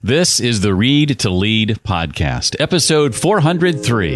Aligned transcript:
This 0.00 0.38
is 0.38 0.60
the 0.60 0.74
Read 0.74 1.18
to 1.18 1.28
Lead 1.28 1.80
podcast, 1.82 2.54
episode 2.60 3.16
403. 3.16 4.14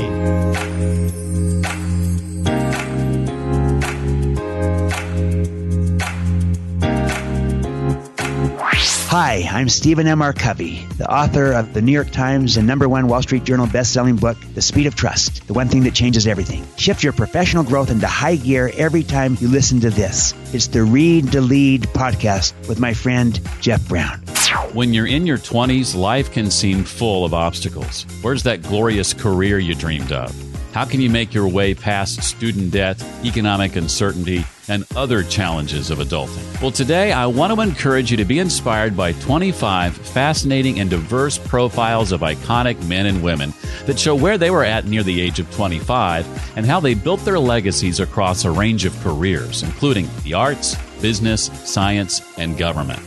Hi, 9.09 9.45
I'm 9.51 9.69
Stephen 9.69 10.07
M. 10.07 10.23
R. 10.23 10.33
Covey, 10.33 10.87
the 10.99 11.13
author 11.13 11.51
of 11.51 11.75
the 11.75 11.83
New 11.83 11.91
York 11.91 12.13
Times 12.13 12.57
and 12.57 12.65
number 12.65 12.89
one 12.89 13.09
Wall 13.09 13.21
Street 13.23 13.43
Journal 13.43 13.67
best-selling 13.67 14.15
book, 14.15 14.39
The 14.55 14.63
Speed 14.63 14.87
of 14.87 14.95
Trust, 14.95 15.49
the 15.49 15.53
one 15.53 15.67
thing 15.67 15.83
that 15.83 15.95
changes 15.97 16.29
everything. 16.29 16.65
Shift 16.77 17.03
your 17.03 17.13
professional 17.13 17.65
growth 17.65 17.91
into 17.91 18.07
high 18.07 18.37
gear 18.37 18.71
every 18.77 19.03
time 19.03 19.37
you 19.41 19.49
listen 19.49 19.81
to 19.81 19.91
this. 19.91 20.33
It's 20.55 20.69
the 20.69 20.85
Read 20.85 21.33
to 21.33 21.41
Lead 21.41 21.83
podcast 21.89 22.69
with 22.69 22.79
my 22.79 22.95
friend 22.95 23.41
Jeff 23.61 23.87
Brown. 23.89 24.25
When 24.73 24.95
you're 24.95 25.07
in 25.07 25.27
your 25.27 25.39
20s, 25.39 25.95
life 25.95 26.33
can 26.33 26.51
seem 26.51 26.85
full 26.85 27.25
of 27.25 27.35
obstacles. 27.35 28.07
Where's 28.23 28.43
that 28.45 28.63
glorious 28.63 29.13
career 29.13 29.59
you 29.59 29.75
dreamed 29.75 30.13
of? 30.13 30.35
How 30.73 30.87
can 30.87 31.03
you 31.03 31.11
make 31.11 31.35
your 31.35 31.47
way 31.49 31.75
past 31.75 32.23
student 32.23 32.71
debt, 32.71 33.05
economic 33.25 33.77
uncertainty, 33.77 34.47
and 34.69 34.87
other 34.97 35.23
challenges 35.23 35.91
of 35.91 35.99
adulting? 35.99 36.63
Well, 36.63 36.71
today 36.71 37.13
I 37.13 37.27
want 37.27 37.53
to 37.53 37.61
encourage 37.61 38.11
you 38.11 38.17
to 38.17 38.25
be 38.25 38.39
inspired 38.39 38.97
by 38.97 39.13
25 39.13 39.95
fascinating 39.95 40.81
and 40.81 40.89
diverse 40.89 41.37
profiles 41.37 42.11
of 42.11 42.23
iconic 42.23 42.83
men 42.89 43.05
and 43.05 43.23
women 43.23 43.53
that 43.85 43.99
show 43.99 44.15
where 44.15 44.39
they 44.39 44.51
were 44.51 44.65
at 44.65 44.87
near 44.87 45.03
the 45.03 45.21
age 45.21 45.39
of 45.39 45.55
25 45.55 46.57
and 46.57 46.65
how 46.65 46.81
they 46.81 46.95
built 46.95 47.23
their 47.27 47.39
legacies 47.39 48.01
across 48.01 48.47
a 48.47 48.51
range 48.51 48.87
of 48.87 48.99
careers, 49.01 49.63
including 49.63 50.09
the 50.25 50.33
arts, 50.33 50.77
business, 51.03 51.51
science, 51.65 52.23
and 52.39 52.57
government. 52.57 53.03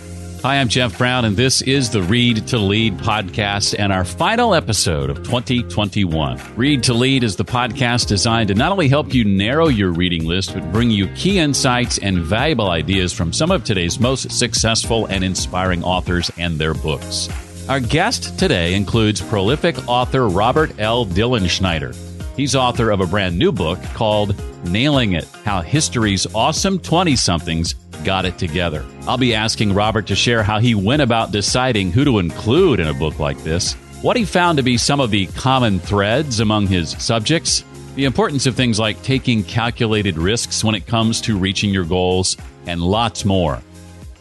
Hi, 0.45 0.59
I'm 0.59 0.67
Jeff 0.67 0.99
Brown, 0.99 1.25
and 1.25 1.35
this 1.35 1.63
is 1.63 1.89
the 1.89 2.03
Read 2.03 2.45
to 2.49 2.59
Lead 2.59 2.99
podcast 2.99 3.73
and 3.79 3.91
our 3.91 4.05
final 4.05 4.53
episode 4.53 5.09
of 5.09 5.23
2021. 5.23 6.39
Read 6.55 6.83
to 6.83 6.93
Lead 6.93 7.23
is 7.23 7.35
the 7.35 7.43
podcast 7.43 8.05
designed 8.05 8.49
to 8.49 8.53
not 8.53 8.71
only 8.71 8.87
help 8.87 9.11
you 9.11 9.25
narrow 9.25 9.69
your 9.69 9.91
reading 9.91 10.27
list, 10.27 10.53
but 10.53 10.71
bring 10.71 10.91
you 10.91 11.07
key 11.15 11.39
insights 11.39 11.97
and 11.97 12.19
valuable 12.19 12.69
ideas 12.69 13.11
from 13.11 13.33
some 13.33 13.49
of 13.49 13.63
today's 13.63 13.99
most 13.99 14.31
successful 14.31 15.07
and 15.07 15.23
inspiring 15.23 15.83
authors 15.83 16.29
and 16.37 16.59
their 16.59 16.75
books. 16.75 17.27
Our 17.67 17.79
guest 17.79 18.37
today 18.37 18.75
includes 18.75 19.21
prolific 19.21 19.75
author 19.89 20.27
Robert 20.27 20.79
L. 20.79 21.07
Dilenschneider. 21.07 21.95
He's 22.35 22.55
author 22.55 22.91
of 22.91 23.01
a 23.01 23.07
brand 23.07 23.35
new 23.35 23.51
book 23.51 23.81
called 23.95 24.35
Nailing 24.65 25.13
It 25.13 25.25
How 25.43 25.61
History's 25.61 26.27
Awesome 26.35 26.77
20 26.77 27.15
Somethings 27.15 27.73
got 28.03 28.25
it 28.25 28.37
together. 28.37 28.85
I'll 29.07 29.17
be 29.17 29.35
asking 29.35 29.73
Robert 29.73 30.07
to 30.07 30.15
share 30.15 30.43
how 30.43 30.59
he 30.59 30.75
went 30.75 31.01
about 31.01 31.31
deciding 31.31 31.91
who 31.91 32.03
to 32.05 32.19
include 32.19 32.79
in 32.79 32.87
a 32.87 32.93
book 32.93 33.19
like 33.19 33.41
this, 33.43 33.73
what 34.01 34.17
he 34.17 34.25
found 34.25 34.57
to 34.57 34.63
be 34.63 34.77
some 34.77 34.99
of 34.99 35.11
the 35.11 35.27
common 35.27 35.79
threads 35.79 36.39
among 36.39 36.67
his 36.67 36.91
subjects, 37.03 37.63
the 37.95 38.05
importance 38.05 38.45
of 38.45 38.55
things 38.55 38.79
like 38.79 39.01
taking 39.03 39.43
calculated 39.43 40.17
risks 40.17 40.63
when 40.63 40.75
it 40.75 40.85
comes 40.85 41.21
to 41.21 41.37
reaching 41.37 41.71
your 41.71 41.85
goals, 41.85 42.35
and 42.67 42.81
lots 42.81 43.25
more. 43.25 43.61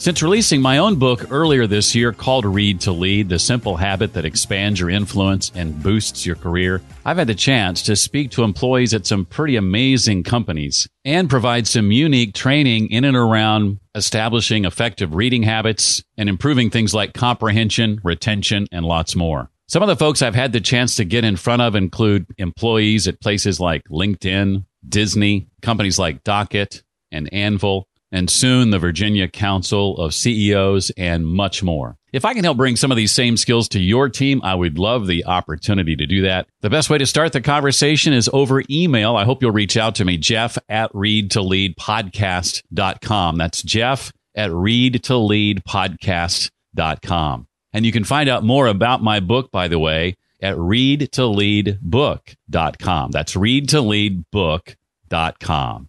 Since 0.04 0.22
releasing 0.22 0.60
my 0.60 0.76
own 0.76 0.96
book 0.96 1.28
earlier 1.30 1.66
this 1.66 1.94
year 1.94 2.12
called 2.12 2.44
Read 2.44 2.78
to 2.80 2.92
Lead, 2.92 3.30
the 3.30 3.38
simple 3.38 3.76
habit 3.76 4.12
that 4.12 4.26
expands 4.26 4.78
your 4.78 4.90
influence 4.90 5.50
and 5.54 5.82
boosts 5.82 6.26
your 6.26 6.36
career, 6.36 6.82
I've 7.06 7.16
had 7.16 7.26
the 7.26 7.34
chance 7.34 7.80
to 7.84 7.96
speak 7.96 8.30
to 8.32 8.42
employees 8.42 8.92
at 8.92 9.06
some 9.06 9.24
pretty 9.24 9.56
amazing 9.56 10.22
companies 10.24 10.86
and 11.06 11.30
provide 11.30 11.66
some 11.66 11.90
unique 11.90 12.34
training 12.34 12.90
in 12.90 13.06
and 13.06 13.16
around 13.16 13.80
establishing 13.94 14.66
effective 14.66 15.14
reading 15.14 15.42
habits 15.42 16.02
and 16.18 16.28
improving 16.28 16.68
things 16.68 16.92
like 16.92 17.14
comprehension, 17.14 17.98
retention, 18.04 18.66
and 18.70 18.84
lots 18.84 19.16
more. 19.16 19.48
Some 19.68 19.82
of 19.82 19.88
the 19.88 19.96
folks 19.96 20.20
I've 20.20 20.34
had 20.34 20.52
the 20.52 20.60
chance 20.60 20.96
to 20.96 21.06
get 21.06 21.24
in 21.24 21.36
front 21.36 21.62
of 21.62 21.74
include 21.74 22.26
employees 22.36 23.08
at 23.08 23.22
places 23.22 23.58
like 23.58 23.82
LinkedIn, 23.88 24.66
Disney, 24.86 25.48
companies 25.62 25.98
like 25.98 26.24
Docket 26.24 26.82
and 27.10 27.32
Anvil, 27.32 27.88
and 28.14 28.30
soon 28.30 28.70
the 28.70 28.78
Virginia 28.78 29.28
Council 29.28 29.98
of 29.98 30.14
CEOs, 30.14 30.88
and 30.90 31.26
much 31.26 31.64
more. 31.64 31.96
If 32.12 32.24
I 32.24 32.32
can 32.32 32.44
help 32.44 32.56
bring 32.56 32.76
some 32.76 32.92
of 32.92 32.96
these 32.96 33.10
same 33.10 33.36
skills 33.36 33.68
to 33.70 33.80
your 33.80 34.08
team, 34.08 34.40
I 34.44 34.54
would 34.54 34.78
love 34.78 35.08
the 35.08 35.24
opportunity 35.24 35.96
to 35.96 36.06
do 36.06 36.22
that. 36.22 36.46
The 36.60 36.70
best 36.70 36.88
way 36.88 36.98
to 36.98 37.06
start 37.06 37.32
the 37.32 37.40
conversation 37.40 38.12
is 38.12 38.30
over 38.32 38.62
email. 38.70 39.16
I 39.16 39.24
hope 39.24 39.42
you'll 39.42 39.50
reach 39.50 39.76
out 39.76 39.96
to 39.96 40.04
me, 40.04 40.16
Jeff 40.16 40.56
at 40.68 40.92
readtoleadpodcast.com. 40.92 43.36
That's 43.36 43.62
Jeff 43.62 44.12
at 44.36 44.50
readtoleadpodcast.com. 44.50 47.46
And 47.72 47.84
you 47.84 47.90
can 47.90 48.04
find 48.04 48.28
out 48.28 48.44
more 48.44 48.68
about 48.68 49.02
my 49.02 49.18
book, 49.18 49.50
by 49.50 49.66
the 49.66 49.80
way, 49.80 50.14
at 50.40 50.56
readtoleadbook.com. 50.56 53.10
That's 53.10 53.34
readtoleadbook.com. 53.34 55.88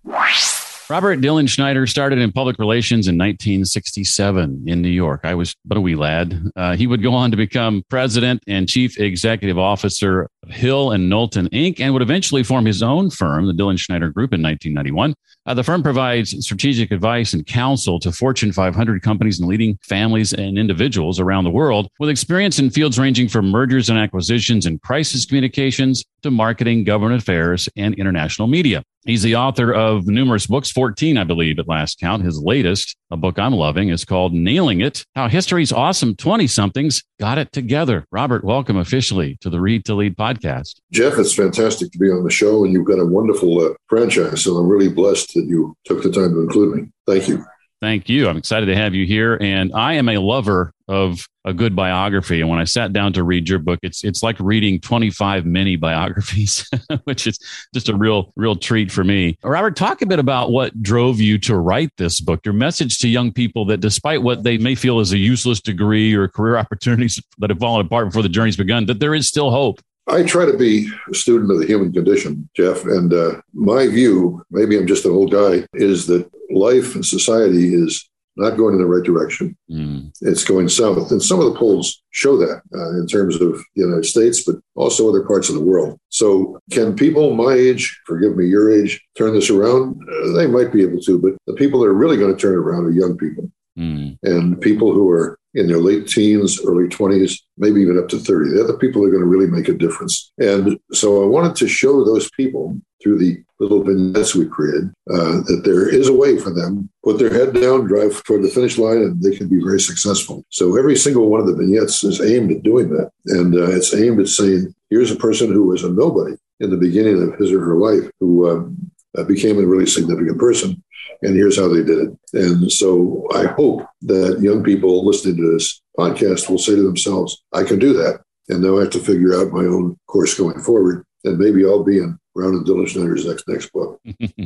Robert 0.87 1.19
Dylan 1.19 1.45
Dilenschneider 1.45 1.89
started 1.89 2.19
in 2.19 2.31
public 2.31 2.59
relations 2.59 3.07
in 3.07 3.15
1967 3.15 4.65
in 4.67 4.81
New 4.81 4.89
York. 4.89 5.21
I 5.23 5.33
was 5.33 5.55
but 5.65 5.77
a 5.77 5.81
wee 5.81 5.95
lad. 5.95 6.51
Uh, 6.55 6.75
he 6.75 6.85
would 6.85 7.01
go 7.01 7.13
on 7.13 7.31
to 7.31 7.37
become 7.37 7.83
president 7.89 8.43
and 8.47 8.69
chief 8.69 8.99
executive 8.99 9.57
officer 9.57 10.29
of 10.43 10.49
Hill 10.51 10.91
and 10.91 11.09
Knowlton 11.09 11.49
Inc., 11.49 11.79
and 11.79 11.91
would 11.93 12.03
eventually 12.03 12.43
form 12.43 12.65
his 12.65 12.83
own 12.83 13.09
firm, 13.09 13.47
the 13.47 13.53
Dylan 13.53 13.75
Dilenschneider 13.75 14.13
Group, 14.13 14.33
in 14.33 14.43
1991. 14.43 15.15
Uh, 15.47 15.53
the 15.53 15.63
firm 15.63 15.83
provides 15.83 16.35
strategic 16.43 16.91
advice 16.91 17.33
and 17.33 17.45
counsel 17.45 17.99
to 17.99 18.11
Fortune 18.11 18.51
500 18.51 19.01
companies 19.01 19.39
and 19.39 19.47
leading 19.47 19.77
families 19.83 20.33
and 20.33 20.57
individuals 20.57 21.19
around 21.19 21.43
the 21.43 21.51
world 21.51 21.87
with 21.99 22.09
experience 22.09 22.57
in 22.57 22.69
fields 22.69 22.97
ranging 22.97 23.27
from 23.27 23.49
mergers 23.49 23.89
and 23.89 23.99
acquisitions 23.99 24.65
and 24.65 24.81
crisis 24.81 25.25
communications 25.25 26.03
to 26.25 26.31
marketing, 26.31 26.83
government 26.83 27.21
affairs, 27.21 27.69
and 27.77 27.93
international 27.95 28.47
media. 28.47 28.83
He's 29.05 29.21
the 29.21 29.35
author 29.35 29.71
of 29.71 30.07
numerous 30.07 30.47
books, 30.47 30.71
14, 30.71 31.17
I 31.17 31.23
believe, 31.23 31.59
at 31.59 31.67
last 31.67 31.99
count. 31.99 32.23
His 32.23 32.39
latest, 32.39 32.95
a 33.11 33.17
book 33.17 33.37
I'm 33.37 33.53
loving, 33.53 33.89
is 33.89 34.03
called 34.03 34.33
Nailing 34.33 34.81
It 34.81 35.05
How 35.13 35.27
History's 35.27 35.71
Awesome 35.71 36.15
20 36.15 36.47
Somethings 36.47 37.03
Got 37.19 37.37
It 37.37 37.51
Together. 37.51 38.05
Robert, 38.11 38.43
welcome 38.43 38.77
officially 38.77 39.37
to 39.41 39.51
the 39.51 39.61
Read 39.61 39.85
to 39.85 39.93
Lead 39.93 40.17
podcast. 40.17 40.79
Jeff, 40.91 41.19
it's 41.19 41.35
fantastic 41.35 41.91
to 41.91 41.99
be 41.99 42.09
on 42.09 42.23
the 42.23 42.31
show, 42.31 42.65
and 42.65 42.73
you've 42.73 42.87
got 42.87 42.99
a 42.99 43.05
wonderful 43.05 43.61
uh, 43.61 43.75
franchise. 43.87 44.43
So 44.43 44.57
I'm 44.57 44.67
really 44.67 44.89
blessed 44.89 45.35
that 45.35 45.45
you 45.45 45.75
took 45.85 46.01
the 46.01 46.11
time 46.11 46.33
to 46.33 46.39
include 46.39 46.75
me. 46.75 46.89
Thank 47.05 47.27
you. 47.27 47.45
Thank 47.81 48.07
you. 48.09 48.29
I'm 48.29 48.37
excited 48.37 48.67
to 48.67 48.75
have 48.75 48.95
you 48.95 49.05
here. 49.05 49.37
And 49.41 49.71
I 49.73 49.93
am 49.93 50.07
a 50.09 50.17
lover 50.17 50.71
of 50.87 51.27
a 51.43 51.53
good 51.53 51.75
biography. 51.75 52.41
And 52.41 52.49
when 52.49 52.59
I 52.59 52.63
sat 52.63 52.93
down 52.93 53.13
to 53.13 53.23
read 53.23 53.49
your 53.49 53.59
book, 53.59 53.79
it's 53.83 54.03
it's 54.03 54.23
like 54.23 54.39
reading 54.39 54.79
25 54.79 55.45
mini 55.45 55.75
biographies, 55.75 56.69
which 57.03 57.27
is 57.27 57.37
just 57.73 57.89
a 57.89 57.95
real, 57.95 58.31
real 58.35 58.55
treat 58.55 58.91
for 58.91 59.03
me. 59.03 59.37
Robert, 59.43 59.75
talk 59.75 60.01
a 60.01 60.05
bit 60.05 60.19
about 60.19 60.51
what 60.51 60.81
drove 60.81 61.19
you 61.19 61.37
to 61.39 61.57
write 61.57 61.89
this 61.97 62.21
book, 62.21 62.41
your 62.45 62.53
message 62.53 62.97
to 62.99 63.09
young 63.09 63.31
people 63.31 63.65
that 63.65 63.81
despite 63.81 64.23
what 64.23 64.43
they 64.43 64.57
may 64.57 64.75
feel 64.75 64.99
is 64.99 65.11
a 65.11 65.17
useless 65.17 65.59
degree 65.59 66.13
or 66.13 66.27
career 66.27 66.57
opportunities 66.57 67.21
that 67.39 67.49
have 67.49 67.59
fallen 67.59 67.85
apart 67.85 68.07
before 68.07 68.23
the 68.23 68.29
journey's 68.29 68.57
begun, 68.57 68.85
that 68.85 68.99
there 68.99 69.13
is 69.13 69.27
still 69.27 69.51
hope. 69.51 69.81
I 70.07 70.21
try 70.23 70.45
to 70.45 70.55
be 70.55 70.87
a 71.09 71.15
student 71.15 71.51
of 71.51 71.59
the 71.59 71.65
human 71.65 71.91
condition, 71.91 72.47
Jeff. 72.55 72.85
And 72.85 73.11
uh, 73.11 73.41
my 73.53 73.87
view, 73.87 74.45
maybe 74.51 74.77
I'm 74.77 74.85
just 74.85 75.05
an 75.05 75.11
old 75.11 75.31
guy, 75.31 75.65
is 75.73 76.05
that 76.07 76.29
life 76.55 76.95
and 76.95 77.05
society 77.05 77.73
is 77.73 78.09
not 78.37 78.57
going 78.57 78.73
in 78.73 78.81
the 78.81 78.87
right 78.87 79.03
direction. 79.03 79.55
Mm. 79.71 80.11
It's 80.21 80.43
going 80.43 80.67
south. 80.67 81.11
And 81.11 81.23
some 81.23 81.39
of 81.39 81.45
the 81.45 81.57
polls 81.57 82.01
show 82.11 82.37
that 82.37 82.61
uh, 82.73 82.99
in 82.99 83.07
terms 83.07 83.35
of 83.35 83.53
the 83.75 83.83
United 83.83 84.05
States, 84.05 84.43
but 84.43 84.55
also 84.75 85.07
other 85.07 85.23
parts 85.23 85.49
of 85.49 85.55
the 85.55 85.63
world. 85.63 85.97
So, 86.09 86.59
can 86.71 86.95
people 86.95 87.33
my 87.33 87.53
age, 87.53 87.97
forgive 88.05 88.35
me, 88.35 88.47
your 88.47 88.71
age, 88.71 89.01
turn 89.17 89.33
this 89.33 89.49
around? 89.49 90.01
Uh, 90.09 90.33
they 90.33 90.47
might 90.47 90.73
be 90.73 90.83
able 90.83 90.99
to, 91.01 91.17
but 91.17 91.33
the 91.47 91.53
people 91.53 91.79
that 91.81 91.87
are 91.87 91.93
really 91.93 92.17
going 92.17 92.35
to 92.35 92.39
turn 92.39 92.53
it 92.53 92.57
around 92.57 92.85
are 92.85 92.91
young 92.91 93.17
people. 93.17 93.49
Mm. 93.77 94.17
And 94.23 94.61
people 94.61 94.93
who 94.93 95.09
are 95.09 95.37
in 95.53 95.67
their 95.67 95.79
late 95.79 96.07
teens, 96.07 96.59
early 96.65 96.87
20s, 96.87 97.39
maybe 97.57 97.81
even 97.81 97.97
up 97.97 98.09
to 98.09 98.19
30. 98.19 98.51
They're 98.51 98.67
the 98.67 98.77
people 98.77 99.01
who 99.01 99.07
are 99.07 99.11
going 99.11 99.23
to 99.23 99.29
really 99.29 99.47
make 99.47 99.69
a 99.69 99.73
difference. 99.73 100.31
And 100.37 100.77
so 100.91 101.23
I 101.23 101.27
wanted 101.27 101.55
to 101.57 101.67
show 101.67 102.03
those 102.03 102.29
people 102.31 102.77
through 103.05 103.19
the 103.19 103.37
little 103.59 103.83
vignettes 103.83 104.33
we 104.33 104.47
created 104.47 104.89
uh, 105.13 105.37
that 105.45 105.61
there 105.63 105.87
is 105.87 106.09
a 106.09 106.13
way 106.13 106.39
for 106.39 106.49
them. 106.49 106.89
Put 107.03 107.19
their 107.19 107.31
head 107.31 107.53
down, 107.53 107.85
drive 107.85 108.23
toward 108.23 108.41
the 108.41 108.49
finish 108.49 108.79
line, 108.79 108.97
and 108.97 109.21
they 109.21 109.35
can 109.35 109.47
be 109.47 109.63
very 109.63 109.79
successful. 109.79 110.43
So 110.49 110.75
every 110.75 110.95
single 110.95 111.29
one 111.29 111.39
of 111.39 111.45
the 111.45 111.55
vignettes 111.55 112.03
is 112.03 112.19
aimed 112.19 112.51
at 112.51 112.63
doing 112.63 112.89
that. 112.89 113.11
And 113.27 113.53
uh, 113.53 113.69
it's 113.69 113.93
aimed 113.93 114.19
at 114.19 114.27
saying, 114.27 114.73
here's 114.89 115.11
a 115.11 115.15
person 115.15 115.53
who 115.53 115.67
was 115.67 115.83
a 115.83 115.89
nobody 115.89 116.35
in 116.59 116.71
the 116.71 116.77
beginning 116.77 117.21
of 117.21 117.37
his 117.37 117.51
or 117.51 117.63
her 117.63 117.77
life 117.77 118.09
who 118.19 118.49
um, 118.49 118.91
uh, 119.15 119.23
became 119.23 119.59
a 119.59 119.67
really 119.67 119.85
significant 119.85 120.39
person 120.39 120.81
and 121.21 121.35
here's 121.35 121.57
how 121.57 121.67
they 121.67 121.83
did 121.83 121.99
it. 121.99 122.17
And 122.33 122.71
so 122.71 123.27
I 123.33 123.45
hope 123.45 123.87
that 124.03 124.39
young 124.41 124.63
people 124.63 125.05
listening 125.05 125.37
to 125.37 125.53
this 125.53 125.81
podcast 125.97 126.49
will 126.49 126.57
say 126.57 126.75
to 126.75 126.83
themselves, 126.83 127.43
I 127.53 127.63
can 127.63 127.79
do 127.79 127.93
that. 127.93 128.21
And 128.49 128.61
now 128.61 128.77
I 128.77 128.81
have 128.81 128.91
to 128.91 128.99
figure 128.99 129.33
out 129.33 129.51
my 129.51 129.63
own 129.63 129.97
course 130.07 130.37
going 130.37 130.59
forward. 130.59 131.03
And 131.25 131.37
maybe 131.37 131.65
I'll 131.65 131.83
be 131.83 131.97
in 131.97 132.17
Brown 132.33 132.53
and 132.53 132.65
Dilenschneider's 132.65 133.25
next 133.25 133.47
next 133.47 133.71
book. 133.71 133.99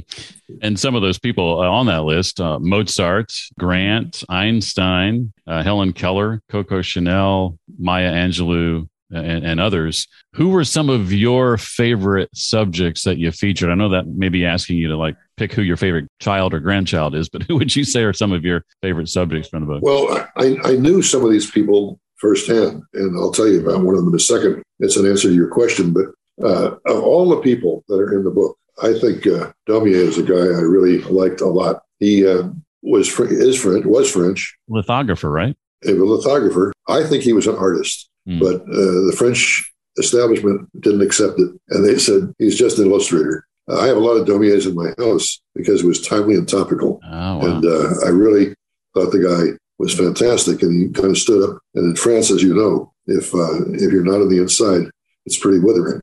and 0.62 0.80
some 0.80 0.96
of 0.96 1.02
those 1.02 1.20
people 1.20 1.60
on 1.60 1.86
that 1.88 2.04
list: 2.04 2.40
uh, 2.40 2.60
Mozart, 2.60 3.34
Grant, 3.60 4.24
Einstein, 4.30 5.34
uh, 5.46 5.62
Helen 5.64 5.94
Keller, 5.94 6.42
Coco 6.50 6.82
Chanel, 6.82 7.58
Maya 7.78 8.12
Angelou, 8.12 8.88
and, 9.12 9.46
and, 9.46 9.60
others. 9.60 10.08
Who 10.36 10.50
were 10.50 10.64
some 10.64 10.90
of 10.90 11.12
your 11.12 11.58
favorite 11.58 12.30
subjects 12.36 13.04
that 13.04 13.18
you 13.18 13.32
featured? 13.32 13.70
I 13.70 13.76
know 13.76 13.90
that 13.90 14.08
may 14.08 14.30
be 14.30 14.46
asking 14.46 14.78
you 14.78 14.88
to 14.90 14.98
like 14.98 15.18
pick 15.38 15.52
who 15.54 15.64
your 15.64 15.78
favorite 15.78 16.08
child 16.20 16.54
or 16.54 16.60
grandchild 16.60 17.16
is, 17.16 17.28
but 17.30 17.44
who 17.48 17.58
would 17.58 17.76
you 17.76 17.84
say 17.84 18.04
are 18.04 18.14
some 18.14 18.32
of 18.32 18.44
your 18.44 18.64
favorite 18.82 19.10
subjects 19.10 19.50
from 19.50 19.62
the 19.62 19.66
book? 19.66 19.84
Well, 19.84 20.28
I, 20.38 20.58
I 20.64 20.76
knew 20.76 21.02
some 21.02 21.26
of 21.26 21.32
these 21.32 21.50
people 21.50 22.00
firsthand, 22.18 22.84
and 22.94 23.18
I'll 23.18 23.32
tell 23.32 23.48
you 23.48 23.62
about 23.62 23.84
one 23.84 23.96
of 23.96 24.02
them 24.02 24.10
in 24.10 24.16
a 24.16 24.20
second. 24.20 24.62
It's 24.80 24.98
an 24.98 25.08
answer 25.08 25.30
to 25.30 25.34
your 25.34 25.48
question, 25.48 25.92
but 25.92 26.06
uh, 26.44 26.76
of 26.86 27.04
all 27.04 27.30
the 27.30 27.42
people 27.42 27.84
that 27.88 27.96
are 27.96 28.18
in 28.18 28.24
the 28.24 28.32
book, 28.32 28.58
I 28.82 28.94
think 28.94 29.28
uh, 29.28 29.52
Daumier 29.68 29.96
is 29.96 30.18
a 30.18 30.24
guy 30.24 30.36
I 30.36 30.62
really 30.62 31.00
liked 31.04 31.42
a 31.42 31.48
lot. 31.48 31.84
He 32.00 32.26
uh, 32.26 32.50
was 32.82 33.08
is 33.20 33.62
French, 33.62 33.86
was 33.86 34.12
French 34.12 34.58
lithographer, 34.68 35.30
right? 35.30 35.56
A 35.86 35.92
lithographer. 35.92 36.74
I 36.88 37.04
think 37.04 37.24
he 37.24 37.34
was 37.34 37.48
an 37.48 37.56
artist, 37.56 38.10
mm. 38.28 38.40
but 38.40 38.62
uh, 38.62 39.06
the 39.08 39.16
French 39.18 39.72
establishment 39.98 40.70
didn't 40.82 41.02
accept 41.02 41.40
it, 41.40 41.52
and 41.70 41.86
they 41.86 41.98
said 41.98 42.34
he's 42.38 42.58
just 42.58 42.80
an 42.80 42.90
illustrator. 42.90 43.46
I 43.70 43.86
have 43.86 43.98
a 43.98 44.02
lot 44.02 44.16
of 44.16 44.26
Daumiers 44.26 44.66
in 44.66 44.76
my 44.76 44.94
house 44.98 45.40
because 45.54 45.84
it 45.84 45.88
was 45.88 46.02
timely 46.02 46.36
and 46.36 46.48
topical, 46.48 47.00
oh, 47.04 47.10
wow. 47.10 47.42
and 47.42 47.66
uh, 47.66 48.06
I 48.06 48.10
really 48.10 48.56
thought 48.94 49.12
the 49.12 49.20
guy 49.20 49.58
was 49.78 49.94
fantastic, 49.94 50.62
and 50.62 50.82
he 50.82 50.90
kind 50.90 51.12
of 51.12 51.18
stood 51.18 51.50
up. 51.50 51.62
And 51.76 51.92
in 51.92 51.96
France, 51.96 52.32
as 52.32 52.42
you 52.42 52.54
know, 52.54 52.94
if 53.08 53.34
uh, 53.34 53.72
if 53.74 53.92
you're 53.92 54.04
not 54.04 54.22
on 54.22 54.30
the 54.30 54.42
inside, 54.42 54.90
it's 55.30 55.38
pretty 55.38 55.60
withering. 55.60 56.02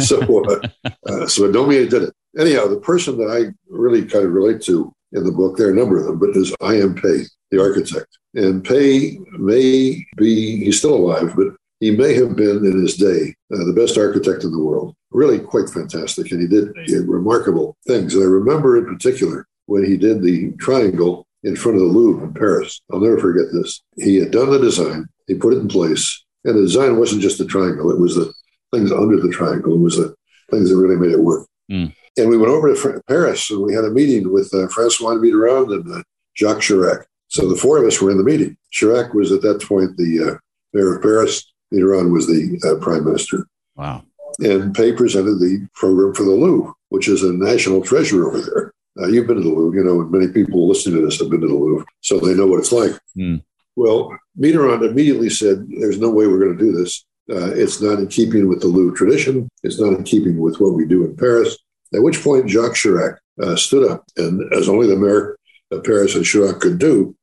so, 0.00 0.20
uh, 0.44 0.60
uh, 1.08 1.26
so 1.26 1.50
Daumier 1.50 1.90
did 1.90 2.04
it. 2.04 2.14
Anyhow, 2.38 2.68
the 2.68 2.80
person 2.80 3.18
that 3.18 3.28
I 3.28 3.52
really 3.68 4.04
kind 4.04 4.24
of 4.24 4.32
relate 4.32 4.62
to 4.62 4.92
in 5.12 5.24
the 5.24 5.32
book, 5.32 5.56
there 5.56 5.68
are 5.68 5.72
a 5.72 5.74
number 5.74 5.98
of 5.98 6.06
them, 6.06 6.20
but 6.20 6.36
is 6.36 6.54
I. 6.60 6.76
M. 6.76 6.94
Pei, 6.94 7.24
the 7.50 7.60
architect. 7.60 8.06
And 8.34 8.64
Pei 8.64 9.18
may 9.32 10.04
be, 10.16 10.64
he's 10.64 10.78
still 10.78 10.94
alive, 10.94 11.34
but 11.36 11.48
he 11.80 11.90
may 11.90 12.14
have 12.14 12.36
been 12.36 12.64
in 12.64 12.80
his 12.80 12.96
day 12.96 13.34
uh, 13.52 13.64
the 13.64 13.74
best 13.76 13.98
architect 13.98 14.44
in 14.44 14.52
the 14.52 14.62
world. 14.62 14.94
Really 15.10 15.40
quite 15.40 15.68
fantastic. 15.68 16.30
And 16.30 16.40
he 16.40 16.46
did, 16.46 16.72
he 16.84 16.92
did 16.92 17.08
remarkable 17.08 17.76
things. 17.88 18.14
And 18.14 18.22
I 18.22 18.26
remember 18.26 18.78
in 18.78 18.86
particular 18.86 19.48
when 19.66 19.84
he 19.84 19.96
did 19.96 20.22
the 20.22 20.52
triangle 20.60 21.26
in 21.42 21.56
front 21.56 21.76
of 21.76 21.82
the 21.82 21.88
Louvre 21.88 22.24
in 22.24 22.34
Paris. 22.34 22.80
I'll 22.92 23.00
never 23.00 23.18
forget 23.18 23.46
this. 23.52 23.82
He 23.96 24.16
had 24.16 24.30
done 24.30 24.50
the 24.50 24.60
design, 24.60 25.08
he 25.26 25.34
put 25.34 25.54
it 25.54 25.58
in 25.58 25.68
place. 25.68 26.24
And 26.44 26.56
the 26.56 26.62
design 26.62 26.98
wasn't 26.98 27.22
just 27.22 27.38
the 27.38 27.46
triangle, 27.46 27.90
it 27.90 27.98
was 27.98 28.14
the 28.14 28.32
things 28.72 28.92
under 28.92 29.16
the 29.16 29.30
triangle. 29.30 29.76
Was 29.78 29.96
the 29.96 30.14
things 30.50 30.70
that 30.70 30.76
really 30.76 30.96
made 30.96 31.12
it 31.12 31.22
work. 31.22 31.46
Mm. 31.70 31.94
And 32.16 32.28
we 32.28 32.36
went 32.36 32.50
over 32.50 32.74
to 32.74 33.02
Paris 33.06 33.50
and 33.50 33.62
we 33.62 33.74
had 33.74 33.84
a 33.84 33.90
meeting 33.90 34.32
with 34.32 34.52
uh, 34.52 34.68
Francois 34.68 35.14
Mitterrand 35.14 35.72
and 35.72 35.94
uh, 35.94 36.02
Jacques 36.36 36.58
Chirac. 36.58 37.04
So 37.28 37.48
the 37.48 37.56
four 37.56 37.78
of 37.78 37.86
us 37.86 38.00
were 38.02 38.10
in 38.10 38.18
the 38.18 38.24
meeting. 38.24 38.56
Chirac 38.72 39.14
was 39.14 39.30
at 39.30 39.42
that 39.42 39.62
point 39.62 39.96
the 39.96 40.32
uh, 40.32 40.38
mayor 40.72 40.96
of 40.96 41.02
Paris. 41.02 41.50
Mitterrand 41.72 42.12
was 42.12 42.26
the 42.26 42.60
uh, 42.68 42.82
prime 42.82 43.04
minister. 43.04 43.46
Wow. 43.76 44.02
And 44.40 44.74
Pei 44.74 44.92
presented 44.92 45.38
the 45.38 45.66
program 45.74 46.14
for 46.14 46.24
the 46.24 46.30
Louvre, 46.30 46.72
which 46.88 47.08
is 47.08 47.22
a 47.22 47.32
national 47.32 47.82
treasure 47.82 48.26
over 48.26 48.40
there. 48.40 48.72
Uh, 49.00 49.06
you've 49.06 49.26
been 49.26 49.36
to 49.36 49.42
the 49.42 49.48
Louvre, 49.48 49.78
you 49.78 49.84
know, 49.84 50.00
and 50.00 50.10
many 50.10 50.28
people 50.28 50.66
listening 50.66 50.96
to 50.96 51.06
this 51.06 51.20
have 51.20 51.30
been 51.30 51.40
to 51.40 51.46
the 51.46 51.54
Louvre, 51.54 51.86
so 52.00 52.18
they 52.18 52.34
know 52.34 52.46
what 52.46 52.58
it's 52.58 52.72
like. 52.72 52.92
Mm. 53.16 53.42
Well, 53.76 54.16
Mitterrand 54.38 54.88
immediately 54.88 55.30
said, 55.30 55.68
There's 55.68 55.98
no 55.98 56.10
way 56.10 56.26
we're 56.26 56.40
going 56.40 56.58
to 56.58 56.64
do 56.64 56.72
this. 56.72 57.04
Uh, 57.30 57.52
it's 57.54 57.80
not 57.80 57.98
in 57.98 58.08
keeping 58.08 58.48
with 58.48 58.60
the 58.60 58.66
Louvre 58.66 58.96
tradition. 58.96 59.48
It's 59.62 59.80
not 59.80 59.92
in 59.92 60.04
keeping 60.04 60.38
with 60.38 60.60
what 60.60 60.74
we 60.74 60.86
do 60.86 61.04
in 61.04 61.16
Paris. 61.16 61.56
At 61.94 62.02
which 62.02 62.22
point, 62.22 62.48
Jacques 62.48 62.74
Chirac 62.74 63.18
uh, 63.42 63.56
stood 63.56 63.90
up 63.90 64.04
and, 64.16 64.52
as 64.52 64.68
only 64.68 64.86
the 64.86 64.96
mayor 64.96 65.36
of 65.70 65.84
Paris 65.84 66.14
and 66.14 66.24
Chirac 66.24 66.60
could 66.60 66.78
do, 66.78 67.16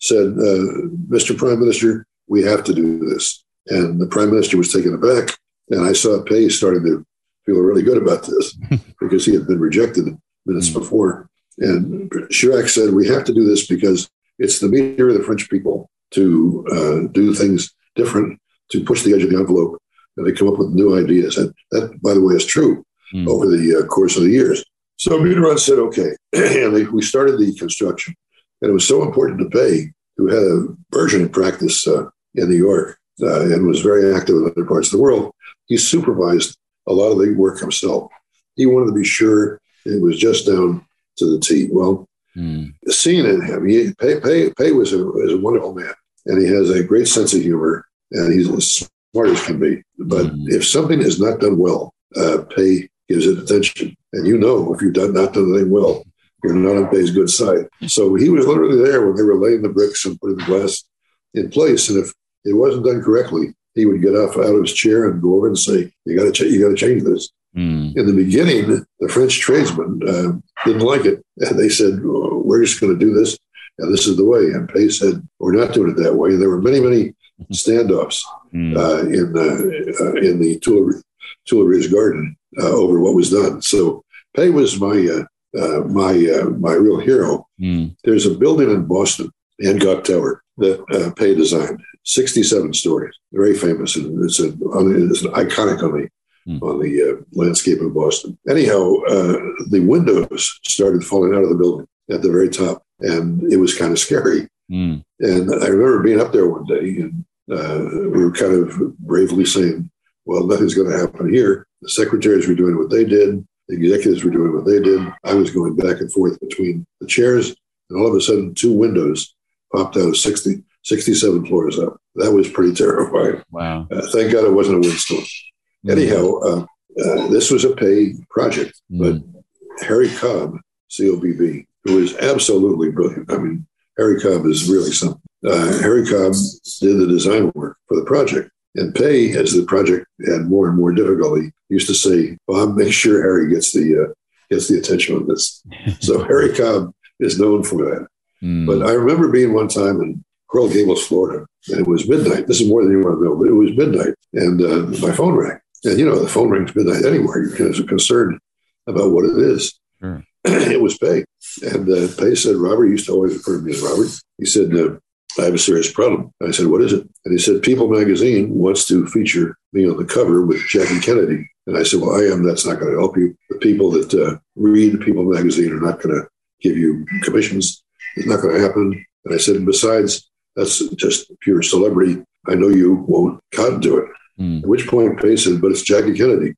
said, 0.00 0.26
uh, 0.26 0.88
Mr. 1.08 1.36
Prime 1.36 1.60
Minister, 1.60 2.06
we 2.26 2.42
have 2.42 2.64
to 2.64 2.74
do 2.74 2.98
this. 2.98 3.44
And 3.68 4.00
the 4.00 4.06
prime 4.06 4.30
minister 4.30 4.58
was 4.58 4.72
taken 4.72 4.94
aback. 4.94 5.36
And 5.70 5.86
I 5.86 5.92
saw 5.92 6.22
Pei 6.22 6.48
starting 6.48 6.84
to 6.84 7.04
feel 7.46 7.60
really 7.60 7.82
good 7.82 7.96
about 7.96 8.24
this 8.24 8.56
because 9.00 9.24
he 9.24 9.34
had 9.34 9.46
been 9.46 9.60
rejected 9.60 10.06
minutes 10.46 10.70
mm. 10.70 10.74
before. 10.74 11.28
And 11.58 12.10
Chirac 12.10 12.68
said, 12.68 12.92
We 12.92 13.08
have 13.08 13.24
to 13.24 13.34
do 13.34 13.44
this 13.44 13.66
because 13.66 14.08
it's 14.38 14.58
the 14.58 14.68
meter 14.68 15.08
of 15.08 15.14
the 15.14 15.22
French 15.22 15.48
people 15.48 15.90
to 16.10 16.66
uh, 16.70 17.12
do 17.12 17.32
things 17.32 17.72
different, 17.94 18.40
to 18.70 18.84
push 18.84 19.02
the 19.02 19.14
edge 19.14 19.22
of 19.22 19.30
the 19.30 19.38
envelope, 19.38 19.80
and 20.16 20.26
they 20.26 20.32
come 20.32 20.48
up 20.48 20.58
with 20.58 20.70
new 20.70 20.98
ideas. 20.98 21.36
And 21.36 21.52
that, 21.70 22.00
by 22.02 22.14
the 22.14 22.22
way, 22.22 22.34
is 22.34 22.46
true 22.46 22.84
mm. 23.12 23.28
over 23.28 23.46
the 23.46 23.82
uh, 23.82 23.86
course 23.86 24.16
of 24.16 24.24
the 24.24 24.30
years. 24.30 24.64
So 24.96 25.18
Mitterrand 25.18 25.58
said, 25.58 25.78
okay. 25.78 26.10
and 26.32 26.74
they, 26.74 26.84
we 26.84 27.02
started 27.02 27.38
the 27.38 27.54
construction. 27.56 28.14
And 28.62 28.70
it 28.70 28.74
was 28.74 28.86
so 28.86 29.02
important 29.02 29.40
to 29.40 29.50
Pei, 29.50 29.92
who 30.16 30.28
had 30.28 30.42
a 30.42 30.96
version 30.96 31.22
in 31.22 31.28
practice 31.28 31.86
uh, 31.86 32.06
in 32.34 32.48
New 32.48 32.56
York, 32.56 32.98
uh, 33.22 33.42
and 33.42 33.66
was 33.66 33.80
very 33.80 34.14
active 34.14 34.36
in 34.36 34.50
other 34.50 34.64
parts 34.64 34.88
of 34.88 34.92
the 34.92 35.02
world. 35.02 35.32
He 35.66 35.76
supervised 35.76 36.56
a 36.86 36.92
lot 36.92 37.12
of 37.12 37.18
the 37.18 37.34
work 37.34 37.60
himself. 37.60 38.10
He 38.56 38.66
wanted 38.66 38.86
to 38.86 38.92
be 38.92 39.04
sure 39.04 39.60
it 39.84 40.02
was 40.02 40.18
just 40.18 40.46
down 40.46 40.84
to 41.18 41.26
the 41.26 41.40
T. 41.40 41.68
Well, 41.70 42.08
mm. 42.36 42.72
seeing 42.88 43.26
in 43.26 43.42
him, 43.42 43.66
he, 43.66 43.92
Pei, 43.94 44.20
Pei, 44.20 44.50
Pei 44.56 44.72
was, 44.72 44.92
a, 44.92 44.98
was 45.04 45.32
a 45.32 45.38
wonderful 45.38 45.74
man, 45.74 45.92
and 46.26 46.40
he 46.40 46.48
has 46.48 46.70
a 46.70 46.84
great 46.84 47.08
sense 47.08 47.34
of 47.34 47.42
humor, 47.42 47.86
and 48.12 48.32
he's 48.32 48.50
as 48.50 48.88
smart 49.12 49.30
as 49.30 49.44
can 49.44 49.58
be. 49.58 49.82
But 49.98 50.26
mm. 50.26 50.44
if 50.48 50.66
something 50.66 51.00
is 51.00 51.20
not 51.20 51.40
done 51.40 51.58
well, 51.58 51.94
uh, 52.16 52.44
Pei 52.54 52.88
gives 53.08 53.26
it 53.26 53.38
attention. 53.38 53.96
And 54.12 54.26
you 54.26 54.38
know, 54.38 54.74
if 54.74 54.82
you've 54.82 54.94
done, 54.94 55.14
not 55.14 55.32
done 55.32 55.50
anything 55.50 55.70
well, 55.70 56.04
you're 56.42 56.54
not 56.54 56.76
on 56.76 56.90
Pei's 56.90 57.10
good 57.10 57.30
side. 57.30 57.66
So 57.86 58.14
he 58.14 58.28
was 58.28 58.46
literally 58.46 58.82
there 58.82 59.06
when 59.06 59.16
they 59.16 59.22
were 59.22 59.38
laying 59.38 59.62
the 59.62 59.68
bricks 59.68 60.04
and 60.04 60.18
putting 60.20 60.36
the 60.36 60.44
glass 60.44 60.84
in 61.32 61.50
place. 61.50 61.88
And 61.88 61.98
if 61.98 62.12
it 62.44 62.54
wasn't 62.54 62.84
done 62.84 63.02
correctly, 63.02 63.54
he 63.74 63.86
would 63.86 64.02
get 64.02 64.14
off 64.14 64.36
out 64.36 64.54
of 64.54 64.62
his 64.62 64.72
chair 64.72 65.08
and 65.10 65.22
go 65.22 65.36
over 65.36 65.48
and 65.48 65.58
say, 65.58 65.92
"You 66.04 66.16
got 66.16 66.24
to, 66.24 66.32
ch- 66.32 66.50
you 66.50 66.62
got 66.62 66.68
to 66.68 66.76
change 66.76 67.02
this." 67.02 67.30
Mm. 67.56 67.96
In 67.96 68.06
the 68.06 68.12
beginning, 68.12 68.84
the 69.00 69.08
French 69.08 69.38
tradesmen 69.38 70.00
uh, 70.06 70.32
didn't 70.64 70.86
like 70.86 71.04
it, 71.04 71.24
and 71.38 71.58
they 71.58 71.68
said, 71.68 72.00
"We're 72.02 72.64
just 72.64 72.80
going 72.80 72.96
to 72.96 73.04
do 73.04 73.12
this, 73.12 73.38
and 73.78 73.92
this 73.92 74.06
is 74.06 74.16
the 74.16 74.24
way." 74.24 74.44
And 74.52 74.68
Pei 74.68 74.88
said, 74.88 75.26
"We're 75.38 75.56
not 75.56 75.72
doing 75.72 75.90
it 75.90 76.02
that 76.02 76.14
way." 76.14 76.30
And 76.30 76.42
there 76.42 76.50
were 76.50 76.62
many, 76.62 76.80
many 76.80 77.04
mm-hmm. 77.04 77.23
Standoffs 77.52 78.22
mm. 78.54 78.76
uh, 78.76 79.00
in 79.02 79.32
the 79.32 79.96
uh, 80.00 80.20
in 80.20 80.40
the 80.40 80.58
Tuileries, 80.60 81.02
Tuileries 81.46 81.92
Garden 81.92 82.36
uh, 82.58 82.70
over 82.70 83.00
what 83.00 83.14
was 83.14 83.30
done. 83.30 83.62
So 83.62 84.04
Pei 84.36 84.50
was 84.50 84.80
my 84.80 85.08
uh, 85.10 85.60
uh, 85.60 85.80
my 85.84 86.14
my 86.58 86.72
real 86.72 87.00
hero. 87.00 87.46
Mm. 87.60 87.96
There's 88.04 88.26
a 88.26 88.34
building 88.34 88.70
in 88.70 88.86
Boston, 88.86 89.30
Hancock 89.62 90.04
Tower, 90.04 90.42
that 90.58 90.80
uh, 90.92 91.12
Pei 91.14 91.34
designed. 91.34 91.80
67 92.06 92.74
stories, 92.74 93.14
very 93.32 93.54
famous, 93.54 93.96
and 93.96 94.22
it's, 94.22 94.38
a, 94.38 94.48
it's 94.48 95.22
an 95.22 95.32
iconic 95.32 95.82
on 95.82 95.92
the 95.92 96.08
mm. 96.46 96.62
on 96.62 96.80
the 96.80 97.02
uh, 97.02 97.22
landscape 97.32 97.80
of 97.80 97.94
Boston. 97.94 98.38
Anyhow, 98.48 98.94
uh, 99.08 99.38
the 99.70 99.80
windows 99.80 100.60
started 100.66 101.04
falling 101.04 101.34
out 101.34 101.42
of 101.42 101.48
the 101.48 101.56
building 101.56 101.86
at 102.10 102.22
the 102.22 102.30
very 102.30 102.48
top, 102.48 102.82
and 103.00 103.50
it 103.52 103.56
was 103.56 103.76
kind 103.76 103.92
of 103.92 103.98
scary. 103.98 104.48
Mm. 104.70 105.04
And 105.20 105.50
I 105.62 105.66
remember 105.66 106.02
being 106.02 106.20
up 106.20 106.32
there 106.32 106.48
one 106.48 106.64
day, 106.64 107.00
and 107.00 107.24
uh, 107.50 107.88
we 108.10 108.24
were 108.24 108.32
kind 108.32 108.54
of 108.54 108.98
bravely 108.98 109.44
saying, 109.44 109.90
"Well, 110.24 110.46
nothing's 110.46 110.74
going 110.74 110.90
to 110.90 110.98
happen 110.98 111.32
here." 111.32 111.66
The 111.82 111.90
secretaries 111.90 112.48
were 112.48 112.54
doing 112.54 112.78
what 112.78 112.90
they 112.90 113.04
did. 113.04 113.46
The 113.68 113.76
executives 113.76 114.24
were 114.24 114.30
doing 114.30 114.54
what 114.54 114.66
they 114.66 114.80
did. 114.80 115.00
I 115.24 115.34
was 115.34 115.50
going 115.50 115.76
back 115.76 116.00
and 116.00 116.12
forth 116.12 116.38
between 116.40 116.86
the 117.00 117.06
chairs, 117.06 117.54
and 117.90 118.00
all 118.00 118.08
of 118.08 118.14
a 118.14 118.20
sudden, 118.20 118.54
two 118.54 118.72
windows 118.72 119.34
popped 119.74 119.96
out 119.96 120.08
of 120.08 120.16
60, 120.16 120.62
67 120.84 121.46
floors 121.46 121.78
up. 121.78 121.96
That 122.16 122.32
was 122.32 122.48
pretty 122.48 122.74
terrifying. 122.74 123.42
Wow. 123.50 123.88
Uh, 123.90 124.02
thank 124.12 124.32
God 124.32 124.44
it 124.44 124.52
wasn't 124.52 124.78
a 124.78 124.80
windstorm. 124.80 125.20
Mm-hmm. 125.20 125.90
Anyhow, 125.90 126.34
uh, 126.40 126.66
uh, 127.02 127.28
this 127.28 127.50
was 127.50 127.64
a 127.64 127.74
Pei 127.74 128.14
project, 128.30 128.80
mm-hmm. 128.92 129.18
but 129.18 129.86
Harry 129.86 130.08
Cobb, 130.10 130.58
COBB, 130.90 131.66
who 131.84 131.98
is 131.98 132.16
absolutely 132.16 132.90
brilliant. 132.90 133.30
I 133.30 133.38
mean, 133.38 133.66
Harry 133.96 134.20
Cobb 134.20 134.46
is 134.46 134.68
really 134.68 134.92
something. 134.92 135.20
Uh, 135.46 135.78
Harry 135.80 136.04
Cobb 136.06 136.32
did 136.80 136.98
the 136.98 137.06
design 137.06 137.52
work 137.54 137.76
for 137.86 137.98
the 137.98 138.04
project. 138.04 138.50
And 138.76 138.94
Pei, 138.94 139.30
as 139.36 139.52
the 139.52 139.64
project 139.64 140.06
had 140.26 140.48
more 140.48 140.68
and 140.68 140.76
more 140.76 140.92
difficulty, 140.92 141.52
used 141.68 141.86
to 141.86 141.94
say, 141.94 142.36
"Bob, 142.48 142.76
make 142.76 142.92
sure 142.92 143.22
Harry 143.22 143.48
gets 143.48 143.72
the 143.72 144.04
uh, 144.04 144.12
gets 144.50 144.68
the 144.68 144.78
attention 144.78 145.16
on 145.16 145.28
this." 145.28 145.62
so 146.00 146.24
Harry 146.24 146.52
Cobb 146.54 146.92
is 147.20 147.38
known 147.38 147.62
for 147.62 147.76
that. 147.84 148.08
Mm. 148.42 148.66
But 148.66 148.88
I 148.88 148.92
remember 148.92 149.28
being 149.28 149.54
one 149.54 149.68
time 149.68 150.00
in 150.00 150.24
Coral 150.48 150.68
Gables, 150.68 151.06
Florida, 151.06 151.46
and 151.68 151.80
it 151.80 151.86
was 151.86 152.08
midnight. 152.08 152.48
This 152.48 152.60
is 152.60 152.68
more 152.68 152.82
than 152.82 152.92
you 152.92 153.00
want 153.00 153.18
to 153.18 153.24
know, 153.24 153.36
but 153.36 153.48
it 153.48 153.52
was 153.52 153.76
midnight, 153.76 154.14
and 154.32 154.60
uh, 154.60 155.06
my 155.06 155.14
phone 155.14 155.34
rang. 155.34 155.58
And 155.84 155.98
you 155.98 156.06
know, 156.06 156.18
the 156.18 156.28
phone 156.28 156.50
rings 156.50 156.74
midnight 156.74 157.04
anywhere. 157.04 157.44
You're 157.44 157.56
kind 157.56 157.74
of 157.74 157.86
concerned 157.86 158.40
about 158.88 159.12
what 159.12 159.24
it 159.24 159.38
is. 159.38 159.78
Sure. 160.00 160.24
it 160.72 160.80
was 160.80 160.98
Pei, 160.98 161.24
and 161.62 161.88
uh, 161.88 162.08
Pei 162.18 162.34
said, 162.34 162.56
"Robert 162.56 162.86
he 162.86 162.92
used 162.92 163.06
to 163.06 163.12
always 163.12 163.34
refer 163.34 163.58
to 163.58 163.62
me 163.62 163.72
as 163.72 163.80
Robert." 163.80 164.10
He 164.38 164.46
said, 164.46 164.74
uh, 164.74 164.96
I 165.38 165.44
have 165.44 165.54
a 165.54 165.58
serious 165.58 165.90
problem. 165.90 166.32
I 166.42 166.50
said, 166.52 166.66
What 166.66 166.82
is 166.82 166.92
it? 166.92 167.08
And 167.24 167.32
he 167.32 167.38
said, 167.38 167.62
People 167.62 167.88
magazine 167.88 168.54
wants 168.54 168.86
to 168.86 169.06
feature 169.06 169.56
me 169.72 169.88
on 169.88 169.96
the 169.96 170.04
cover 170.04 170.44
with 170.44 170.60
Jackie 170.68 171.00
Kennedy. 171.00 171.48
And 171.66 171.76
I 171.76 171.82
said, 171.82 172.00
Well, 172.00 172.14
I 172.14 172.24
am. 172.32 172.44
That's 172.44 172.66
not 172.66 172.78
going 172.78 172.92
to 172.92 172.98
help 172.98 173.16
you. 173.16 173.36
The 173.50 173.58
people 173.58 173.90
that 173.92 174.14
uh, 174.14 174.38
read 174.56 175.00
People 175.00 175.24
magazine 175.24 175.72
are 175.72 175.80
not 175.80 176.00
going 176.00 176.14
to 176.14 176.28
give 176.60 176.76
you 176.76 177.04
commissions. 177.22 177.82
It's 178.16 178.26
not 178.26 178.42
going 178.42 178.54
to 178.54 178.62
happen. 178.62 179.04
And 179.24 179.34
I 179.34 179.38
said, 179.38 179.56
and 179.56 179.66
Besides, 179.66 180.30
that's 180.54 180.86
just 180.90 181.32
pure 181.40 181.62
celebrity. 181.62 182.22
I 182.46 182.54
know 182.54 182.68
you 182.68 182.94
won't 183.08 183.40
cotton 183.52 183.80
to 183.82 183.98
it. 183.98 184.10
Mm. 184.38 184.62
At 184.62 184.68
which 184.68 184.86
point 184.86 185.20
Pei 185.20 185.36
said, 185.36 185.60
But 185.60 185.72
it's 185.72 185.82
Jackie 185.82 186.16
Kennedy. 186.16 186.54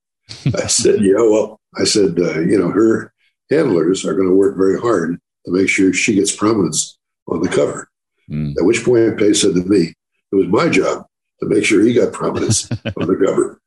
I 0.54 0.66
said, 0.66 1.00
Yeah, 1.00 1.20
well, 1.20 1.60
I 1.78 1.84
said, 1.84 2.18
uh, 2.18 2.40
You 2.40 2.58
know, 2.58 2.68
her 2.68 3.12
handlers 3.50 4.04
are 4.04 4.14
going 4.14 4.28
to 4.28 4.34
work 4.34 4.56
very 4.56 4.80
hard 4.80 5.18
to 5.44 5.52
make 5.52 5.68
sure 5.68 5.92
she 5.92 6.14
gets 6.14 6.34
prominence 6.34 6.98
on 7.28 7.40
the 7.40 7.48
cover. 7.48 7.88
Mm. 8.30 8.56
At 8.56 8.64
which 8.64 8.84
point, 8.84 9.18
Pei 9.18 9.32
said 9.32 9.54
to 9.54 9.64
me, 9.64 9.94
it 10.32 10.36
was 10.36 10.48
my 10.48 10.68
job 10.68 11.06
to 11.40 11.48
make 11.48 11.64
sure 11.64 11.82
he 11.82 11.94
got 11.94 12.12
prominence 12.12 12.70
on 13.00 13.06
the 13.06 13.22
cover. 13.24 13.60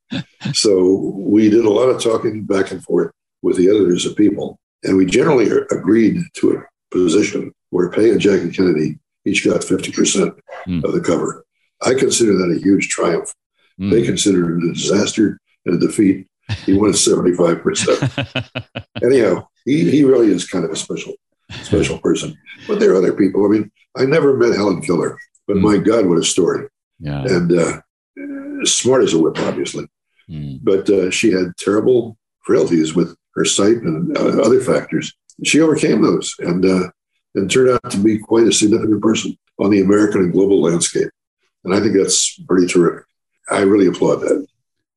So 0.53 1.13
we 1.15 1.50
did 1.50 1.65
a 1.65 1.69
lot 1.69 1.89
of 1.89 2.01
talking 2.01 2.43
back 2.43 2.71
and 2.71 2.83
forth 2.83 3.12
with 3.41 3.57
the 3.57 3.69
editors 3.69 4.05
of 4.05 4.15
People, 4.15 4.59
and 4.83 4.98
we 4.98 5.05
generally 5.05 5.50
agreed 5.71 6.21
to 6.36 6.57
a 6.57 6.63
position 6.91 7.53
where 7.69 7.89
Pei 7.89 8.09
and 8.09 8.19
Jackie 8.19 8.51
Kennedy 8.51 9.00
each 9.25 9.45
got 9.45 9.62
50% 9.62 10.38
mm. 10.67 10.83
of 10.83 10.93
the 10.93 11.01
cover. 11.01 11.45
I 11.81 11.93
consider 11.93 12.33
that 12.33 12.55
a 12.55 12.62
huge 12.62 12.89
triumph. 12.89 13.33
Mm. 13.79 13.91
They 13.91 14.03
considered 14.03 14.62
it 14.62 14.69
a 14.69 14.74
disaster 14.74 15.39
and 15.65 15.75
a 15.75 15.88
defeat. 15.88 16.27
He 16.65 16.74
won 16.74 16.91
75%. 16.91 18.67
Anyhow, 19.03 19.48
he, 19.69 19.91
he 19.91 20.03
really 20.03 20.27
is 20.27 20.47
kind 20.47 20.65
of 20.65 20.71
a 20.71 20.75
special, 20.75 21.13
special 21.61 21.99
person. 21.99 22.38
But 22.67 22.79
there 22.79 22.91
are 22.91 22.97
other 22.97 23.13
people. 23.13 23.45
I 23.45 23.49
mean, 23.49 23.71
I 23.95 24.05
never 24.05 24.35
met 24.35 24.55
Helen 24.55 24.81
Keller, 24.81 25.17
but 25.47 25.57
mm. 25.57 25.61
my 25.61 25.77
God, 25.77 26.05
what 26.05 26.17
a 26.17 26.23
story. 26.23 26.67
Yeah. 26.99 27.23
And 27.23 27.51
uh, 27.51 27.81
smart 28.65 29.03
as 29.03 29.13
a 29.13 29.19
whip, 29.19 29.38
obviously. 29.39 29.85
Mm. 30.29 30.59
But 30.63 30.89
uh, 30.89 31.11
she 31.11 31.31
had 31.31 31.55
terrible 31.57 32.17
frailties 32.45 32.95
with 32.95 33.15
her 33.35 33.45
sight 33.45 33.77
and 33.77 34.17
uh, 34.17 34.41
other 34.41 34.59
factors. 34.59 35.13
She 35.43 35.61
overcame 35.61 36.01
those 36.01 36.35
and, 36.39 36.65
uh, 36.65 36.89
and 37.35 37.49
turned 37.49 37.71
out 37.71 37.91
to 37.91 37.97
be 37.97 38.17
quite 38.17 38.47
a 38.47 38.51
significant 38.51 39.01
person 39.01 39.38
on 39.59 39.69
the 39.69 39.81
American 39.81 40.21
and 40.21 40.33
global 40.33 40.61
landscape. 40.61 41.09
And 41.63 41.73
I 41.75 41.79
think 41.79 41.95
that's 41.95 42.39
pretty 42.47 42.67
terrific. 42.67 43.05
I 43.49 43.61
really 43.61 43.88
applaud 43.88 44.17
that. 44.17 44.45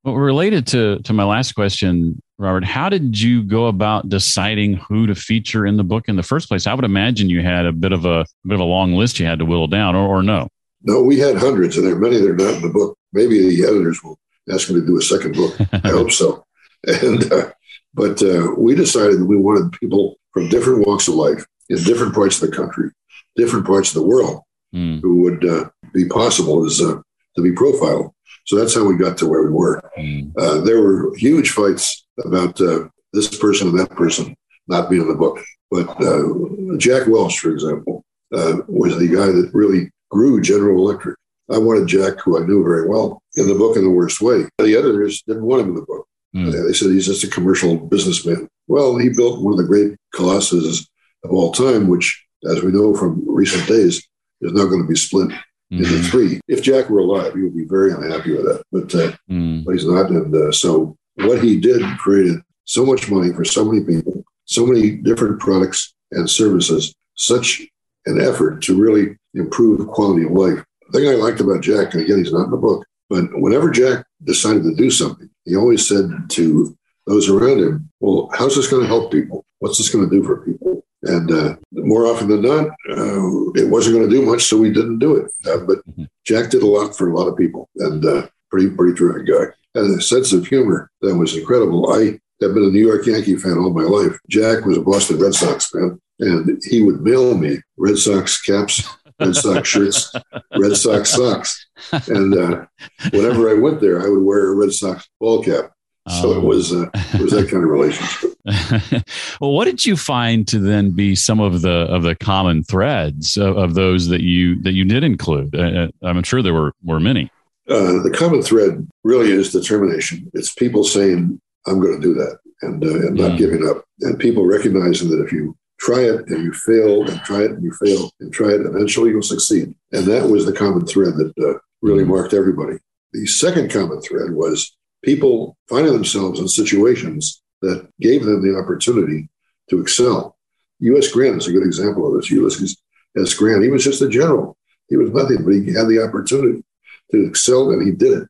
Well, 0.04 0.16
related 0.16 0.66
to, 0.68 0.98
to 1.00 1.12
my 1.12 1.22
last 1.22 1.52
question, 1.52 2.20
Robert, 2.36 2.64
how 2.64 2.88
did 2.88 3.20
you 3.20 3.44
go 3.44 3.66
about 3.66 4.08
deciding 4.08 4.74
who 4.74 5.06
to 5.06 5.14
feature 5.14 5.64
in 5.64 5.76
the 5.76 5.84
book 5.84 6.08
in 6.08 6.16
the 6.16 6.24
first 6.24 6.48
place? 6.48 6.66
I 6.66 6.74
would 6.74 6.84
imagine 6.84 7.30
you 7.30 7.40
had 7.42 7.66
a 7.66 7.72
bit 7.72 7.92
of 7.92 8.04
a, 8.04 8.20
a 8.20 8.26
bit 8.44 8.54
of 8.54 8.60
a 8.60 8.64
long 8.64 8.94
list 8.94 9.20
you 9.20 9.26
had 9.26 9.38
to 9.38 9.44
whittle 9.44 9.68
down, 9.68 9.94
or, 9.94 10.08
or 10.08 10.22
no? 10.22 10.48
No, 10.82 11.02
we 11.02 11.20
had 11.20 11.36
hundreds, 11.36 11.76
and 11.76 11.86
there 11.86 11.94
are 11.94 12.00
many 12.00 12.18
that 12.18 12.30
are 12.30 12.36
not 12.36 12.54
in 12.54 12.62
the 12.62 12.68
book. 12.68 12.98
Maybe 13.12 13.38
the 13.38 13.64
editors 13.64 14.02
will 14.02 14.18
ask 14.52 14.68
me 14.68 14.80
to 14.80 14.86
do 14.86 14.98
a 14.98 15.02
second 15.02 15.36
book. 15.36 15.54
I 15.72 15.88
hope 15.90 16.10
so. 16.10 16.44
And 16.84 17.32
uh, 17.32 17.52
but 17.94 18.20
uh, 18.22 18.48
we 18.58 18.74
decided 18.74 19.20
that 19.20 19.26
we 19.26 19.36
wanted 19.36 19.78
people 19.78 20.16
from 20.32 20.48
different 20.48 20.84
walks 20.86 21.06
of 21.06 21.14
life 21.14 21.46
in 21.68 21.76
different 21.84 22.14
parts 22.14 22.42
of 22.42 22.50
the 22.50 22.56
country, 22.56 22.90
different 23.36 23.66
parts 23.66 23.90
of 23.90 24.02
the 24.02 24.08
world, 24.08 24.40
mm. 24.74 25.00
who 25.00 25.22
would 25.22 25.48
uh, 25.48 25.68
be 25.92 26.06
possible 26.06 26.66
as 26.66 26.80
uh, 26.80 27.00
to 27.36 27.42
be 27.42 27.52
profiled. 27.52 28.12
So 28.44 28.56
that's 28.56 28.74
how 28.74 28.84
we 28.84 28.96
got 28.96 29.16
to 29.18 29.26
where 29.26 29.42
we 29.42 29.50
were. 29.50 29.82
Mm. 29.98 30.32
Uh, 30.36 30.60
there 30.62 30.80
were 30.82 31.14
huge 31.16 31.50
fights 31.50 32.06
about 32.24 32.60
uh, 32.60 32.88
this 33.12 33.36
person 33.38 33.68
and 33.68 33.78
that 33.78 33.90
person 33.90 34.34
not 34.68 34.90
being 34.90 35.02
in 35.02 35.08
the 35.08 35.14
book. 35.14 35.38
But 35.70 35.88
uh, 36.02 36.76
Jack 36.76 37.06
Welch, 37.08 37.38
for 37.38 37.50
example, 37.50 38.04
uh, 38.34 38.58
was 38.66 38.98
the 38.98 39.08
guy 39.08 39.26
that 39.26 39.50
really 39.52 39.90
grew 40.10 40.40
General 40.40 40.78
Electric. 40.78 41.16
I 41.50 41.58
wanted 41.58 41.88
Jack, 41.88 42.20
who 42.20 42.38
I 42.38 42.46
knew 42.46 42.62
very 42.62 42.88
well, 42.88 43.22
in 43.36 43.48
the 43.48 43.54
book 43.54 43.76
in 43.76 43.84
the 43.84 43.90
worst 43.90 44.20
way. 44.20 44.46
The 44.58 44.76
editors 44.76 45.22
didn't 45.22 45.44
want 45.44 45.62
him 45.62 45.68
in 45.70 45.74
the 45.74 45.82
book. 45.82 46.06
Mm. 46.34 46.66
They 46.66 46.72
said 46.72 46.90
he's 46.90 47.06
just 47.06 47.24
a 47.24 47.28
commercial 47.28 47.76
businessman. 47.76 48.48
Well, 48.68 48.96
he 48.96 49.10
built 49.10 49.42
one 49.42 49.52
of 49.52 49.58
the 49.58 49.64
great 49.64 49.96
colossuses 50.14 50.86
of 51.24 51.32
all 51.32 51.52
time, 51.52 51.88
which, 51.88 52.24
as 52.50 52.62
we 52.62 52.72
know 52.72 52.94
from 52.94 53.22
recent 53.26 53.66
days, 53.68 53.96
is 54.40 54.52
now 54.52 54.66
going 54.66 54.82
to 54.82 54.88
be 54.88 54.96
split 54.96 55.30
mm-hmm. 55.72 55.84
into 55.84 56.02
three. 56.08 56.40
If 56.48 56.62
Jack 56.62 56.90
were 56.90 57.00
alive, 57.00 57.34
he 57.34 57.42
would 57.42 57.56
be 57.56 57.64
very 57.64 57.92
unhappy 57.92 58.32
with 58.32 58.44
that, 58.44 58.62
but, 58.70 58.94
uh, 58.94 59.12
mm. 59.30 59.64
but 59.64 59.72
he's 59.72 59.86
not. 59.86 60.10
And 60.10 60.34
uh, 60.34 60.52
so 60.52 60.96
what 61.14 61.42
he 61.42 61.58
did 61.58 61.82
created 61.98 62.40
so 62.64 62.84
much 62.84 63.10
money 63.10 63.32
for 63.32 63.44
so 63.44 63.64
many 63.64 63.84
people, 63.84 64.24
so 64.44 64.66
many 64.66 64.90
different 64.90 65.40
products 65.40 65.94
and 66.12 66.28
services, 66.28 66.94
such 67.14 67.62
an 68.06 68.20
effort 68.20 68.62
to 68.62 68.80
really 68.80 69.16
improve 69.34 69.86
quality 69.88 70.24
of 70.24 70.32
life. 70.32 70.64
The 70.90 71.00
thing 71.00 71.08
I 71.08 71.14
liked 71.14 71.40
about 71.40 71.62
Jack, 71.62 71.94
and 71.94 72.02
again, 72.02 72.18
he's 72.18 72.32
not 72.32 72.46
in 72.46 72.50
the 72.50 72.56
book, 72.56 72.84
but 73.08 73.24
whenever 73.34 73.70
Jack 73.70 74.04
decided 74.24 74.62
to 74.64 74.74
do 74.74 74.90
something, 74.90 75.28
he 75.44 75.56
always 75.56 75.86
said 75.86 76.10
to 76.30 76.76
those 77.06 77.28
around 77.28 77.60
him, 77.60 77.90
Well, 78.00 78.30
how's 78.34 78.56
this 78.56 78.68
going 78.68 78.82
to 78.82 78.88
help 78.88 79.10
people? 79.10 79.44
What's 79.58 79.78
this 79.78 79.88
going 79.88 80.08
to 80.08 80.14
do 80.14 80.24
for 80.24 80.44
people? 80.44 80.81
And 81.04 81.30
uh, 81.32 81.56
more 81.72 82.06
often 82.06 82.28
than 82.28 82.42
not, 82.42 82.68
uh, 82.90 83.50
it 83.54 83.68
wasn't 83.68 83.96
going 83.96 84.08
to 84.08 84.14
do 84.14 84.22
much, 84.22 84.44
so 84.44 84.56
we 84.56 84.70
didn't 84.70 85.00
do 85.00 85.16
it. 85.16 85.30
Uh, 85.46 85.58
but 85.58 85.78
mm-hmm. 85.78 86.04
Jack 86.24 86.50
did 86.50 86.62
a 86.62 86.66
lot 86.66 86.96
for 86.96 87.10
a 87.10 87.16
lot 87.16 87.26
of 87.26 87.36
people, 87.36 87.68
and 87.76 88.04
uh, 88.04 88.28
pretty 88.50 88.70
pretty 88.70 88.96
terrific 88.96 89.26
guy. 89.26 89.46
And 89.74 89.98
a 89.98 90.02
sense 90.02 90.32
of 90.32 90.46
humor 90.46 90.90
that 91.00 91.16
was 91.16 91.36
incredible. 91.36 91.92
I 91.92 92.20
have 92.40 92.54
been 92.54 92.64
a 92.64 92.70
New 92.70 92.86
York 92.86 93.06
Yankee 93.06 93.36
fan 93.36 93.58
all 93.58 93.72
my 93.72 93.82
life. 93.82 94.18
Jack 94.28 94.64
was 94.64 94.76
a 94.76 94.82
Boston 94.82 95.18
Red 95.18 95.34
Sox 95.34 95.70
fan, 95.70 96.00
and 96.20 96.62
he 96.64 96.82
would 96.82 97.02
mail 97.02 97.36
me 97.36 97.58
Red 97.76 97.98
Sox 97.98 98.40
caps, 98.40 98.86
Red 99.18 99.34
Sox 99.34 99.68
shirts, 99.68 100.12
Red 100.56 100.76
Sox 100.76 101.10
socks. 101.10 101.66
And 102.08 102.34
uh, 102.34 102.66
whenever 103.10 103.50
I 103.50 103.54
went 103.54 103.80
there, 103.80 104.02
I 104.02 104.08
would 104.08 104.22
wear 104.22 104.52
a 104.52 104.54
Red 104.54 104.72
Sox 104.72 105.08
ball 105.20 105.42
cap. 105.42 105.72
So 106.08 106.32
it 106.32 106.38
oh. 106.38 106.40
was 106.40 106.72
uh, 106.72 106.90
it 107.14 107.20
was 107.20 107.30
that 107.30 107.48
kind 107.48 107.62
of 107.62 107.70
relationship. 107.70 108.32
well, 109.40 109.52
what 109.52 109.66
did 109.66 109.86
you 109.86 109.96
find 109.96 110.48
to 110.48 110.58
then 110.58 110.90
be 110.90 111.14
some 111.14 111.38
of 111.38 111.62
the 111.62 111.70
of 111.70 112.02
the 112.02 112.16
common 112.16 112.64
threads 112.64 113.36
of, 113.36 113.56
of 113.56 113.74
those 113.74 114.08
that 114.08 114.20
you 114.20 114.60
that 114.62 114.72
you 114.72 114.84
did 114.84 115.04
include? 115.04 115.54
Uh, 115.54 115.88
I'm 116.02 116.22
sure 116.24 116.42
there 116.42 116.54
were 116.54 116.72
were 116.82 116.98
many. 116.98 117.30
Uh, 117.68 118.02
the 118.02 118.12
common 118.12 118.42
thread 118.42 118.88
really 119.04 119.30
is 119.30 119.52
determination. 119.52 120.28
It's 120.34 120.52
people 120.52 120.82
saying, 120.82 121.40
"I'm 121.68 121.80
going 121.80 122.00
to 122.00 122.00
do 122.00 122.14
that," 122.14 122.38
and, 122.62 122.84
uh, 122.84 123.06
and 123.06 123.14
not 123.14 123.32
mm. 123.32 123.38
giving 123.38 123.68
up, 123.68 123.84
and 124.00 124.18
people 124.18 124.44
recognizing 124.44 125.08
that 125.10 125.22
if 125.24 125.30
you 125.30 125.56
try 125.78 126.00
it 126.00 126.26
and 126.26 126.42
you 126.42 126.52
fail, 126.52 127.08
and 127.08 127.20
try 127.22 127.42
it 127.42 127.52
and 127.52 127.62
you 127.62 127.72
fail, 127.80 128.10
and 128.18 128.32
try 128.32 128.48
it, 128.48 128.62
eventually 128.62 129.10
you'll 129.10 129.22
succeed. 129.22 129.72
And 129.92 130.06
that 130.06 130.28
was 130.28 130.46
the 130.46 130.52
common 130.52 130.84
thread 130.84 131.14
that 131.14 131.32
uh, 131.38 131.58
really 131.80 132.02
mm. 132.02 132.08
marked 132.08 132.34
everybody. 132.34 132.78
The 133.12 133.26
second 133.26 133.70
common 133.70 134.00
thread 134.00 134.32
was 134.32 134.76
people 135.02 135.56
finding 135.68 135.92
themselves 135.92 136.40
in 136.40 136.48
situations 136.48 137.42
that 137.60 137.88
gave 138.00 138.24
them 138.24 138.42
the 138.42 138.58
opportunity 138.58 139.28
to 139.70 139.80
excel. 139.80 140.36
U.S. 140.80 141.10
Grant 141.12 141.36
is 141.36 141.46
a 141.46 141.52
good 141.52 141.64
example 141.64 142.06
of 142.06 142.20
this. 142.20 142.30
Ulysses 142.30 142.76
S. 143.16 143.34
Grant, 143.34 143.62
he 143.62 143.70
was 143.70 143.84
just 143.84 144.02
a 144.02 144.08
general. 144.08 144.56
He 144.88 144.96
was 144.96 145.10
nothing, 145.10 145.44
but 145.44 145.54
he 145.54 145.72
had 145.72 145.88
the 145.88 146.02
opportunity 146.06 146.64
to 147.12 147.26
excel, 147.26 147.70
and 147.70 147.86
he 147.86 147.92
did 147.92 148.22
it. 148.22 148.28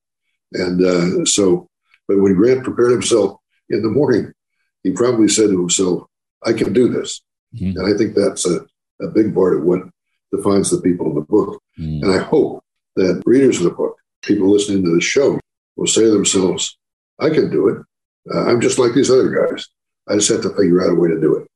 And 0.53 0.85
uh, 0.85 1.25
so, 1.25 1.69
but 2.07 2.21
when 2.21 2.35
Grant 2.35 2.65
prepared 2.65 2.93
himself 2.93 3.41
in 3.71 3.83
the 3.83 3.89
morning, 3.89 4.33
he 4.83 4.91
probably 4.91 5.29
said 5.29 5.49
to 5.49 5.59
himself, 5.59 6.05
I 6.45 6.53
can 6.53 6.73
do 6.73 6.89
this. 6.89 7.23
Mm-hmm. 7.55 7.79
And 7.79 7.95
I 7.95 7.97
think 7.97 8.15
that's 8.15 8.47
a, 8.47 8.61
a 9.01 9.09
big 9.09 9.35
part 9.35 9.57
of 9.57 9.65
what 9.65 9.81
defines 10.31 10.71
the 10.71 10.81
people 10.81 11.07
in 11.07 11.15
the 11.15 11.23
book. 11.23 11.63
Mm-hmm. 11.79 12.05
And 12.05 12.21
I 12.21 12.23
hope 12.23 12.63
that 12.97 13.23
readers 13.25 13.59
of 13.59 13.65
the 13.65 13.71
book, 13.71 13.97
people 14.23 14.51
listening 14.51 14.85
to 14.85 14.95
the 14.95 15.01
show, 15.01 15.39
will 15.77 15.87
say 15.87 16.03
to 16.03 16.11
themselves, 16.11 16.77
I 17.19 17.31
can 17.31 17.51
do 17.51 17.69
it. 17.69 18.35
Uh, 18.35 18.47
I'm 18.47 18.61
just 18.61 18.79
like 18.79 18.95
these 18.95 19.11
other 19.11 19.31
guys. 19.31 19.69
I 20.09 20.15
just 20.15 20.29
have 20.31 20.43
to 20.43 20.55
figure 20.57 20.83
out 20.83 20.93
a 20.93 20.95
way 20.95 21.09
to 21.09 21.21
do 21.21 21.37
it. 21.37 21.49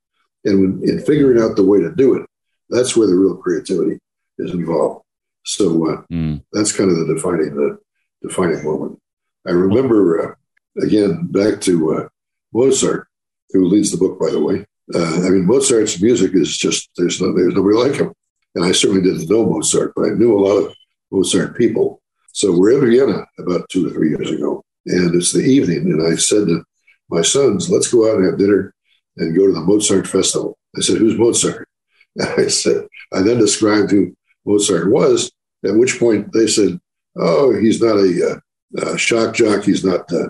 And 0.45 0.61
when, 0.61 0.89
in 0.89 1.05
figuring 1.05 1.43
out 1.43 1.57
the 1.57 1.65
way 1.65 1.81
to 1.81 1.95
do 1.95 2.15
it, 2.15 2.27
that's 2.69 2.97
where 2.97 3.07
the 3.07 3.15
real 3.15 3.37
creativity 3.37 3.99
is 4.39 4.53
involved. 4.53 5.05
So 5.45 5.91
uh, 5.91 6.03
mm. 6.13 6.43
that's 6.53 6.73
kind 6.73 6.91
of 6.91 6.97
the 6.99 7.15
defining 7.15 7.55
the 7.55 7.79
defining 8.23 8.65
moment. 8.65 9.01
I 9.47 9.53
remember 9.53 10.33
uh, 10.33 10.85
again 10.85 11.27
back 11.27 11.61
to 11.63 11.95
uh, 11.95 12.09
Mozart, 12.53 13.07
who 13.51 13.67
leads 13.67 13.93
the 13.93 13.99
book, 13.99 14.19
by 14.19 14.31
the 14.31 14.43
way. 14.43 14.67
Uh, 14.95 15.27
I 15.27 15.31
mean, 15.31 15.47
Mozart's 15.47 16.01
music 16.01 16.33
is 16.35 16.57
just 16.57 16.91
there's 16.97 17.21
no 17.21 17.33
there's 17.33 17.55
nobody 17.55 17.77
like 17.77 18.01
him, 18.01 18.13
and 18.55 18.65
I 18.65 18.73
certainly 18.73 19.03
didn't 19.03 19.31
know 19.31 19.47
Mozart, 19.47 19.93
but 19.95 20.07
I 20.07 20.11
knew 20.11 20.37
a 20.37 20.41
lot 20.41 20.57
of 20.59 20.75
Mozart 21.11 21.57
people. 21.57 22.01
So 22.37 22.53
we're 22.53 22.73
in 22.73 22.91
Vienna 22.91 23.27
about 23.39 23.67
two 23.71 23.87
or 23.87 23.91
three 23.91 24.11
years 24.11 24.31
ago, 24.31 24.63
and 24.85 25.15
it's 25.15 25.33
the 25.33 25.41
evening, 25.41 25.91
and 25.91 26.07
I 26.07 26.17
said 26.17 26.47
to 26.49 26.63
my 27.09 27.23
sons, 27.23 27.71
"Let's 27.71 27.91
go 27.91 28.11
out 28.11 28.19
and 28.19 28.27
have 28.27 28.37
dinner 28.37 28.75
and 29.17 29.35
go 29.35 29.47
to 29.47 29.55
the 29.55 29.63
Mozart 29.63 30.07
festival." 30.07 30.59
I 30.77 30.83
said, 30.83 30.99
"Who's 30.99 31.19
Mozart?" 31.19 31.67
And 32.17 32.29
I 32.39 32.49
said, 32.49 32.89
I 33.13 33.23
then 33.23 33.39
described 33.39 33.91
who 33.91 34.15
Mozart 34.45 34.91
was. 34.91 35.31
At 35.65 35.77
which 35.77 35.99
point 35.99 36.31
they 36.35 36.47
said, 36.47 36.79
"Oh, 37.17 37.59
he's 37.59 37.81
not 37.81 37.97
a, 37.97 38.41
uh, 38.83 38.93
a 38.93 38.99
shock 38.99 39.35
jock. 39.35 39.65
He's 39.65 39.85
not 39.85 40.13
uh, 40.13 40.29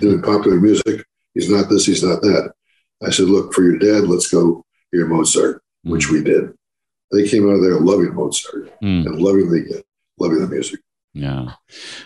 doing 0.00 0.20
popular 0.20 0.60
music. 0.60 1.06
He's 1.32 1.50
not 1.50 1.70
this. 1.70 1.86
He's 1.86 2.04
not 2.04 2.20
that." 2.20 2.52
I 3.02 3.08
said, 3.08 3.28
"Look, 3.28 3.54
for 3.54 3.62
your 3.62 3.78
dad, 3.78 4.06
let's 4.06 4.28
go 4.28 4.66
hear 4.92 5.06
Mozart," 5.06 5.62
mm. 5.86 5.92
which 5.92 6.10
we 6.10 6.22
did. 6.22 6.52
They 7.10 7.26
came 7.26 7.48
out 7.48 7.54
of 7.54 7.62
there 7.62 7.80
loving 7.80 8.14
Mozart 8.14 8.70
mm. 8.82 9.06
and 9.06 9.18
loving 9.18 9.50
the 9.50 9.82
loving 10.18 10.40
the 10.40 10.46
music. 10.46 10.80
Yeah. 11.18 11.52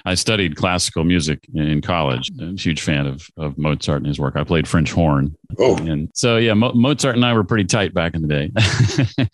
I 0.05 0.15
studied 0.15 0.57
classical 0.57 1.05
music 1.05 1.47
in 1.55 1.83
college. 1.83 2.31
I'm 2.41 2.55
a 2.55 2.61
huge 2.61 2.81
fan 2.81 3.07
of, 3.07 3.29
of 3.37 3.59
Mozart 3.59 3.99
and 3.99 4.07
his 4.07 4.19
work. 4.19 4.37
I 4.37 4.43
played 4.43 4.67
French 4.67 4.91
horn. 4.91 5.37
Oh. 5.59 5.77
And 5.77 6.09
so, 6.15 6.39
yeah, 6.39 6.55
Mo- 6.55 6.73
Mozart 6.73 7.15
and 7.15 7.25
I 7.25 7.35
were 7.35 7.45
pretty 7.45 7.65
tight 7.65 7.93
back 7.93 8.15
in 8.15 8.23
the 8.23 8.29
day. 8.29 9.29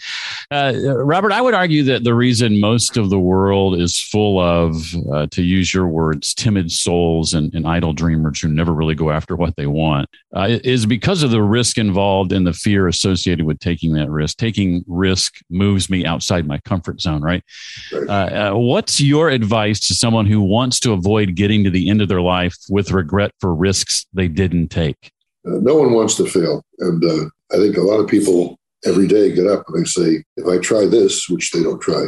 uh, 0.51 0.97
Robert, 1.05 1.31
I 1.33 1.41
would 1.41 1.55
argue 1.55 1.85
that 1.85 2.03
the 2.03 2.13
reason 2.13 2.61
most 2.61 2.97
of 2.97 3.09
the 3.09 3.21
world 3.21 3.81
is 3.81 4.01
full 4.01 4.41
of, 4.41 4.83
uh, 5.13 5.27
to 5.31 5.43
use 5.43 5.73
your 5.73 5.87
words, 5.87 6.35
timid 6.35 6.73
souls 6.73 7.35
and, 7.35 7.55
and, 7.55 7.69
idle 7.69 7.93
dreamers 7.93 8.41
who 8.41 8.49
never 8.49 8.73
really 8.73 8.95
go 8.95 9.11
after 9.11 9.37
what 9.37 9.55
they 9.57 9.67
want 9.67 10.09
uh, 10.35 10.59
is 10.65 10.87
because 10.87 11.23
of 11.23 11.31
the 11.31 11.43
risk 11.43 11.77
involved 11.77 12.33
and 12.33 12.47
the 12.47 12.53
fear 12.53 12.89
associated 12.89 13.45
with 13.45 13.59
taking 13.59 13.93
that 13.93 14.09
risk. 14.11 14.39
Taking 14.39 14.83
risk 14.89 15.37
moves 15.51 15.91
me 15.91 16.07
outside 16.07 16.47
my 16.47 16.59
comfort 16.61 16.99
zone, 17.01 17.21
right? 17.21 17.45
right. 17.93 18.09
Uh, 18.09 18.53
uh, 18.53 18.59
what's 18.59 19.01
your 19.01 19.29
advice 19.29 19.68
to 19.75 19.95
someone 19.95 20.27
who 20.27 20.41
wants 20.41 20.81
to 20.81 20.93
avoid 20.93 21.35
getting 21.35 21.65
to 21.65 21.71
the 21.71 21.91
end 21.91 22.01
of 22.01 22.09
their 22.09 22.23
life 22.23 22.57
with 22.71 22.91
regret 22.91 23.33
for 23.41 23.55
risks 23.55 24.07
they 24.13 24.29
didn't 24.29 24.69
take? 24.69 25.13
Uh, 25.47 25.59
no 25.61 25.77
one 25.77 25.93
wants 25.93 26.17
to 26.17 26.27
fail. 26.27 26.65
And 26.79 27.05
uh, 27.05 27.25
I 27.53 27.57
think 27.59 27.77
a 27.77 27.83
lot 27.83 28.01
of 28.01 28.09
people 28.09 28.59
every 28.85 29.07
day 29.07 29.33
get 29.33 29.47
up 29.47 29.65
and 29.69 29.85
they 29.85 29.89
say, 29.89 30.25
if 30.37 30.47
I 30.47 30.59
try 30.59 30.87
this, 30.87 31.29
which 31.29 31.51
they 31.51 31.63
don't 31.63 31.81
try, 31.81 32.07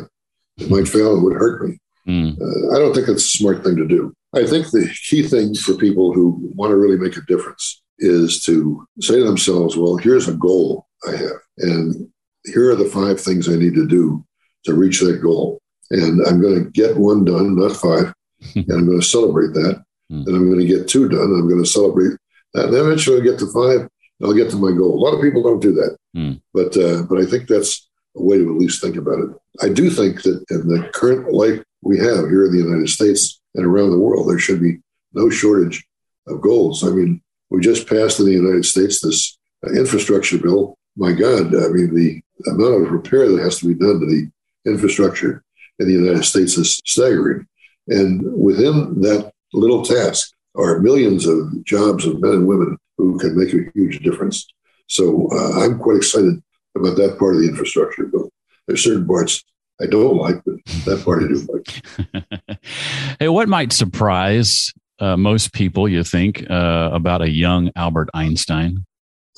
it 0.59 0.71
might 0.71 0.89
fail 0.89 1.15
and 1.15 1.23
would 1.25 1.37
hurt 1.37 1.69
me. 1.69 1.79
Mm. 2.07 2.41
Uh, 2.41 2.77
I 2.77 2.79
don't 2.79 2.95
think 2.95 3.09
it's 3.09 3.25
a 3.25 3.39
smart 3.39 3.63
thing 3.63 3.77
to 3.77 3.87
do. 3.87 4.15
I 4.35 4.47
think 4.47 4.71
the 4.71 4.89
key 5.09 5.27
thing 5.27 5.55
for 5.55 5.75
people 5.75 6.13
who 6.13 6.53
want 6.55 6.71
to 6.71 6.77
really 6.77 6.97
make 6.97 7.17
a 7.17 7.23
difference 7.23 7.83
is 7.99 8.43
to 8.45 8.87
say 9.01 9.19
to 9.19 9.25
themselves, 9.25 9.77
well, 9.77 9.97
here's 9.97 10.29
a 10.29 10.35
goal 10.35 10.87
I 11.07 11.17
have, 11.17 11.41
and 11.59 12.09
here 12.45 12.71
are 12.71 12.77
the 12.77 12.87
five 12.87 13.21
things 13.21 13.49
I 13.49 13.57
need 13.57 13.75
to 13.75 13.87
do 13.87 14.25
to 14.65 14.75
reach 14.75 15.01
that 15.01 15.21
goal. 15.21 15.60
And 15.91 16.21
I'm 16.27 16.41
going 16.41 16.65
to 16.65 16.71
get 16.71 16.97
one 16.97 17.25
done, 17.25 17.57
not 17.57 17.77
five, 17.77 18.13
and 18.55 18.71
I'm 18.71 18.87
going 18.87 19.01
to 19.01 19.07
celebrate 19.07 19.53
that. 19.55 19.85
Mm. 20.11 20.27
And 20.27 20.35
I'm 20.37 20.47
going 20.49 20.59
to 20.59 20.67
get 20.67 20.89
two 20.89 21.09
done. 21.09 21.21
I'm 21.21 21.49
going 21.49 21.63
to 21.63 21.71
celebrate 21.71 22.19
that. 22.55 22.65
and 22.65 22.75
eventually 22.75 23.19
I'll 23.19 23.23
get 23.23 23.39
to 23.39 23.47
five. 23.53 23.89
I'll 24.21 24.35
get 24.35 24.51
to 24.51 24.57
my 24.57 24.73
goal. 24.73 24.95
A 24.95 25.03
lot 25.05 25.15
of 25.15 25.23
people 25.23 25.41
don't 25.41 25.63
do 25.63 25.73
that, 25.75 25.97
mm. 26.17 26.41
but 26.53 26.77
uh, 26.77 27.03
but 27.03 27.21
I 27.21 27.27
think 27.27 27.47
that's 27.47 27.89
a 28.17 28.23
way 28.23 28.39
to 28.39 28.51
at 28.53 28.61
least 28.61 28.83
think 28.83 28.97
about 28.97 29.21
it. 29.21 29.31
I 29.63 29.69
do 29.69 29.89
think 29.89 30.23
that 30.23 30.45
in 30.51 30.67
the 30.67 30.91
current 30.93 31.33
life 31.33 31.63
we 31.83 31.99
have 31.99 32.29
here 32.29 32.45
in 32.47 32.53
the 32.53 32.59
United 32.59 32.89
States 32.89 33.41
and 33.55 33.65
around 33.65 33.93
the 33.93 33.99
world, 33.99 34.29
there 34.29 34.39
should 34.41 34.61
be 34.61 34.79
no 35.13 35.31
shortage 35.31 35.85
of 36.27 36.41
goals. 36.41 36.85
I 36.85 36.91
mean, 36.91 37.23
we 37.51 37.61
just 37.61 37.89
passed 37.89 38.21
in 38.21 38.27
the 38.27 38.33
United 38.33 38.65
States 38.65 39.01
this 39.01 39.39
uh, 39.67 39.71
infrastructure 39.73 40.39
bill. 40.39 40.77
My 40.97 41.13
God, 41.13 41.55
I 41.55 41.69
mean, 41.69 41.95
the 41.95 42.21
amount 42.51 42.85
of 42.85 42.91
repair 42.91 43.29
that 43.29 43.43
has 43.43 43.59
to 43.61 43.69
be 43.69 43.75
done 43.75 44.01
to 44.01 44.07
the 44.07 44.31
infrastructure 44.71 45.43
in 45.81 45.89
the 45.89 45.95
United 45.95 46.25
States 46.25 46.57
is 46.57 46.81
staggering. 46.87 47.47
And 47.89 48.23
within 48.23 49.01
that 49.01 49.33
little 49.53 49.83
task, 49.85 50.33
are 50.57 50.81
millions 50.81 51.27
of 51.27 51.65
jobs 51.65 52.07
of 52.07 52.21
men 52.21 52.33
and 52.33 52.47
women 52.47 52.77
who 52.99 53.19
can 53.19 53.37
make 53.37 53.53
a 53.55 53.71
huge 53.75 54.01
difference. 54.01 54.47
So 54.89 55.29
uh, 55.33 55.61
I'm 55.61 55.79
quite 55.79 55.97
excited 55.97 56.43
about 56.77 56.97
that 56.97 57.19
part 57.19 57.37
of 57.37 57.41
the 57.41 57.49
infrastructure 57.49 58.05
bill. 58.07 58.31
There's 58.67 58.83
certain 58.83 59.07
parts 59.07 59.43
I 59.81 59.87
don't 59.87 60.17
like, 60.17 60.43
but 60.45 60.57
that 60.85 61.05
part 61.05 61.23
I 61.23 61.29
do 61.29 61.49
like. 61.53 62.59
hey, 63.21 63.29
what 63.29 63.49
might 63.49 63.73
surprise 63.73 64.73
uh, 64.99 65.17
most 65.17 65.53
people, 65.53 65.89
you 65.89 66.05
think, 66.05 66.49
uh, 66.51 66.91
about 66.93 67.23
a 67.23 67.31
young 67.31 67.71
Albert 67.77 68.11
Einstein? 68.13 68.85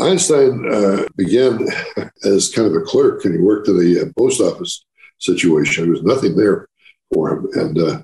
Einstein 0.01 0.67
uh, 0.73 1.07
began 1.17 1.69
as 2.25 2.51
kind 2.53 2.67
of 2.67 2.75
a 2.75 2.81
clerk, 2.81 3.25
and 3.25 3.35
he 3.35 3.41
worked 3.41 3.69
in 3.69 3.77
a 3.77 4.03
uh, 4.03 4.07
post 4.19 4.41
office 4.41 4.85
situation. 5.23 5.85
There 5.85 5.93
was 5.93 6.03
nothing 6.03 6.37
there 6.37 6.69
for 7.13 7.33
him, 7.33 7.49
and 7.55 7.79
uh, 7.79 8.03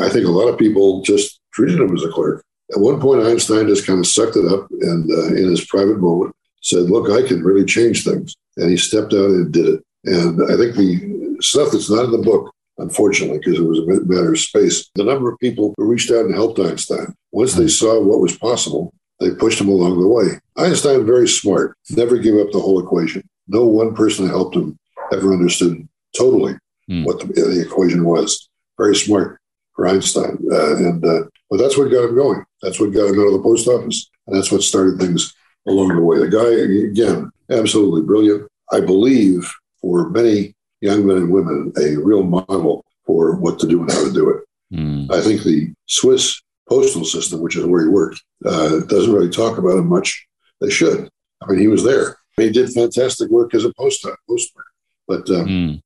I 0.00 0.08
think 0.08 0.26
a 0.26 0.30
lot 0.30 0.48
of 0.48 0.58
people 0.58 1.02
just 1.02 1.40
treated 1.52 1.80
him 1.80 1.94
as 1.94 2.04
a 2.04 2.08
clerk. 2.08 2.44
At 2.72 2.80
one 2.80 3.00
point, 3.00 3.22
Einstein 3.22 3.68
just 3.68 3.86
kind 3.86 3.98
of 3.98 4.06
sucked 4.06 4.36
it 4.36 4.46
up 4.46 4.68
and, 4.80 5.10
uh, 5.10 5.28
in 5.28 5.48
his 5.48 5.64
private 5.66 5.98
moment, 5.98 6.34
said, 6.62 6.90
Look, 6.90 7.10
I 7.10 7.26
can 7.26 7.42
really 7.42 7.64
change 7.64 8.04
things. 8.04 8.34
And 8.56 8.70
he 8.70 8.76
stepped 8.76 9.12
out 9.12 9.30
and 9.30 9.52
did 9.52 9.66
it. 9.66 9.84
And 10.04 10.42
I 10.44 10.56
think 10.56 10.74
the 10.74 11.36
stuff 11.40 11.72
that's 11.72 11.90
not 11.90 12.06
in 12.06 12.10
the 12.10 12.18
book, 12.18 12.52
unfortunately, 12.78 13.38
because 13.38 13.58
it 13.58 13.62
was 13.62 13.78
a 13.80 14.04
matter 14.04 14.32
of 14.32 14.38
space, 14.38 14.90
the 14.94 15.04
number 15.04 15.30
of 15.30 15.38
people 15.38 15.74
who 15.76 15.84
reached 15.84 16.10
out 16.10 16.24
and 16.24 16.34
helped 16.34 16.58
Einstein, 16.58 17.14
once 17.32 17.54
they 17.54 17.68
saw 17.68 18.00
what 18.00 18.20
was 18.20 18.36
possible, 18.36 18.92
they 19.20 19.30
pushed 19.30 19.60
him 19.60 19.68
along 19.68 20.00
the 20.00 20.08
way. 20.08 20.40
Einstein, 20.56 21.06
very 21.06 21.28
smart, 21.28 21.76
never 21.90 22.18
gave 22.18 22.36
up 22.36 22.50
the 22.52 22.60
whole 22.60 22.80
equation. 22.80 23.26
No 23.48 23.64
one 23.64 23.94
person 23.94 24.26
that 24.26 24.32
helped 24.32 24.56
him 24.56 24.78
ever 25.12 25.32
understood 25.32 25.88
totally 26.16 26.54
mm. 26.90 27.04
what 27.04 27.20
the, 27.20 27.26
the, 27.26 27.62
equation 27.62 28.04
was. 28.04 28.48
Very 28.78 28.94
smart 28.94 29.38
for 29.74 29.86
Einstein. 29.86 30.38
Uh, 30.50 30.76
and 30.76 31.04
uh, 31.04 31.22
but 31.50 31.58
that's 31.58 31.76
what 31.76 31.90
got 31.90 32.04
him 32.04 32.14
going. 32.14 32.44
That's 32.62 32.80
what 32.80 32.92
got 32.92 33.08
him 33.08 33.20
out 33.20 33.28
of 33.28 33.32
the 33.34 33.42
post 33.42 33.68
office. 33.68 34.10
And 34.26 34.36
that's 34.36 34.50
what 34.50 34.62
started 34.62 34.98
things 34.98 35.34
along 35.66 35.94
the 35.94 36.02
way. 36.02 36.18
The 36.18 36.28
guy, 36.28 36.90
again, 36.90 37.30
absolutely 37.50 38.02
brilliant. 38.02 38.48
I 38.72 38.80
believe 38.80 39.50
for 39.80 40.10
many 40.10 40.54
young 40.80 41.06
men 41.06 41.16
and 41.18 41.30
women, 41.30 41.72
a 41.78 41.96
real 41.96 42.24
model 42.24 42.84
for 43.04 43.36
what 43.36 43.58
to 43.60 43.66
do 43.66 43.80
and 43.80 43.90
how 43.90 44.04
to 44.04 44.12
do 44.12 44.30
it. 44.30 44.44
Mm. 44.74 45.10
I 45.12 45.20
think 45.20 45.42
the 45.42 45.72
Swiss 45.86 46.40
postal 46.68 47.04
system, 47.04 47.40
which 47.40 47.56
is 47.56 47.64
where 47.64 47.82
he 47.82 47.88
worked, 47.88 48.22
uh, 48.44 48.80
doesn't 48.80 49.12
really 49.12 49.30
talk 49.30 49.58
about 49.58 49.78
him 49.78 49.88
much. 49.88 50.26
They 50.60 50.70
should. 50.70 51.08
I 51.42 51.50
mean, 51.50 51.60
he 51.60 51.68
was 51.68 51.84
there. 51.84 52.16
He 52.36 52.50
did 52.50 52.72
fantastic 52.72 53.30
work 53.30 53.54
as 53.54 53.64
a 53.64 53.72
post 53.74 54.06
postman, 54.28 54.64
but 55.06 55.30
um, 55.30 55.46
mm. 55.46 55.82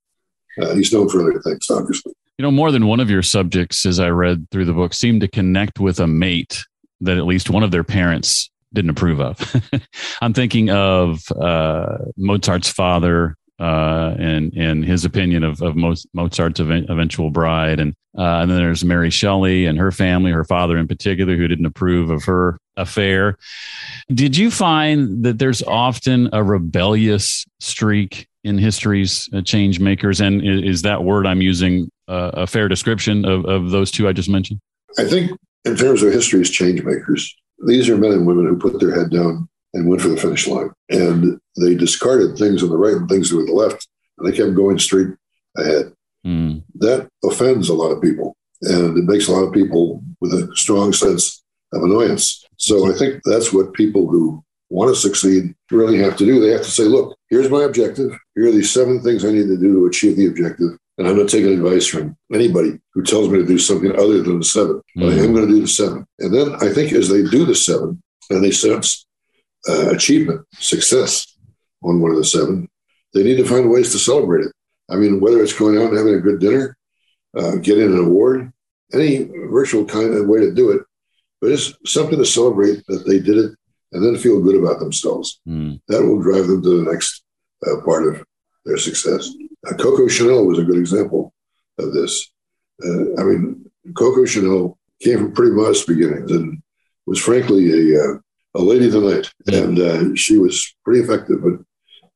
Uh, 0.60 0.74
he's 0.74 0.92
known 0.92 1.08
for 1.08 1.20
other 1.20 1.40
things, 1.40 1.66
obviously. 1.70 2.12
You 2.38 2.42
know, 2.42 2.50
more 2.50 2.72
than 2.72 2.86
one 2.86 3.00
of 3.00 3.10
your 3.10 3.22
subjects, 3.22 3.84
as 3.84 4.00
I 4.00 4.08
read 4.08 4.48
through 4.50 4.64
the 4.64 4.72
book, 4.72 4.94
seemed 4.94 5.20
to 5.20 5.28
connect 5.28 5.78
with 5.78 6.00
a 6.00 6.06
mate 6.06 6.64
that 7.02 7.18
at 7.18 7.26
least 7.26 7.50
one 7.50 7.62
of 7.62 7.70
their 7.70 7.84
parents 7.84 8.50
didn't 8.72 8.90
approve 8.90 9.20
of. 9.20 9.62
I'm 10.22 10.32
thinking 10.32 10.70
of 10.70 11.22
uh, 11.32 11.98
Mozart's 12.16 12.70
father 12.70 13.36
uh, 13.58 14.14
and 14.18 14.54
and 14.54 14.84
his 14.84 15.04
opinion 15.04 15.44
of 15.44 15.60
of 15.60 15.76
Mozart's 15.76 16.60
eventual 16.60 17.30
bride, 17.30 17.78
and 17.78 17.94
uh, 18.16 18.40
and 18.40 18.50
then 18.50 18.58
there's 18.58 18.84
Mary 18.84 19.10
Shelley 19.10 19.66
and 19.66 19.78
her 19.78 19.92
family, 19.92 20.30
her 20.30 20.44
father 20.44 20.78
in 20.78 20.88
particular, 20.88 21.36
who 21.36 21.46
didn't 21.46 21.66
approve 21.66 22.10
of 22.10 22.24
her 22.24 22.58
affair. 22.76 23.36
Did 24.12 24.36
you 24.36 24.50
find 24.50 25.24
that 25.24 25.38
there's 25.38 25.62
often 25.62 26.30
a 26.32 26.42
rebellious 26.42 27.44
streak 27.60 28.28
in 28.44 28.58
history's 28.58 29.28
uh, 29.34 29.42
change 29.42 29.80
makers, 29.80 30.20
and 30.20 30.42
is 30.42 30.82
that 30.82 31.04
word 31.04 31.26
I'm 31.26 31.42
using 31.42 31.90
uh, 32.08 32.30
a 32.34 32.46
fair 32.46 32.68
description 32.68 33.24
of, 33.24 33.44
of 33.44 33.70
those 33.70 33.90
two 33.90 34.08
I 34.08 34.12
just 34.12 34.28
mentioned? 34.28 34.60
I 34.98 35.04
think 35.04 35.32
in 35.64 35.76
terms 35.76 36.02
of 36.02 36.12
history's 36.12 36.50
change 36.50 36.82
makers, 36.82 37.34
these 37.66 37.88
are 37.88 37.96
men 37.96 38.12
and 38.12 38.26
women 38.26 38.46
who 38.46 38.58
put 38.58 38.80
their 38.80 38.94
head 38.94 39.10
down 39.10 39.48
and 39.74 39.88
went 39.88 40.00
for 40.02 40.08
the 40.08 40.16
finish 40.16 40.46
line. 40.46 40.70
And 40.88 41.38
they 41.58 41.74
discarded 41.74 42.36
things 42.36 42.62
on 42.62 42.70
the 42.70 42.78
right 42.78 42.94
and 42.94 43.08
things 43.08 43.32
on 43.32 43.44
the 43.44 43.52
left, 43.52 43.86
and 44.18 44.26
they 44.26 44.36
kept 44.36 44.54
going 44.54 44.78
straight 44.78 45.08
ahead. 45.56 45.92
Mm. 46.26 46.62
That 46.76 47.08
offends 47.24 47.68
a 47.68 47.74
lot 47.74 47.90
of 47.90 48.02
people, 48.02 48.36
and 48.62 48.96
it 48.98 49.04
makes 49.04 49.28
a 49.28 49.32
lot 49.32 49.44
of 49.44 49.52
people 49.52 50.02
with 50.20 50.32
a 50.32 50.50
strong 50.54 50.92
sense 50.92 51.42
of 51.72 51.82
annoyance. 51.82 52.44
So 52.56 52.90
I 52.90 52.96
think 52.96 53.22
that's 53.24 53.52
what 53.52 53.74
people 53.74 54.08
who 54.08 54.42
want 54.70 54.94
to 54.94 55.00
succeed 55.00 55.54
really 55.70 55.98
have 55.98 56.16
to 56.16 56.24
do. 56.24 56.40
They 56.40 56.52
have 56.52 56.62
to 56.62 56.70
say, 56.70 56.84
look, 56.84 57.16
here's 57.30 57.48
my 57.48 57.62
objective. 57.62 58.12
Here 58.34 58.48
are 58.48 58.52
these 58.52 58.70
seven 58.70 59.00
things 59.00 59.24
I 59.24 59.30
need 59.30 59.46
to 59.46 59.56
do 59.56 59.74
to 59.74 59.86
achieve 59.86 60.16
the 60.16 60.26
objective. 60.26 60.76
And 60.98 61.08
I'm 61.08 61.16
not 61.16 61.30
taking 61.30 61.52
advice 61.52 61.86
from 61.86 62.16
anybody 62.32 62.78
who 62.92 63.02
tells 63.02 63.30
me 63.30 63.38
to 63.38 63.46
do 63.46 63.58
something 63.58 63.92
other 63.92 64.22
than 64.22 64.40
the 64.40 64.44
seven, 64.44 64.82
mm-hmm. 64.98 65.08
I 65.08 65.24
am 65.24 65.32
going 65.32 65.46
to 65.46 65.54
do 65.54 65.62
the 65.62 65.68
seven. 65.68 66.04
And 66.18 66.34
then 66.34 66.54
I 66.56 66.68
think 66.72 66.92
as 66.92 67.08
they 67.08 67.22
do 67.22 67.46
the 67.46 67.54
seven 67.54 68.02
and 68.28 68.44
they 68.44 68.50
sense 68.50 69.06
uh, 69.68 69.90
achievement, 69.90 70.44
success 70.54 71.36
on 71.82 72.02
one 72.02 72.10
of 72.10 72.18
the 72.18 72.24
seven, 72.24 72.68
they 73.14 73.22
need 73.22 73.36
to 73.36 73.46
find 73.46 73.70
ways 73.70 73.92
to 73.92 73.98
celebrate 73.98 74.44
it. 74.44 74.52
I 74.90 74.96
mean, 74.96 75.20
whether 75.20 75.42
it's 75.42 75.58
going 75.58 75.78
out 75.78 75.88
and 75.88 75.96
having 75.96 76.14
a 76.14 76.20
good 76.20 76.40
dinner, 76.40 76.76
uh, 77.36 77.56
getting 77.56 77.84
an 77.84 77.98
award, 77.98 78.52
any 78.92 79.30
virtual 79.48 79.84
kind 79.84 80.14
of 80.14 80.26
way 80.26 80.40
to 80.40 80.52
do 80.52 80.70
it, 80.70 80.82
but 81.40 81.50
it's 81.50 81.72
something 81.86 82.18
to 82.18 82.26
celebrate 82.26 82.84
that 82.88 83.06
they 83.06 83.20
did 83.20 83.38
it 83.38 83.52
and 83.92 84.04
then 84.04 84.16
feel 84.16 84.40
good 84.40 84.56
about 84.56 84.78
themselves. 84.78 85.40
Mm. 85.48 85.80
That 85.88 86.02
will 86.02 86.20
drive 86.20 86.46
them 86.46 86.62
to 86.62 86.84
the 86.84 86.90
next 86.90 87.22
uh, 87.66 87.80
part 87.84 88.06
of 88.06 88.24
their 88.64 88.76
success. 88.76 89.30
Uh, 89.66 89.74
Coco 89.74 90.08
Chanel 90.08 90.46
was 90.46 90.58
a 90.58 90.64
good 90.64 90.78
example 90.78 91.32
of 91.78 91.92
this. 91.92 92.30
Uh, 92.84 93.20
I 93.20 93.24
mean, 93.24 93.70
Coco 93.96 94.24
Chanel 94.24 94.78
came 95.02 95.18
from 95.18 95.32
pretty 95.32 95.52
modest 95.52 95.86
beginnings 95.86 96.30
and 96.30 96.62
was 97.06 97.18
frankly 97.18 97.94
a, 97.94 98.02
uh, 98.02 98.18
a 98.54 98.60
lady 98.60 98.86
of 98.86 98.92
the 98.92 99.00
night. 99.00 99.32
And 99.46 99.78
uh, 99.78 100.14
she 100.14 100.38
was 100.38 100.74
pretty 100.84 101.00
effective, 101.00 101.42
but 101.42 101.60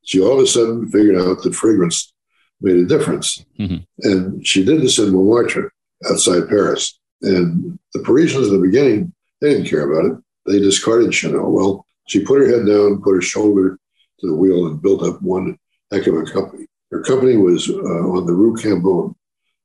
she 0.03 0.21
all 0.21 0.39
of 0.39 0.45
a 0.45 0.47
sudden 0.47 0.89
figured 0.91 1.17
out 1.17 1.43
that 1.43 1.55
fragrance 1.55 2.13
made 2.61 2.77
a 2.77 2.87
difference. 2.87 3.45
Mm-hmm. 3.59 4.09
And 4.09 4.47
she 4.47 4.65
did 4.65 4.81
this 4.81 4.99
in 4.99 5.13
Montmartre 5.13 5.73
outside 6.09 6.49
Paris. 6.49 6.99
And 7.23 7.79
the 7.95 8.01
Parisians 8.01 8.49
in 8.49 8.55
the 8.55 8.67
beginning, 8.67 9.13
they 9.41 9.51
didn't 9.51 9.69
care 9.69 9.91
about 9.91 10.13
it. 10.13 10.24
They 10.47 10.61
discarded 10.61 11.15
Chanel. 11.15 11.51
Well, 11.51 11.87
she 12.07 12.25
put 12.25 12.41
her 12.41 12.47
head 12.47 12.67
down, 12.67 13.03
put 13.03 13.15
her 13.15 13.23
shoulder 13.23 13.79
to 14.21 14.27
the 14.27 14.37
wheel, 14.37 14.67
and 14.67 14.83
built 14.83 15.03
up 15.03 15.21
one 15.23 15.59
heck 15.91 16.07
of 16.07 16.15
a 16.15 16.25
company. 16.25 16.67
Her 16.91 17.03
company 17.03 17.37
was 17.37 17.69
uh, 17.69 17.75
on 17.75 18.27
the 18.27 18.33
Rue 18.33 18.55
Cambon, 18.57 19.15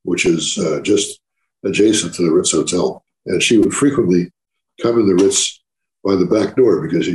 which 0.03 0.25
is 0.25 0.57
uh, 0.57 0.79
just 0.81 1.19
adjacent 1.63 2.13
to 2.15 2.23
the 2.23 2.31
Ritz 2.31 2.51
Hotel. 2.51 3.03
And 3.25 3.43
she 3.43 3.57
would 3.57 3.73
frequently 3.73 4.31
come 4.81 4.99
in 4.99 5.07
the 5.07 5.21
Ritz 5.21 5.61
by 6.03 6.15
the 6.15 6.25
back 6.25 6.55
door 6.55 6.81
because 6.81 7.07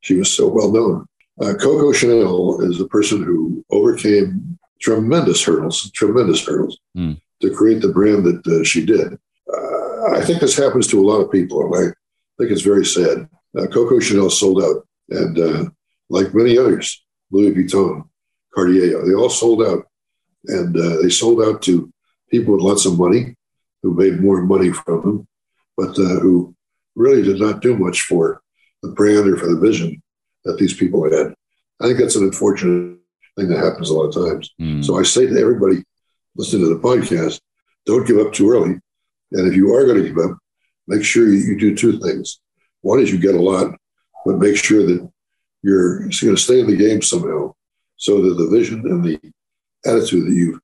she 0.00 0.14
was 0.14 0.32
so 0.32 0.48
well 0.48 0.70
known. 0.70 1.06
Uh, 1.40 1.54
Coco 1.54 1.92
Chanel 1.92 2.60
is 2.60 2.80
a 2.80 2.86
person 2.86 3.22
who 3.22 3.64
overcame 3.70 4.58
tremendous 4.80 5.42
hurdles, 5.42 5.90
tremendous 5.92 6.44
hurdles 6.44 6.78
mm. 6.96 7.18
to 7.40 7.50
create 7.50 7.80
the 7.80 7.88
brand 7.88 8.24
that 8.24 8.46
uh, 8.46 8.62
she 8.64 8.84
did. 8.84 9.14
Uh, 9.52 10.12
I 10.12 10.22
think 10.24 10.40
this 10.40 10.56
happens 10.56 10.86
to 10.88 11.00
a 11.00 11.06
lot 11.06 11.20
of 11.20 11.32
people, 11.32 11.74
and 11.74 11.94
think 12.42 12.52
it's 12.52 12.62
very 12.62 12.84
sad. 12.84 13.28
Uh, 13.56 13.66
Coco 13.66 14.00
Chanel 14.00 14.30
sold 14.30 14.62
out, 14.62 14.86
and 15.10 15.38
uh, 15.38 15.70
like 16.10 16.34
many 16.34 16.58
others, 16.58 17.04
Louis 17.30 17.52
Vuitton, 17.52 18.08
Cartier, 18.54 19.06
they 19.06 19.14
all 19.14 19.30
sold 19.30 19.62
out, 19.62 19.86
and 20.46 20.76
uh, 20.76 21.02
they 21.02 21.08
sold 21.08 21.40
out 21.42 21.62
to 21.62 21.92
people 22.30 22.54
with 22.54 22.62
lots 22.62 22.84
of 22.84 22.98
money 22.98 23.36
who 23.82 23.94
made 23.94 24.20
more 24.20 24.42
money 24.42 24.72
from 24.72 25.02
them, 25.02 25.28
but 25.76 25.90
uh, 25.98 26.18
who 26.20 26.54
really 26.96 27.22
did 27.22 27.40
not 27.40 27.62
do 27.62 27.76
much 27.76 28.02
for 28.02 28.42
the 28.82 28.90
brand 28.90 29.28
or 29.28 29.36
for 29.36 29.46
the 29.46 29.60
vision 29.60 30.02
that 30.44 30.58
these 30.58 30.74
people 30.74 31.04
had. 31.04 31.34
I 31.80 31.86
think 31.86 31.98
that's 31.98 32.16
an 32.16 32.24
unfortunate 32.24 32.98
thing 33.36 33.48
that 33.48 33.64
happens 33.64 33.90
a 33.90 33.94
lot 33.94 34.08
of 34.08 34.14
times. 34.14 34.50
Mm. 34.60 34.84
So 34.84 34.98
I 34.98 35.02
say 35.02 35.26
to 35.26 35.38
everybody 35.38 35.84
listening 36.36 36.62
to 36.64 36.74
the 36.74 36.80
podcast, 36.80 37.40
don't 37.86 38.06
give 38.06 38.18
up 38.18 38.32
too 38.32 38.50
early. 38.50 38.78
And 39.32 39.48
if 39.48 39.54
you 39.54 39.74
are 39.74 39.86
going 39.86 40.02
to 40.02 40.08
give 40.08 40.18
up, 40.18 40.38
make 40.86 41.04
sure 41.04 41.28
you, 41.28 41.58
do 41.58 41.76
two 41.76 41.98
things. 42.00 42.40
One 42.80 43.00
is 43.00 43.10
you 43.10 43.18
get 43.18 43.34
a 43.34 43.40
lot, 43.40 43.74
but 44.24 44.38
make 44.38 44.56
sure 44.56 44.84
that 44.84 45.10
you're 45.62 46.00
going 46.00 46.10
to 46.10 46.36
stay 46.36 46.60
in 46.60 46.66
the 46.66 46.76
game 46.76 47.02
somehow 47.02 47.54
so 47.96 48.20
that 48.22 48.34
the 48.34 48.48
vision 48.50 48.80
and 48.80 49.04
the 49.04 49.20
attitude 49.86 50.26
that 50.26 50.34
you've 50.34 50.60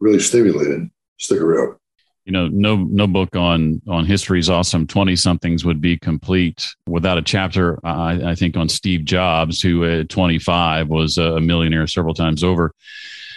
really 0.00 0.20
stimulated 0.20 0.90
stick 1.18 1.40
around. 1.40 1.76
You 2.24 2.32
know 2.32 2.46
no 2.46 2.76
no 2.76 3.08
book 3.08 3.34
on 3.34 3.82
on 3.88 4.06
history 4.06 4.38
is 4.38 4.48
awesome. 4.48 4.86
20 4.86 5.16
somethings 5.16 5.64
would 5.64 5.80
be 5.80 5.98
complete 5.98 6.72
without 6.86 7.18
a 7.18 7.22
chapter 7.22 7.80
I, 7.84 8.30
I, 8.30 8.34
think 8.36 8.56
on 8.56 8.68
steve 8.68 9.04
jobs 9.04 9.60
who 9.60 9.84
at 9.84 10.08
25 10.08 10.88
was 10.88 11.18
a 11.18 11.40
millionaire 11.40 11.88
several 11.88 12.14
times 12.14 12.44
over 12.44 12.72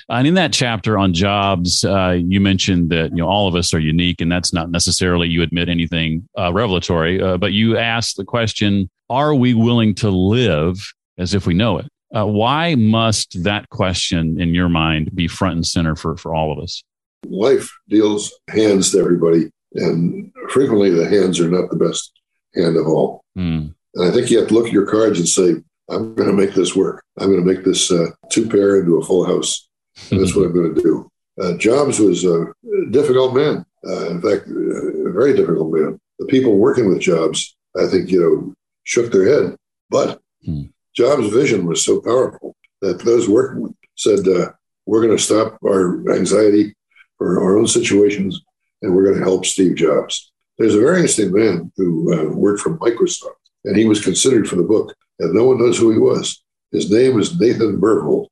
and 0.10 0.28
in 0.28 0.36
that 0.36 0.54
chapter 0.54 0.98
on 0.98 1.14
jobs 1.14 1.84
uh, 1.86 2.12
you 2.12 2.40
mentioned 2.40 2.90
that 2.90 3.12
you 3.12 3.18
know 3.18 3.28
all 3.28 3.48
of 3.48 3.56
us 3.56 3.74
are 3.74 3.80
unique 3.80 4.22
and 4.22 4.32
that's 4.32 4.54
not 4.54 4.70
necessarily 4.70 5.28
you 5.28 5.42
admit 5.42 5.70
anything 5.70 6.28
uh, 6.38 6.52
revelatory 6.54 7.22
uh, 7.22 7.38
but 7.38 7.54
you 7.54 7.78
asked 7.78 8.18
the 8.18 8.26
question 8.26 8.90
are 9.10 9.36
we 9.36 9.54
willing 9.54 9.94
to 9.94 10.10
live 10.10 10.78
as 11.18 11.34
if 11.34 11.46
we 11.46 11.54
know 11.54 11.78
it 11.78 11.88
uh, 12.16 12.26
why 12.26 12.76
must 12.76 13.44
that 13.44 13.68
question 13.70 14.40
in 14.40 14.54
your 14.54 14.70
mind 14.70 15.14
be 15.16 15.28
front 15.28 15.56
and 15.56 15.66
center 15.66 15.96
for 15.96 16.16
for 16.18 16.34
all 16.34 16.52
of 16.52 16.60
us 16.60 16.84
life 17.30 17.72
deals 17.90 18.34
hands 18.50 18.92
to 18.92 19.00
everybody, 19.00 19.50
and 19.74 20.32
frequently 20.50 20.90
the 20.90 21.08
hands 21.08 21.40
are 21.40 21.50
not 21.50 21.70
the 21.70 21.78
best 21.78 22.12
hand 22.56 22.78
of 22.78 22.88
all. 22.88 23.24
Mm. 23.38 23.74
And 23.96 24.06
I 24.06 24.12
think 24.12 24.30
you 24.30 24.40
have 24.40 24.48
to 24.50 24.54
look 24.54 24.68
at 24.68 24.74
your 24.74 24.88
cards 24.88 25.20
and 25.20 25.28
say, 25.28 25.56
I'm 25.90 26.16
going 26.16 26.30
to 26.30 26.36
make 26.36 26.54
this 26.54 26.76
work. 26.76 27.04
I'm 27.20 27.30
going 27.32 27.46
to 27.46 27.54
make 27.54 27.64
this 27.64 27.92
uh, 27.92 28.08
two 28.30 28.50
pair 28.50 28.80
into 28.80 28.98
a 28.98 29.06
full 29.06 29.26
house. 29.26 29.68
That's 30.10 30.36
what 30.36 30.46
I'm 30.46 30.54
going 30.54 30.76
to 30.76 30.82
do. 30.82 31.12
Uh, 31.42 31.58
Jobs 31.58 32.00
was 32.00 32.24
a 32.24 32.48
difficult 32.92 33.36
man. 33.36 33.66
Uh, 33.86 34.10
in 34.10 34.22
fact, 34.22 34.48
a 34.48 35.12
very 35.12 35.36
difficult 35.36 35.74
man. 35.74 36.00
The 36.20 36.26
people 36.26 36.58
working 36.58 36.88
with 36.88 37.02
Jobs, 37.02 37.56
I 37.78 37.88
think, 37.88 38.10
you 38.10 38.22
know, 38.22 38.54
shook 38.84 39.12
their 39.12 39.28
head. 39.28 39.58
But 39.90 40.22
mm. 40.48 40.72
Jobs' 40.96 41.30
vision 41.30 41.66
was 41.66 41.84
so 41.84 42.02
powerful 42.02 42.56
that 42.82 43.00
those 43.00 43.30
working 43.30 43.62
with 43.62 43.74
said, 43.96 44.28
uh, 44.28 44.52
we're 44.86 45.02
going 45.02 45.16
to 45.16 45.24
stop 45.24 45.58
our 45.64 46.14
anxiety 46.14 46.76
for 47.18 47.40
our 47.42 47.58
own 47.58 47.68
situations, 47.68 48.42
and 48.82 48.94
we're 48.94 49.06
going 49.06 49.18
to 49.18 49.24
help 49.24 49.46
Steve 49.46 49.76
Jobs. 49.76 50.32
There's 50.58 50.76
a 50.76 50.80
very 50.80 50.98
interesting 50.98 51.34
man 51.34 51.72
who 51.76 52.14
uh, 52.14 52.30
worked 52.34 52.62
for 52.62 52.78
Microsoft, 52.78 53.36
and 53.64 53.76
he 53.76 53.86
was 53.86 54.04
considered 54.04 54.48
for 54.48 54.56
the 54.56 54.64
book, 54.64 54.96
and 55.20 55.34
no 55.34 55.46
one 55.46 55.60
knows 55.60 55.78
who 55.78 55.92
he 55.92 55.98
was. 55.98 56.44
His 56.72 56.92
name 56.92 57.20
is 57.20 57.40
Nathan 57.40 57.80
Myhrvold. 57.80 58.28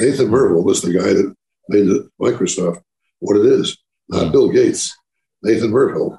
Nathan 0.00 0.28
Myhrvold 0.28 0.64
was 0.64 0.82
the 0.82 0.92
guy 0.92 1.12
that 1.12 1.34
made 1.68 1.88
Microsoft 2.20 2.82
what 3.20 3.36
it 3.36 3.46
is, 3.46 3.76
not 4.08 4.32
Bill 4.32 4.48
Gates. 4.48 4.96
Nathan 5.42 5.70
Myhrvold. 5.70 6.18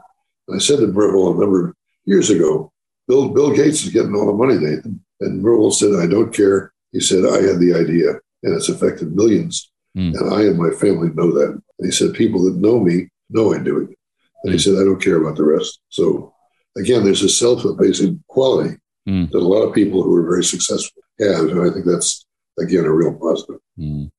I 0.54 0.58
said 0.58 0.80
to 0.80 0.88
Myhrvold 0.88 1.38
a 1.38 1.40
number 1.40 1.70
of 1.70 1.76
years 2.06 2.30
ago, 2.30 2.72
Bill, 3.08 3.30
Bill 3.30 3.54
Gates 3.54 3.84
is 3.84 3.94
getting 3.94 4.16
all 4.16 4.28
the 4.28 4.34
money, 4.34 4.56
Nathan. 4.56 5.04
And 5.22 5.44
Myhrvold 5.44 5.74
said, 5.74 5.96
I 5.96 6.08
don't 6.08 6.34
care. 6.34 6.74
He 6.92 7.00
said, 7.00 7.26
I 7.26 7.42
had 7.42 7.60
the 7.60 7.74
idea, 7.74 8.12
and 8.44 8.56
it's 8.56 8.70
affected 8.70 9.16
millions. 9.16 9.72
Mm. 9.98 10.20
And 10.20 10.34
I 10.34 10.42
and 10.44 10.58
my 10.58 10.72
family 10.72 11.10
know 11.14 11.32
that. 11.34 11.52
And 11.80 11.86
he 11.86 11.92
said, 11.92 12.14
people 12.14 12.44
that 12.46 12.56
know 12.56 12.80
me 12.80 13.10
know 13.30 13.54
I 13.54 13.60
do 13.60 13.80
it. 13.80 13.98
And 14.44 14.54
he 14.54 14.60
said, 14.60 14.76
I 14.76 14.84
don't 14.84 15.02
care 15.02 15.22
about 15.22 15.38
the 15.38 15.44
rest. 15.44 15.80
So 15.90 16.34
again, 16.78 17.04
there's 17.04 17.24
a 17.24 17.30
self-effacing 17.30 18.24
quality 18.28 18.78
mm. 19.08 19.32
that 19.32 19.38
a 19.38 19.40
lot 19.40 19.64
of 19.64 19.74
people 19.74 20.04
who 20.04 20.16
are 20.16 20.24
very 20.24 20.44
successful 20.44 21.02
have. 21.20 21.46
And 21.48 21.62
I 21.62 21.74
think 21.74 21.86
that's, 21.86 22.23
again, 22.60 22.86
a 22.86 22.92
real 22.92 23.14
positive. 23.14 23.60
Mm. 23.78 24.12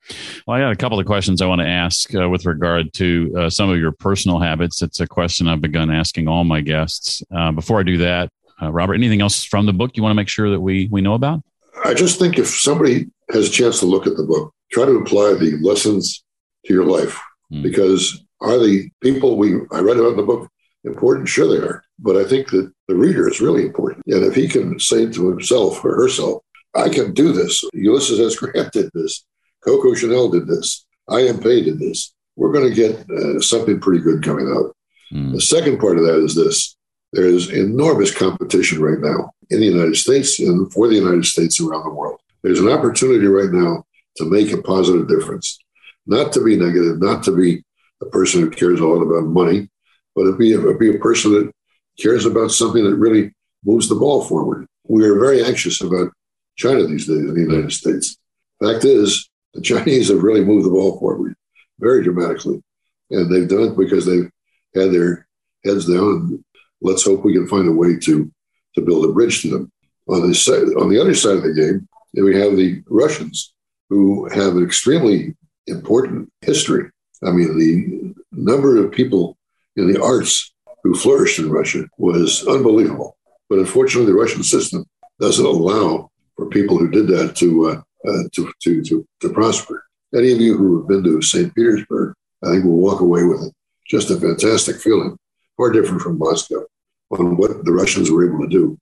Well, 0.46 0.56
I 0.56 0.60
got 0.60 0.72
a 0.72 0.76
couple 0.76 0.98
of 0.98 1.06
questions 1.06 1.40
I 1.40 1.46
want 1.46 1.60
to 1.60 1.66
ask 1.66 2.14
uh, 2.14 2.28
with 2.28 2.46
regard 2.46 2.92
to 2.94 3.34
uh, 3.38 3.50
some 3.50 3.70
of 3.70 3.78
your 3.78 3.92
personal 3.92 4.38
habits. 4.38 4.82
It's 4.82 5.00
a 5.00 5.06
question 5.06 5.48
I've 5.48 5.60
begun 5.60 5.90
asking 5.90 6.28
all 6.28 6.44
my 6.44 6.60
guests. 6.60 7.22
Uh, 7.34 7.52
before 7.52 7.80
I 7.80 7.82
do 7.82 7.98
that, 7.98 8.30
uh, 8.60 8.72
Robert, 8.72 8.94
anything 8.94 9.20
else 9.20 9.44
from 9.44 9.66
the 9.66 9.72
book 9.72 9.96
you 9.96 10.02
want 10.02 10.12
to 10.12 10.16
make 10.16 10.28
sure 10.28 10.50
that 10.50 10.60
we, 10.60 10.88
we 10.90 11.00
know 11.00 11.14
about? 11.14 11.42
I 11.84 11.94
just 11.94 12.18
think 12.18 12.38
if 12.38 12.48
somebody 12.48 13.06
has 13.30 13.48
a 13.48 13.52
chance 13.52 13.80
to 13.80 13.86
look 13.86 14.06
at 14.06 14.16
the 14.16 14.22
book, 14.22 14.52
try 14.70 14.84
to 14.84 14.98
apply 14.98 15.34
the 15.34 15.58
lessons 15.62 16.24
to 16.66 16.72
your 16.72 16.84
life 16.84 17.20
mm. 17.52 17.62
because 17.62 18.24
are 18.40 18.58
the 18.58 18.88
people 19.00 19.36
we 19.36 19.54
I 19.72 19.80
read 19.80 19.96
about 19.96 20.12
in 20.12 20.16
the 20.16 20.22
book 20.22 20.48
important? 20.84 21.28
Sure, 21.28 21.48
they 21.48 21.66
are. 21.66 21.82
But 21.98 22.16
I 22.16 22.24
think 22.24 22.50
that 22.50 22.72
the 22.88 22.94
reader 22.94 23.28
is 23.28 23.40
really 23.40 23.64
important. 23.64 24.04
And 24.06 24.24
if 24.24 24.34
he 24.34 24.48
can 24.48 24.78
say 24.78 25.10
to 25.10 25.30
himself 25.30 25.84
or 25.84 25.94
herself, 25.94 26.42
I 26.74 26.88
can 26.88 27.12
do 27.12 27.32
this. 27.32 27.62
Ulysses 27.72 28.20
S. 28.20 28.36
Grant 28.36 28.72
did 28.72 28.90
this. 28.94 29.24
Coco 29.64 29.94
Chanel 29.94 30.28
did 30.28 30.46
this. 30.46 30.84
I 31.08 31.20
am 31.20 31.38
paid 31.38 31.66
in 31.66 31.78
this. 31.78 32.12
We're 32.36 32.52
going 32.52 32.68
to 32.68 32.74
get 32.74 33.08
uh, 33.10 33.40
something 33.40 33.80
pretty 33.80 34.02
good 34.02 34.22
coming 34.22 34.48
out. 34.48 34.74
Mm. 35.12 35.32
The 35.32 35.40
second 35.40 35.78
part 35.78 35.98
of 35.98 36.04
that 36.04 36.22
is 36.24 36.34
this 36.34 36.76
there 37.12 37.26
is 37.26 37.50
enormous 37.50 38.12
competition 38.12 38.82
right 38.82 38.98
now 38.98 39.30
in 39.50 39.60
the 39.60 39.66
United 39.66 39.96
States 39.96 40.40
and 40.40 40.72
for 40.72 40.88
the 40.88 40.96
United 40.96 41.24
States 41.24 41.60
around 41.60 41.84
the 41.84 41.94
world. 41.94 42.20
There's 42.42 42.58
an 42.58 42.68
opportunity 42.68 43.26
right 43.26 43.52
now 43.52 43.84
to 44.16 44.24
make 44.24 44.52
a 44.52 44.60
positive 44.60 45.08
difference, 45.08 45.58
not 46.06 46.32
to 46.32 46.42
be 46.42 46.56
negative, 46.56 47.00
not 47.00 47.22
to 47.24 47.36
be 47.36 47.62
a 48.02 48.06
person 48.06 48.40
who 48.40 48.50
cares 48.50 48.80
a 48.80 48.86
lot 48.86 49.02
about 49.02 49.28
money, 49.28 49.68
but 50.16 50.24
to 50.24 50.36
be 50.36 50.54
a, 50.54 50.74
be 50.74 50.96
a 50.96 50.98
person 50.98 51.32
that 51.34 51.52
cares 52.00 52.26
about 52.26 52.50
something 52.50 52.82
that 52.82 52.96
really 52.96 53.32
moves 53.64 53.88
the 53.88 53.94
ball 53.94 54.24
forward. 54.24 54.66
We 54.84 55.04
are 55.04 55.18
very 55.18 55.44
anxious 55.44 55.80
about 55.80 56.12
China 56.56 56.86
these 56.86 57.06
days 57.06 57.18
in 57.18 57.34
the 57.34 57.40
United 57.40 57.72
States. 57.72 58.16
Fact 58.62 58.84
is, 58.84 59.28
the 59.54 59.60
Chinese 59.60 60.08
have 60.08 60.22
really 60.22 60.44
moved 60.44 60.66
the 60.66 60.70
ball 60.70 60.98
forward 60.98 61.34
very 61.78 62.02
dramatically. 62.02 62.62
And 63.10 63.30
they've 63.30 63.48
done 63.48 63.72
it 63.72 63.76
because 63.76 64.06
they've 64.06 64.30
had 64.74 64.92
their 64.92 65.26
heads 65.64 65.86
down. 65.86 66.44
Let's 66.80 67.04
hope 67.04 67.24
we 67.24 67.34
can 67.34 67.46
find 67.46 67.68
a 67.68 67.72
way 67.72 67.96
to, 67.98 68.30
to 68.74 68.80
build 68.80 69.04
a 69.04 69.12
bridge 69.12 69.42
to 69.42 69.50
them. 69.50 69.72
On 70.08 70.28
the, 70.28 70.34
side, 70.34 70.64
on 70.78 70.90
the 70.90 71.00
other 71.00 71.14
side 71.14 71.36
of 71.36 71.42
the 71.42 71.54
game, 71.54 71.88
we 72.12 72.38
have 72.38 72.56
the 72.56 72.82
Russians 72.88 73.54
who 73.88 74.28
have 74.28 74.56
an 74.56 74.64
extremely 74.64 75.34
important 75.66 76.30
history. 76.42 76.90
I 77.22 77.30
mean, 77.30 77.58
the 77.58 78.14
number 78.32 78.76
of 78.76 78.92
people 78.92 79.36
in 79.76 79.90
the 79.90 80.02
arts 80.02 80.52
who 80.82 80.94
flourished 80.94 81.38
in 81.38 81.50
Russia 81.50 81.86
was 81.96 82.46
unbelievable. 82.46 83.16
But 83.48 83.58
unfortunately, 83.58 84.12
the 84.12 84.18
Russian 84.18 84.42
system 84.42 84.84
doesn't 85.20 85.44
allow 85.44 86.10
for 86.36 86.46
people 86.48 86.78
who 86.78 86.90
did 86.90 87.06
that 87.08 87.36
to 87.36 87.68
uh, 87.68 87.82
uh, 88.08 88.22
to, 88.32 88.52
to, 88.62 88.82
to 88.82 89.06
to 89.20 89.32
prosper. 89.32 89.84
Any 90.14 90.32
of 90.32 90.40
you 90.40 90.56
who 90.56 90.78
have 90.78 90.88
been 90.88 91.02
to 91.04 91.22
St. 91.22 91.54
Petersburg, 91.54 92.14
I 92.42 92.50
think 92.50 92.64
will 92.64 92.76
walk 92.76 93.00
away 93.00 93.24
with 93.24 93.42
it. 93.42 93.52
Just 93.88 94.10
a 94.10 94.20
fantastic 94.20 94.76
feeling, 94.76 95.16
far 95.56 95.70
different 95.70 96.02
from 96.02 96.18
Moscow 96.18 96.64
on 97.10 97.36
what 97.36 97.64
the 97.64 97.72
Russians 97.72 98.10
were 98.10 98.26
able 98.26 98.44
to 98.44 98.48
do. 98.48 98.78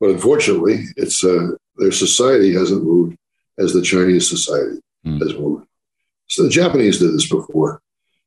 But 0.00 0.10
unfortunately, 0.10 0.84
it's 0.96 1.24
uh, 1.24 1.48
their 1.76 1.92
society 1.92 2.52
hasn't 2.52 2.84
moved 2.84 3.16
as 3.58 3.72
the 3.72 3.82
Chinese 3.82 4.28
society 4.28 4.80
mm. 5.04 5.20
has 5.20 5.34
moved. 5.34 5.66
So 6.28 6.42
the 6.42 6.50
Japanese 6.50 6.98
did 6.98 7.14
this 7.14 7.28
before. 7.28 7.80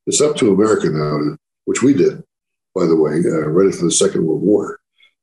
It's 0.08 0.22
up 0.22 0.36
to 0.38 0.54
America 0.54 0.90
now, 0.90 1.38
which 1.66 1.84
we 1.84 1.94
did, 1.94 2.24
by 2.74 2.86
the 2.86 2.96
way, 2.96 3.22
uh, 3.26 3.48
right 3.50 3.72
after 3.72 3.86
the 3.86 3.92
Second 3.92 4.26
World 4.26 4.42
War. 4.42 4.80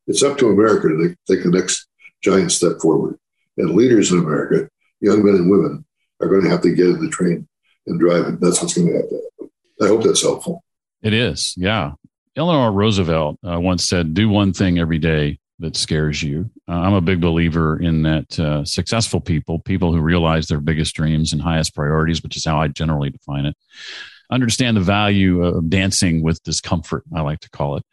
It's 0.06 0.22
up 0.22 0.38
to 0.38 0.50
America 0.50 0.88
to 0.88 1.16
take 1.28 1.42
the 1.42 1.50
next 1.50 1.88
giant 2.22 2.52
step 2.52 2.80
forward. 2.80 3.18
And 3.56 3.74
leaders 3.74 4.12
in 4.12 4.18
America, 4.18 4.68
young 5.00 5.24
men 5.24 5.34
and 5.34 5.50
women, 5.50 5.84
are 6.20 6.28
going 6.28 6.42
to 6.42 6.50
have 6.50 6.62
to 6.62 6.74
get 6.74 6.86
in 6.86 7.02
the 7.02 7.10
train 7.10 7.46
and 7.86 8.00
drive 8.00 8.26
it. 8.26 8.40
That's 8.40 8.60
what's 8.60 8.74
going 8.74 8.88
to 8.88 8.94
happen. 8.94 9.22
I 9.82 9.86
hope 9.88 10.02
that's 10.02 10.22
helpful. 10.22 10.62
It 11.02 11.12
is, 11.12 11.54
yeah. 11.56 11.92
Eleanor 12.36 12.72
Roosevelt 12.72 13.38
uh, 13.48 13.58
once 13.60 13.88
said, 13.88 14.14
"Do 14.14 14.28
one 14.28 14.52
thing 14.52 14.78
every 14.78 14.98
day 14.98 15.38
that 15.58 15.76
scares 15.76 16.22
you." 16.22 16.50
Uh, 16.68 16.72
I'm 16.72 16.94
a 16.94 17.00
big 17.00 17.20
believer 17.20 17.80
in 17.80 18.02
that. 18.02 18.38
Uh, 18.38 18.64
successful 18.64 19.20
people, 19.20 19.58
people 19.58 19.92
who 19.92 20.00
realize 20.00 20.46
their 20.46 20.60
biggest 20.60 20.94
dreams 20.94 21.32
and 21.32 21.40
highest 21.40 21.74
priorities, 21.74 22.22
which 22.22 22.36
is 22.36 22.44
how 22.44 22.60
I 22.60 22.68
generally 22.68 23.10
define 23.10 23.46
it, 23.46 23.56
understand 24.30 24.76
the 24.76 24.82
value 24.82 25.44
of 25.44 25.70
dancing 25.70 26.22
with 26.22 26.42
discomfort. 26.42 27.04
I 27.14 27.22
like 27.22 27.40
to 27.40 27.50
call 27.50 27.76
it. 27.76 27.84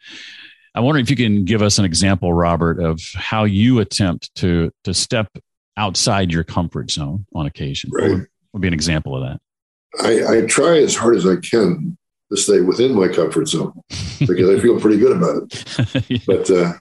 I 0.74 0.80
wonder 0.80 1.00
if 1.00 1.08
you 1.08 1.16
can 1.16 1.44
give 1.44 1.62
us 1.62 1.78
an 1.78 1.84
example, 1.84 2.32
Robert, 2.32 2.80
of 2.80 3.00
how 3.14 3.44
you 3.44 3.78
attempt 3.78 4.34
to 4.36 4.70
to 4.84 4.92
step 4.92 5.28
outside 5.76 6.32
your 6.32 6.44
comfort 6.44 6.90
zone 6.90 7.26
on 7.34 7.46
occasion. 7.46 7.90
Right. 7.92 8.10
Would, 8.10 8.26
would 8.52 8.62
be 8.62 8.68
an 8.68 8.74
example 8.74 9.16
of 9.16 9.22
that? 9.22 9.40
I, 10.02 10.38
I 10.38 10.46
try 10.46 10.78
as 10.78 10.96
hard 10.96 11.16
as 11.16 11.26
I 11.26 11.36
can 11.36 11.96
to 12.30 12.36
stay 12.36 12.60
within 12.60 12.94
my 12.94 13.08
comfort 13.08 13.48
zone 13.48 13.80
because 14.20 14.50
I 14.50 14.60
feel 14.60 14.80
pretty 14.80 14.98
good 14.98 15.16
about 15.16 15.42
it. 15.42 16.10
yeah. 16.10 16.18
But 16.26 16.50
uh, 16.50 16.72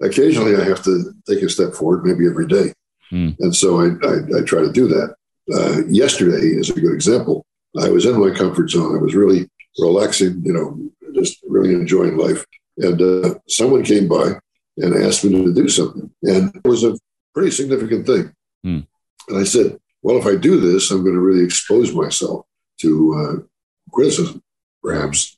occasionally 0.00 0.56
I 0.56 0.64
have 0.64 0.82
to 0.84 1.12
take 1.28 1.42
a 1.42 1.48
step 1.48 1.74
forward, 1.74 2.04
maybe 2.04 2.26
every 2.26 2.46
day. 2.46 2.72
Mm. 3.12 3.36
And 3.40 3.54
so 3.54 3.80
I, 3.80 3.86
I, 4.06 4.40
I, 4.40 4.42
try 4.44 4.60
to 4.62 4.72
do 4.72 4.86
that. 4.88 5.14
Uh, 5.52 5.84
yesterday 5.88 6.46
is 6.46 6.70
a 6.70 6.74
good 6.74 6.94
example. 6.94 7.44
I 7.78 7.88
was 7.88 8.06
in 8.06 8.20
my 8.20 8.34
comfort 8.34 8.70
zone. 8.70 8.96
I 8.96 9.02
was 9.02 9.14
really 9.14 9.48
relaxing, 9.78 10.42
you 10.44 10.52
know, 10.52 10.78
just 11.14 11.38
really 11.48 11.74
enjoying 11.74 12.16
life. 12.16 12.44
And 12.78 13.02
uh, 13.02 13.34
someone 13.48 13.82
came 13.82 14.06
by 14.06 14.34
and 14.76 14.94
asked 14.94 15.24
me 15.24 15.32
to 15.32 15.52
do 15.52 15.68
something. 15.68 16.10
And 16.22 16.54
it 16.54 16.66
was 16.66 16.84
a 16.84 16.96
pretty 17.34 17.50
significant 17.50 18.06
thing. 18.06 18.34
Mm. 18.64 18.86
And 19.28 19.38
I 19.38 19.44
said, 19.44 19.78
well, 20.02 20.18
if 20.18 20.26
I 20.26 20.36
do 20.36 20.60
this, 20.60 20.90
I'm 20.90 21.02
going 21.02 21.14
to 21.14 21.20
really 21.20 21.44
expose 21.44 21.94
myself 21.94 22.46
to 22.80 23.14
uh, 23.14 23.90
criticism 23.92 24.42
perhaps. 24.82 25.36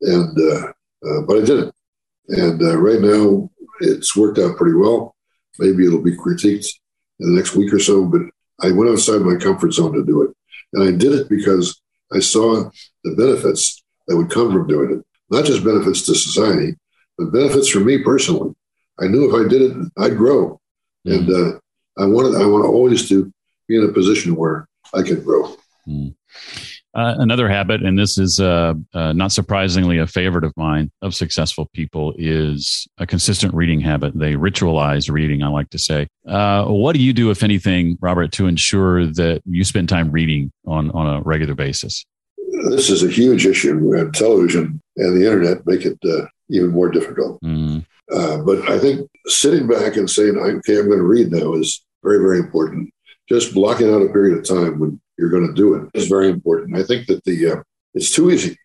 And 0.00 0.36
uh, 0.38 0.68
uh, 1.08 1.22
but 1.26 1.38
I 1.38 1.44
did 1.44 1.58
it, 1.58 1.74
and 2.28 2.62
uh, 2.62 2.76
right 2.76 3.00
now 3.00 3.50
it's 3.80 4.16
worked 4.16 4.38
out 4.38 4.56
pretty 4.56 4.76
well. 4.76 5.14
Maybe 5.58 5.86
it'll 5.86 6.02
be 6.02 6.16
critiqued 6.16 6.68
in 7.20 7.30
the 7.30 7.36
next 7.36 7.54
week 7.54 7.72
or 7.72 7.78
so, 7.78 8.04
but 8.04 8.22
I 8.60 8.72
went 8.72 8.90
outside 8.90 9.20
my 9.20 9.36
comfort 9.36 9.72
zone 9.72 9.92
to 9.94 10.04
do 10.04 10.22
it, 10.22 10.30
and 10.72 10.82
I 10.82 10.96
did 10.96 11.12
it 11.12 11.28
because 11.28 11.80
I 12.12 12.20
saw 12.20 12.70
the 13.04 13.14
benefits 13.16 13.82
that 14.06 14.16
would 14.16 14.30
come 14.30 14.52
from 14.52 14.66
doing 14.66 14.98
it. 14.98 15.06
Not 15.30 15.44
just 15.44 15.64
benefits 15.64 16.02
to 16.06 16.14
society, 16.14 16.76
but 17.16 17.32
benefits 17.32 17.68
for 17.68 17.80
me 17.80 18.02
personally. 18.02 18.54
I 19.00 19.06
knew 19.06 19.28
if 19.28 19.34
I 19.34 19.48
did 19.48 19.62
it, 19.62 19.76
I'd 19.98 20.16
grow, 20.16 20.60
mm. 21.06 21.14
and 21.14 21.30
uh, 21.30 21.58
I 21.98 22.06
wanted 22.06 22.40
I 22.40 22.46
want 22.46 22.64
to 22.64 22.68
always 22.68 23.08
to 23.08 23.32
be 23.68 23.76
in 23.76 23.84
a 23.84 23.92
position 23.92 24.36
where 24.36 24.66
I 24.94 25.02
can 25.02 25.22
grow. 25.22 25.56
Mm. 25.86 26.14
Uh, 26.94 27.14
another 27.18 27.48
habit, 27.48 27.82
and 27.82 27.98
this 27.98 28.18
is 28.18 28.38
uh, 28.38 28.74
uh, 28.92 29.14
not 29.14 29.32
surprisingly 29.32 29.96
a 29.96 30.06
favorite 30.06 30.44
of 30.44 30.52
mine 30.58 30.90
of 31.00 31.14
successful 31.14 31.70
people, 31.72 32.12
is 32.18 32.86
a 32.98 33.06
consistent 33.06 33.54
reading 33.54 33.80
habit. 33.80 34.12
They 34.14 34.34
ritualize 34.34 35.10
reading, 35.10 35.42
I 35.42 35.48
like 35.48 35.70
to 35.70 35.78
say. 35.78 36.06
Uh, 36.28 36.66
what 36.66 36.94
do 36.94 37.00
you 37.00 37.14
do, 37.14 37.30
if 37.30 37.42
anything, 37.42 37.96
Robert, 38.02 38.30
to 38.32 38.46
ensure 38.46 39.06
that 39.06 39.40
you 39.46 39.64
spend 39.64 39.88
time 39.88 40.10
reading 40.10 40.52
on, 40.66 40.90
on 40.90 41.16
a 41.16 41.22
regular 41.22 41.54
basis? 41.54 42.04
This 42.68 42.90
is 42.90 43.02
a 43.02 43.08
huge 43.08 43.46
issue, 43.46 43.94
and 43.94 44.12
television 44.12 44.78
and 44.98 45.16
the 45.18 45.24
internet 45.24 45.66
make 45.66 45.86
it 45.86 45.98
uh, 46.04 46.26
even 46.52 46.70
more 46.70 46.90
difficult. 46.90 47.40
Mm. 47.42 47.84
but 48.08 48.70
I 48.70 48.78
think 48.78 49.08
sitting 49.26 49.66
back 49.66 49.96
and 49.96 50.08
saying, 50.08 50.36
okay, 50.36 50.78
I'm 50.78 50.86
going 50.86 50.98
to 50.98 51.04
read 51.04 51.32
now 51.32 51.54
is 51.54 51.84
very, 52.02 52.18
very 52.18 52.38
important. 52.38 52.92
Just 53.28 53.54
blocking 53.54 53.92
out 53.92 54.02
a 54.02 54.12
period 54.12 54.38
of 54.38 54.46
time 54.46 54.78
when 54.78 55.00
you're 55.16 55.30
going 55.30 55.46
to 55.46 55.54
do 55.54 55.74
it 55.74 55.88
is 55.94 56.08
very 56.08 56.28
important. 56.28 56.78
I 56.78 56.82
think 56.82 57.06
that 57.06 57.24
the 57.24 57.52
uh, 57.52 57.62
it's 57.94 58.12
too 58.12 58.30
easy 58.30 58.56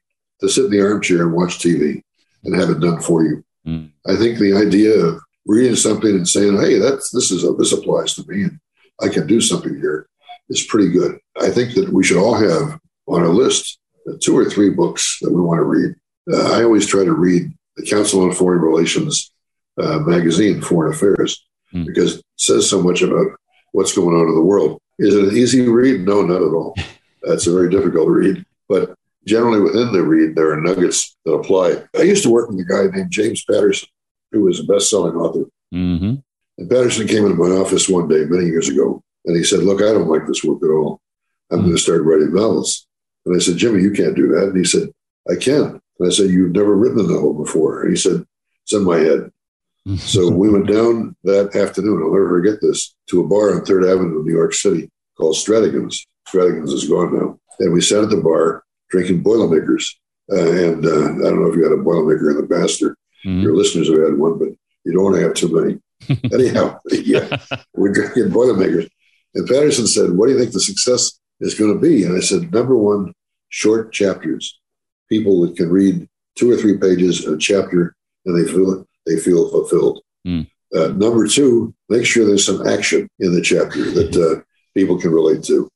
to 0.42 0.50
sit 0.50 0.66
in 0.66 0.72
the 0.72 0.82
armchair 0.82 1.24
and 1.24 1.34
watch 1.34 1.60
TV 1.60 2.02
and 2.44 2.56
have 2.56 2.70
it 2.70 2.80
done 2.80 3.00
for 3.00 3.24
you. 3.24 3.44
Mm. 3.66 3.92
I 4.08 4.16
think 4.16 4.40
the 4.40 4.56
idea 4.56 4.94
of 4.94 5.20
reading 5.46 5.76
something 5.76 6.10
and 6.10 6.28
saying, 6.28 6.58
"Hey, 6.58 6.80
that's 6.80 7.12
this 7.12 7.32
is 7.32 7.44
a, 7.44 7.54
this 7.54 7.74
applies 7.74 8.14
to 8.16 8.26
me 8.28 8.44
and 8.44 8.60
I 9.02 9.10
can 9.10 9.28
do 9.28 9.40
something 9.40 9.76
here," 9.76 10.08
is 10.50 10.64
pretty 10.64 10.90
good. 10.90 11.20
I 11.40 11.50
think 11.50 11.76
that 11.76 11.94
we 11.94 12.04
should 12.04 12.18
all 12.18 12.36
have 12.36 12.80
on 13.08 13.22
our 13.22 13.30
list 13.30 13.80
two 14.22 14.38
or 14.38 14.46
three 14.46 14.70
books 14.70 15.20
that 15.22 15.32
we 15.32 15.42
want 15.42 15.60
to 15.60 15.64
read. 15.64 15.96
Uh, 16.32 16.54
I 16.54 16.64
always 16.64 16.88
try 16.88 17.04
to 17.04 17.14
read 17.14 17.52
the 17.78 17.86
Council 17.86 18.24
on 18.24 18.34
Foreign 18.34 18.62
Relations 18.62 19.32
uh, 19.78 20.00
magazine, 20.00 20.62
Foreign 20.62 20.94
Affairs, 20.94 21.46
mm. 21.74 21.86
because 21.86 22.18
it 22.18 22.26
says 22.38 22.70
so 22.70 22.82
much 22.82 23.02
about 23.02 23.28
what's 23.72 23.96
going 23.96 24.16
on 24.16 24.28
in 24.28 24.36
the 24.36 24.42
world. 24.42 24.82
Is 25.00 25.16
it 25.16 25.30
an 25.30 25.38
easy 25.38 25.68
read? 25.68 26.02
No, 26.02 26.24
not 26.24 26.42
at 26.42 26.54
all. 26.54 26.76
That's 27.22 27.48
a 27.48 27.54
very 27.54 27.70
difficult 27.70 28.10
read. 28.10 28.44
But 28.68 28.96
generally 29.26 29.62
within 29.62 29.94
the 29.94 30.02
read, 30.02 30.36
there 30.36 30.52
are 30.52 30.62
nuggets 30.62 31.16
that 31.26 31.34
apply. 31.34 31.84
I 31.98 32.04
used 32.04 32.24
to 32.24 32.32
work 32.32 32.50
with 32.50 32.60
a 32.60 32.64
guy 32.64 32.96
named 32.96 33.12
James 33.12 33.44
Patterson, 33.46 33.90
who 34.32 34.44
was 34.44 34.60
a 34.60 34.64
best-selling 34.64 35.16
author. 35.16 35.46
Mm-hmm. 35.74 36.16
And 36.58 36.70
Patterson 36.70 37.08
came 37.08 37.26
into 37.26 37.36
my 37.36 37.56
office 37.56 37.88
one 37.88 38.08
day 38.08 38.26
many 38.26 38.46
years 38.46 38.70
ago, 38.70 39.04
and 39.26 39.38
he 39.38 39.44
said, 39.44 39.60
"Look, 39.60 39.82
I 39.82 39.94
don't 39.94 40.10
like 40.10 40.26
this 40.26 40.44
work 40.44 40.64
at 40.64 40.72
all. 40.72 41.00
I'm 41.52 41.60
mm-hmm. 41.60 41.68
going 41.68 41.78
to 41.78 41.82
start 41.82 42.04
writing 42.04 42.34
novels." 42.34 42.88
And 43.26 43.36
I 43.36 43.40
said, 43.40 43.58
"Jimmy, 43.58 43.84
you 43.84 43.92
can't 43.92 44.16
do 44.16 44.30
that." 44.30 44.46
And 44.46 44.58
he 44.58 44.64
said, 44.64 44.90
"I 45.30 45.36
can." 45.36 45.80
And 46.00 46.08
I 46.08 46.12
said, 46.12 46.30
"You've 46.30 46.54
never 46.54 46.76
written 46.76 47.00
a 47.00 47.04
novel 47.04 47.34
before." 47.34 47.82
And 47.82 47.92
he 47.92 47.98
said, 47.98 48.26
"It's 48.64 48.74
in 48.74 48.84
my 48.84 48.98
head." 48.98 49.32
so 49.98 50.30
we 50.30 50.50
went 50.50 50.68
down 50.68 51.16
that 51.24 51.56
afternoon, 51.56 52.02
I'll 52.04 52.12
never 52.12 52.28
forget 52.28 52.60
this, 52.62 52.94
to 53.10 53.22
a 53.22 53.28
bar 53.28 53.56
on 53.56 53.64
Third 53.64 53.86
Avenue 53.86 54.20
in 54.20 54.26
New 54.26 54.34
York 54.34 54.54
City 54.54 54.90
called 55.18 55.36
Stratagens. 55.36 56.00
Stratagens 56.28 56.74
is 56.74 56.90
gone 56.90 57.18
now. 57.18 57.40
And 57.60 57.74
we 57.74 57.82
sat 57.82 58.04
at 58.04 58.10
the 58.10 58.18
bar 58.18 58.64
drinking 58.90 59.24
Boilermakers. 59.24 59.98
Uh, 60.32 60.52
and 60.52 60.86
uh, 60.86 60.90
I 60.90 61.30
don't 61.30 61.42
know 61.42 61.50
if 61.50 61.56
you 61.56 61.64
had 61.64 61.72
a 61.72 61.82
Boilermaker 61.82 62.32
in 62.32 62.42
the 62.42 62.48
past 62.54 62.82
or 62.82 62.98
mm-hmm. 63.26 63.40
your 63.40 63.56
listeners 63.56 63.88
have 63.88 64.02
had 64.02 64.18
one, 64.18 64.38
but 64.38 64.50
you 64.84 64.94
don't 64.94 65.04
want 65.04 65.16
to 65.16 65.22
have 65.22 65.34
too 65.34 65.50
many. 65.50 65.80
Anyhow, 66.34 66.80
yeah, 66.92 67.38
we're 67.74 67.94
drinking 67.94 68.30
Boilermakers. 68.30 68.90
And 69.36 69.48
Patterson 69.48 69.88
said, 69.88 70.12
What 70.12 70.28
do 70.28 70.34
you 70.34 70.40
think 70.40 70.52
the 70.52 70.60
success 70.60 71.18
is 71.40 71.56
going 71.56 71.74
to 71.74 71.80
be? 71.80 72.04
And 72.04 72.16
I 72.16 72.20
said, 72.20 72.52
Number 72.52 72.78
one, 72.78 73.14
short 73.50 73.94
chapters. 73.94 74.60
People 75.10 75.42
that 75.42 75.56
can 75.56 75.70
read 75.70 76.08
two 76.36 76.52
or 76.52 76.58
three 76.58 76.78
pages 76.78 77.26
of 77.26 77.34
a 77.34 77.38
chapter 77.38 77.96
and 78.26 78.38
they 78.38 78.52
feel 78.52 78.86
they 79.06 79.18
feel 79.18 79.50
fulfilled. 79.50 80.02
Mm. 80.26 80.48
Uh, 80.76 80.88
number 80.90 81.28
two, 81.28 81.74
make 81.90 82.06
sure 82.06 82.26
there's 82.26 82.46
some 82.46 82.68
action 82.68 83.08
in 83.20 83.34
the 83.34 83.42
chapter 83.42 83.90
that 83.92 84.16
uh, 84.16 84.44
people 84.74 85.00
can 85.00 85.12
relate 85.12 85.44
to. 85.46 85.70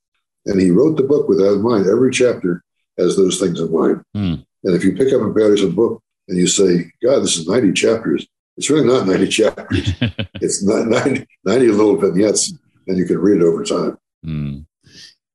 And 0.46 0.60
he 0.60 0.72
wrote 0.72 0.98
the 0.98 1.04
book 1.04 1.30
with 1.30 1.38
that 1.38 1.54
in 1.54 1.62
mind. 1.62 1.88
Every 1.88 2.12
chapter 2.12 2.64
has 2.98 3.16
those 3.16 3.40
things 3.40 3.60
in 3.60 3.72
mind. 3.72 4.04
Mm. 4.16 4.46
And 4.64 4.76
if 4.76 4.84
you 4.84 4.96
pick 4.96 5.14
up 5.14 5.22
a 5.22 5.34
Patterson 5.34 5.72
book 5.72 6.02
and 6.28 6.38
you 6.38 6.48
say, 6.48 6.92
God, 7.04 7.20
this 7.20 7.38
is 7.38 7.48
90 7.48 7.74
chapters, 7.74 8.28
it's 8.58 8.70
really 8.70 8.86
not 8.86 9.08
90 9.08 9.28
chapters. 9.28 9.94
it's 10.36 10.64
not 10.64 10.88
90, 10.88 11.26
90 11.46 11.68
little 11.68 11.98
vignettes, 11.98 12.54
and 12.88 12.98
you 12.98 13.06
can 13.06 13.18
read 13.18 13.42
it 13.42 13.46
over 13.46 13.64
time. 13.64 13.98
Mm. 14.26 14.66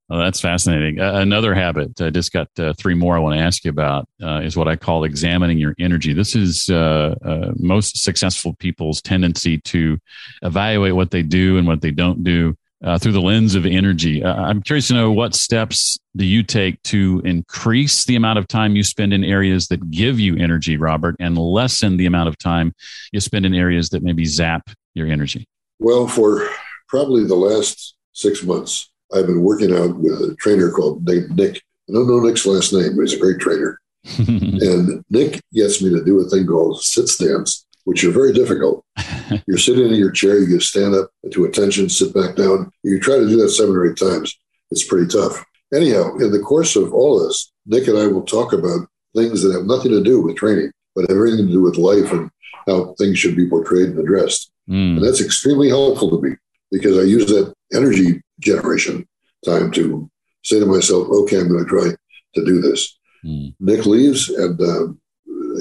Well, 0.09 0.21
that's 0.21 0.41
fascinating. 0.41 1.01
Uh, 1.01 1.15
another 1.15 1.53
habit, 1.53 2.01
I 2.01 2.11
just 2.11 2.33
got 2.33 2.49
uh, 2.61 2.75
three 2.75 2.95
more 2.95 3.17
I 3.17 3.19
want 3.19 3.35
to 3.35 3.43
ask 3.43 3.65
you 3.65 3.71
about, 3.71 4.09
uh, 4.23 4.41
is 4.41 4.57
what 4.57 4.69
I 4.69 4.77
call 4.77 5.03
examining 5.03 5.59
your 5.59 5.75
energy. 5.81 6.13
This 6.13 6.37
is 6.37 6.71
uh, 6.71 7.17
uh, 7.25 7.53
most 7.57 8.05
successful 8.05 8.55
people's 8.55 9.03
tendency 9.03 9.59
to 9.63 9.99
evaluate 10.43 10.95
what 10.95 11.11
they 11.11 11.23
do 11.23 11.59
and 11.59 11.67
what 11.67 11.81
they 11.81 11.91
don't 11.91 12.23
do 12.23 12.57
uh, 12.85 12.99
through 12.99 13.13
the 13.13 13.21
lens 13.21 13.57
of 13.57 13.67
energy. 13.67 14.25
I'm 14.25 14.63
curious 14.63 14.89
to 14.89 14.95
know 14.95 15.11
what 15.11 15.35
steps 15.35 15.99
do 16.15 16.25
you 16.25 16.45
take 16.45 16.81
to 16.85 17.21
increase 17.25 18.05
the 18.05 18.15
amount 18.15 18.39
of 18.39 18.47
time 18.47 18.77
you 18.77 18.85
spend 18.85 19.13
in 19.13 19.25
areas 19.25 19.67
that 19.69 19.91
give 19.91 20.21
you 20.21 20.37
energy, 20.37 20.77
Robert, 20.77 21.17
and 21.19 21.37
lessen 21.37 21.97
the 21.97 22.07
amount 22.07 22.29
of 22.29 22.39
time 22.39 22.75
you 23.11 23.19
spend 23.19 23.45
in 23.45 23.55
areas 23.55 23.89
that 23.89 24.05
maybe 24.05 24.25
zap 24.25 24.71
your 24.95 25.09
energy? 25.09 25.49
Well, 25.81 26.07
for 26.07 26.49
probably 26.87 27.25
the 27.25 27.35
last 27.35 27.97
six 28.13 28.45
months, 28.45 28.89
I've 29.15 29.27
been 29.27 29.43
working 29.43 29.75
out 29.75 29.97
with 29.97 30.13
a 30.13 30.37
trainer 30.39 30.71
called 30.71 31.05
Nick. 31.05 31.63
I 31.89 31.93
don't 31.93 32.09
know 32.09 32.21
Nick's 32.21 32.47
last 32.47 32.73
name, 32.73 32.97
but 32.97 33.03
he's 33.03 33.15
a 33.15 33.19
great 33.19 33.39
trainer. 33.39 33.81
and 34.19 35.05
Nick 35.11 35.41
gets 35.53 35.83
me 35.83 35.91
to 35.91 36.05
do 36.05 36.21
a 36.21 36.29
thing 36.29 36.47
called 36.47 36.83
sit 36.83 37.09
stands, 37.09 37.67
which 37.85 38.05
are 38.05 38.11
very 38.11 38.33
difficult. 38.33 38.85
You're 39.47 39.59
sitting 39.59 39.87
in 39.87 39.95
your 39.95 40.11
chair, 40.11 40.39
you 40.39 40.61
stand 40.61 40.95
up 40.95 41.11
to 41.33 41.45
attention, 41.45 41.89
sit 41.89 42.15
back 42.15 42.37
down. 42.37 42.71
You 42.83 43.01
try 43.01 43.17
to 43.17 43.29
do 43.29 43.37
that 43.37 43.51
seven 43.51 43.77
or 43.77 43.91
eight 43.91 43.97
times. 43.97 44.37
It's 44.71 44.87
pretty 44.87 45.09
tough. 45.09 45.45
anyhow, 45.75 46.17
in 46.17 46.33
the 46.33 46.41
course 46.41 46.77
of 46.77 46.93
all 46.93 47.25
this, 47.25 47.53
Nick 47.67 47.89
and 47.89 47.99
I 47.99 48.07
will 48.07 48.23
talk 48.23 48.53
about 48.53 48.89
things 49.17 49.43
that 49.43 49.53
have 49.55 49.65
nothing 49.65 49.93
to 49.93 50.03
do 50.03 50.21
with 50.21 50.37
training, 50.37 50.71
but 50.95 51.11
everything 51.11 51.47
to 51.47 51.53
do 51.53 51.63
with 51.63 51.77
life 51.77 52.13
and 52.13 52.31
how 52.67 52.95
things 52.99 53.19
should 53.19 53.37
be 53.37 53.49
portrayed 53.49 53.91
and 53.91 53.99
addressed. 53.99 54.51
Mm. 54.69 54.97
And 54.97 55.05
that's 55.05 55.21
extremely 55.21 55.69
helpful 55.69 56.11
to 56.11 56.29
me 56.29 56.37
because 56.71 56.99
I 56.99 57.03
use 57.03 57.27
that 57.27 57.53
energy 57.73 58.21
generation 58.41 59.07
time 59.45 59.71
to 59.73 60.11
say 60.45 60.61
to 60.61 60.67
myself, 60.67 61.09
okay, 61.09 61.41
I'm 61.41 61.49
going 61.49 61.65
to 61.65 61.69
try 61.69 61.91
to 62.35 62.45
do 62.45 62.61
this. 62.61 62.99
Mm. 63.25 63.55
Nick 63.61 63.87
leaves, 63.87 64.29
and 64.29 64.61
uh, 64.61 64.89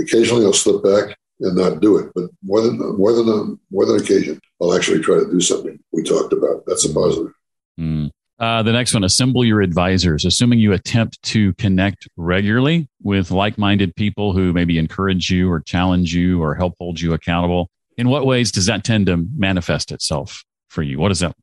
occasionally 0.02 0.46
I'll 0.46 0.54
slip 0.54 0.84
back 0.84 1.18
and 1.40 1.56
not 1.56 1.82
do 1.82 1.98
it. 1.98 2.12
But 2.14 2.30
more 2.44 2.62
than 2.62 2.78
more 2.98 3.14
than 3.14 3.28
a, 3.28 3.44
more 3.72 3.86
than 3.86 4.00
occasion, 4.00 4.40
I'll 4.62 4.76
actually 4.76 5.00
try 5.00 5.16
to 5.16 5.30
do 5.30 5.40
something 5.40 5.80
we 5.92 6.04
talked 6.04 6.34
about. 6.34 6.64
That's 6.68 6.86
a 6.86 6.94
positive. 6.94 7.34
Mm. 7.80 8.12
Uh, 8.38 8.62
the 8.64 8.74
next 8.74 8.94
one, 8.94 9.06
assemble 9.06 9.46
your 9.46 9.62
advisors. 9.62 10.26
Assuming 10.26 10.60
you 10.60 10.74
attempt 10.74 11.22
to 11.24 11.54
connect 11.54 12.08
regularly 12.18 12.90
with 13.02 13.32
like-minded 13.32 13.96
people 13.96 14.34
who 14.34 14.52
maybe 14.52 14.78
encourage 14.78 15.30
you 15.30 15.50
or 15.50 15.62
challenge 15.62 16.14
you 16.14 16.44
or 16.44 16.54
help 16.54 16.76
hold 16.78 17.00
you 17.00 17.14
accountable. 17.14 17.70
In 17.98 18.10
what 18.10 18.26
ways 18.26 18.52
does 18.52 18.66
that 18.66 18.84
tend 18.84 19.06
to 19.06 19.26
manifest 19.38 19.94
itself 19.94 20.44
for 20.68 20.84
you? 20.84 21.00
What 21.00 21.10
does 21.10 21.22
that 21.22 21.34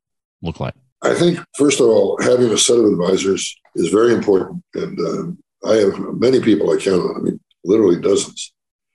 look 0.43 0.61
like? 0.61 0.75
I 1.03 1.15
think, 1.15 1.39
first 1.57 1.81
of 1.81 1.87
all, 1.87 2.19
having 2.23 2.51
a 2.51 2.59
set 2.59 2.79
of 2.79 2.85
advisors 2.85 3.57
is 3.75 3.89
very 3.89 4.15
important. 4.15 4.63
And 4.75 4.99
um, 5.01 5.39
I 5.65 5.75
have 5.75 5.99
many 6.15 6.41
people 6.41 6.71
I 6.71 6.77
count 6.77 7.03
on. 7.03 7.17
I 7.17 7.21
mean, 7.21 7.41
literally 7.65 8.01
dozens. 8.01 8.53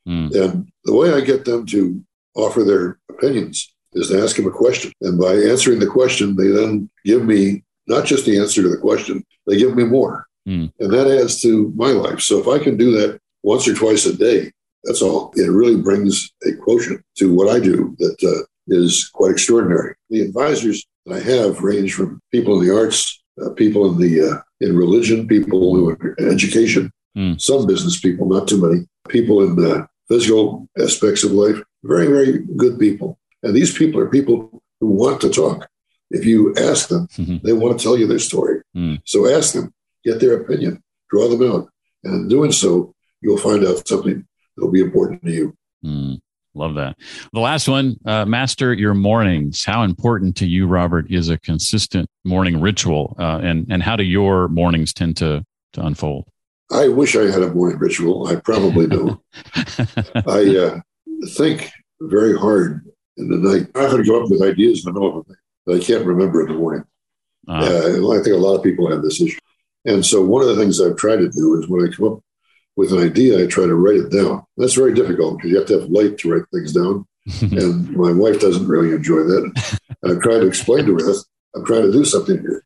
Mm. 0.07 0.33
And 0.35 0.69
the 0.85 0.95
way 0.95 1.13
I 1.13 1.21
get 1.21 1.45
them 1.45 1.65
to 1.67 2.01
offer 2.35 2.63
their 2.63 2.99
opinions 3.09 3.73
is 3.93 4.09
to 4.09 4.21
ask 4.21 4.35
them 4.35 4.47
a 4.47 4.51
question. 4.51 4.91
And 5.01 5.19
by 5.19 5.33
answering 5.33 5.79
the 5.79 5.87
question, 5.87 6.35
they 6.35 6.47
then 6.47 6.89
give 7.03 7.25
me 7.25 7.63
not 7.87 8.05
just 8.05 8.25
the 8.25 8.39
answer 8.39 8.61
to 8.61 8.69
the 8.69 8.77
question, 8.77 9.25
they 9.45 9.57
give 9.57 9.75
me 9.75 9.83
more. 9.83 10.25
Mm. 10.47 10.71
And 10.79 10.93
that 10.93 11.07
adds 11.07 11.41
to 11.41 11.73
my 11.75 11.87
life. 11.87 12.21
So 12.21 12.39
if 12.39 12.47
I 12.47 12.63
can 12.63 12.77
do 12.77 12.91
that 12.91 13.19
once 13.43 13.67
or 13.67 13.73
twice 13.73 14.05
a 14.05 14.15
day, 14.15 14.51
that's 14.83 15.01
all. 15.01 15.33
It 15.35 15.49
really 15.49 15.81
brings 15.81 16.31
a 16.45 16.53
quotient 16.53 17.03
to 17.17 17.33
what 17.33 17.49
I 17.49 17.59
do 17.59 17.95
that 17.99 18.23
uh, 18.23 18.45
is 18.67 19.09
quite 19.13 19.31
extraordinary. 19.31 19.95
The 20.09 20.21
advisors 20.21 20.85
that 21.05 21.15
I 21.15 21.19
have 21.19 21.61
range 21.61 21.93
from 21.93 22.21
people 22.31 22.59
in 22.59 22.67
the 22.67 22.75
arts, 22.75 23.21
uh, 23.41 23.51
people 23.51 23.91
in 23.91 23.99
the 23.99 24.29
uh, 24.29 24.41
in 24.59 24.75
religion, 24.75 25.27
people 25.27 25.75
who 25.75 25.89
are 25.89 26.15
in 26.17 26.29
education, 26.29 26.91
mm. 27.15 27.39
some 27.39 27.67
business 27.67 27.99
people, 27.99 28.27
not 28.27 28.47
too 28.47 28.59
many, 28.59 28.85
people 29.07 29.43
in 29.43 29.55
the 29.55 29.87
physical 30.07 30.67
aspects 30.79 31.23
of 31.23 31.31
life, 31.31 31.61
very, 31.83 32.07
very 32.07 32.39
good 32.55 32.79
people. 32.79 33.19
And 33.43 33.55
these 33.55 33.77
people 33.77 33.99
are 33.99 34.09
people 34.09 34.61
who 34.79 34.87
want 34.87 35.21
to 35.21 35.29
talk. 35.29 35.67
If 36.09 36.25
you 36.25 36.55
ask 36.55 36.87
them, 36.87 37.07
mm-hmm. 37.09 37.45
they 37.45 37.53
want 37.53 37.77
to 37.77 37.83
tell 37.83 37.97
you 37.97 38.07
their 38.07 38.19
story. 38.19 38.61
Mm. 38.75 39.01
So 39.05 39.29
ask 39.29 39.53
them, 39.53 39.73
get 40.03 40.19
their 40.19 40.41
opinion, 40.41 40.81
draw 41.09 41.27
them 41.27 41.51
out. 41.51 41.69
And 42.03 42.13
in 42.13 42.27
doing 42.29 42.51
so, 42.51 42.95
you'll 43.21 43.37
find 43.37 43.65
out 43.65 43.87
something 43.87 44.25
that'll 44.55 44.71
be 44.71 44.81
important 44.81 45.23
to 45.23 45.31
you. 45.31 45.57
Mm. 45.83 46.19
Love 46.57 46.75
that. 46.75 46.97
The 47.33 47.39
last 47.39 47.67
one, 47.67 47.95
uh, 48.05 48.25
master 48.25 48.73
your 48.73 48.93
mornings. 48.93 49.63
How 49.63 49.83
important 49.83 50.35
to 50.37 50.47
you, 50.47 50.67
Robert, 50.67 51.09
is 51.09 51.29
a 51.29 51.37
consistent 51.37 52.09
morning 52.25 52.59
ritual, 52.59 53.15
uh, 53.19 53.39
and 53.43 53.67
and 53.69 53.83
how 53.83 53.95
do 53.95 54.03
your 54.03 54.47
mornings 54.47 54.93
tend 54.93 55.17
to 55.17 55.45
to 55.73 55.85
unfold? 55.85 56.27
I 56.71 56.87
wish 56.89 57.15
I 57.15 57.31
had 57.31 57.43
a 57.43 57.53
morning 57.53 57.77
ritual. 57.77 58.27
I 58.27 58.35
probably 58.35 58.87
do. 58.87 59.21
I 60.27 60.55
uh, 60.57 60.79
think 61.29 61.71
very 62.01 62.37
hard 62.37 62.85
in 63.17 63.29
the 63.29 63.37
night. 63.37 63.67
I 63.75 63.85
often 63.85 64.03
go 64.03 64.23
up 64.23 64.29
with 64.29 64.41
ideas 64.41 64.85
in 64.85 64.93
the 64.93 64.99
middle 64.99 65.19
of 65.19 65.25
the 65.25 65.33
night 65.33 65.39
that 65.65 65.81
I 65.81 65.85
can't 65.85 66.05
remember 66.05 66.41
in 66.41 66.47
the 66.47 66.59
morning. 66.59 66.83
Uh, 67.47 68.11
I 68.11 68.21
think 68.21 68.35
a 68.35 68.39
lot 68.39 68.55
of 68.55 68.63
people 68.63 68.91
have 68.91 69.01
this 69.01 69.21
issue. 69.21 69.39
And 69.85 70.05
so 70.05 70.21
one 70.21 70.41
of 70.41 70.49
the 70.49 70.57
things 70.57 70.81
I've 70.81 70.97
tried 70.97 71.17
to 71.17 71.29
do 71.29 71.59
is 71.59 71.69
when 71.69 71.87
I 71.87 71.95
come 71.95 72.07
up 72.07 72.19
with 72.77 72.93
an 72.93 72.99
idea, 72.99 73.43
I 73.43 73.47
try 73.47 73.65
to 73.65 73.75
write 73.75 73.97
it 73.97 74.11
down. 74.11 74.45
That's 74.55 74.75
very 74.75 74.93
difficult 74.93 75.37
because 75.37 75.51
you 75.51 75.57
have 75.57 75.67
to 75.67 75.79
have 75.81 75.89
light 75.89 76.19
to 76.19 76.31
write 76.31 76.47
things 76.53 76.71
down. 76.71 77.05
and 77.41 77.91
my 77.91 78.13
wife 78.13 78.39
doesn't 78.39 78.67
really 78.67 78.95
enjoy 78.95 79.23
that. 79.23 79.79
I'm 80.03 80.21
trying 80.21 80.41
to 80.41 80.47
explain 80.47 80.85
to 80.85 80.93
her, 80.93 81.13
I'm 81.55 81.65
trying 81.65 81.81
to 81.81 81.91
do 81.91 82.05
something 82.05 82.39
here. 82.39 82.63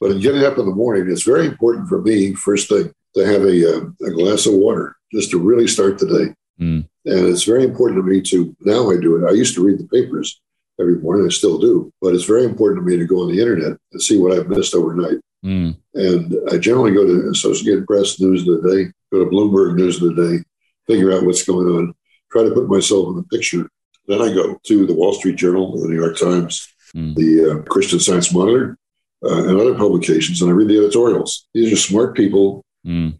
But 0.00 0.10
in 0.10 0.20
getting 0.20 0.44
up 0.44 0.58
in 0.58 0.66
the 0.66 0.74
morning, 0.74 1.10
it's 1.10 1.22
very 1.22 1.46
important 1.46 1.88
for 1.88 2.02
me, 2.02 2.34
first 2.34 2.68
thing, 2.68 2.92
to 3.14 3.26
have 3.26 3.42
a, 3.42 3.76
uh, 3.76 4.06
a 4.06 4.10
glass 4.10 4.44
of 4.44 4.54
water 4.54 4.96
just 5.12 5.30
to 5.30 5.38
really 5.38 5.68
start 5.68 5.98
the 5.98 6.06
day. 6.06 6.64
Mm. 6.64 6.88
And 7.04 7.26
it's 7.26 7.44
very 7.44 7.64
important 7.64 8.00
to 8.00 8.10
me 8.10 8.20
to, 8.22 8.54
now 8.60 8.90
I 8.90 9.00
do 9.00 9.16
it. 9.16 9.28
I 9.28 9.32
used 9.32 9.54
to 9.54 9.64
read 9.64 9.78
the 9.78 9.86
papers 9.88 10.40
every 10.80 10.96
morning, 10.96 11.26
I 11.26 11.30
still 11.30 11.58
do, 11.58 11.92
but 12.00 12.14
it's 12.14 12.24
very 12.24 12.44
important 12.44 12.80
to 12.80 12.90
me 12.90 12.96
to 12.98 13.06
go 13.06 13.22
on 13.22 13.28
the 13.28 13.40
internet 13.40 13.78
and 13.92 14.02
see 14.02 14.18
what 14.18 14.36
I've 14.36 14.48
missed 14.48 14.74
overnight. 14.74 15.18
Mm. 15.44 15.76
And 15.94 16.36
I 16.50 16.58
generally 16.58 16.92
go 16.92 17.06
to 17.06 17.30
Associated 17.30 17.86
Press 17.86 18.20
News 18.20 18.46
of 18.46 18.62
the 18.62 18.70
Day, 18.70 18.92
go 19.12 19.24
to 19.24 19.30
Bloomberg 19.30 19.76
News 19.76 20.02
of 20.02 20.14
the 20.14 20.38
Day, 20.38 20.44
figure 20.86 21.12
out 21.12 21.24
what's 21.24 21.44
going 21.44 21.68
on, 21.68 21.94
try 22.30 22.42
to 22.42 22.50
put 22.50 22.68
myself 22.68 23.08
in 23.08 23.16
the 23.16 23.22
picture. 23.24 23.68
Then 24.06 24.22
I 24.22 24.32
go 24.32 24.58
to 24.64 24.86
the 24.86 24.94
Wall 24.94 25.12
Street 25.12 25.36
Journal, 25.36 25.80
the 25.80 25.88
New 25.88 26.00
York 26.00 26.18
Times, 26.18 26.66
mm. 26.94 27.14
the 27.14 27.50
uh, 27.50 27.62
Christian 27.64 28.00
Science 28.00 28.32
Monitor, 28.32 28.78
uh, 29.24 29.48
and 29.48 29.60
other 29.60 29.74
publications, 29.74 30.40
and 30.40 30.50
I 30.50 30.54
read 30.54 30.68
the 30.68 30.78
editorials. 30.78 31.48
These 31.52 31.72
are 31.72 31.76
smart 31.76 32.16
people 32.16 32.64
mm. 32.86 33.18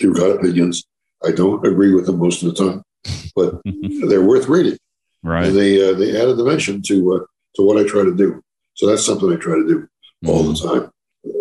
who've 0.00 0.16
got 0.16 0.30
opinions. 0.30 0.84
I 1.24 1.32
don't 1.32 1.64
agree 1.66 1.92
with 1.92 2.06
them 2.06 2.18
most 2.18 2.42
of 2.42 2.54
the 2.54 2.64
time, 2.64 2.82
but 3.36 3.60
they're 4.08 4.24
worth 4.24 4.48
reading. 4.48 4.78
Right. 5.22 5.46
And 5.46 5.56
they 5.56 5.90
uh, 5.90 5.94
they 5.94 6.20
add 6.20 6.28
a 6.28 6.36
dimension 6.36 6.82
to 6.82 7.14
uh, 7.14 7.26
to 7.56 7.62
what 7.62 7.76
I 7.76 7.86
try 7.86 8.04
to 8.04 8.14
do. 8.14 8.40
So 8.74 8.86
that's 8.86 9.04
something 9.04 9.30
I 9.30 9.36
try 9.36 9.56
to 9.56 9.66
do 9.66 9.88
all 10.26 10.44
the 10.44 10.54
mm. 10.54 10.72
time. 10.72 10.90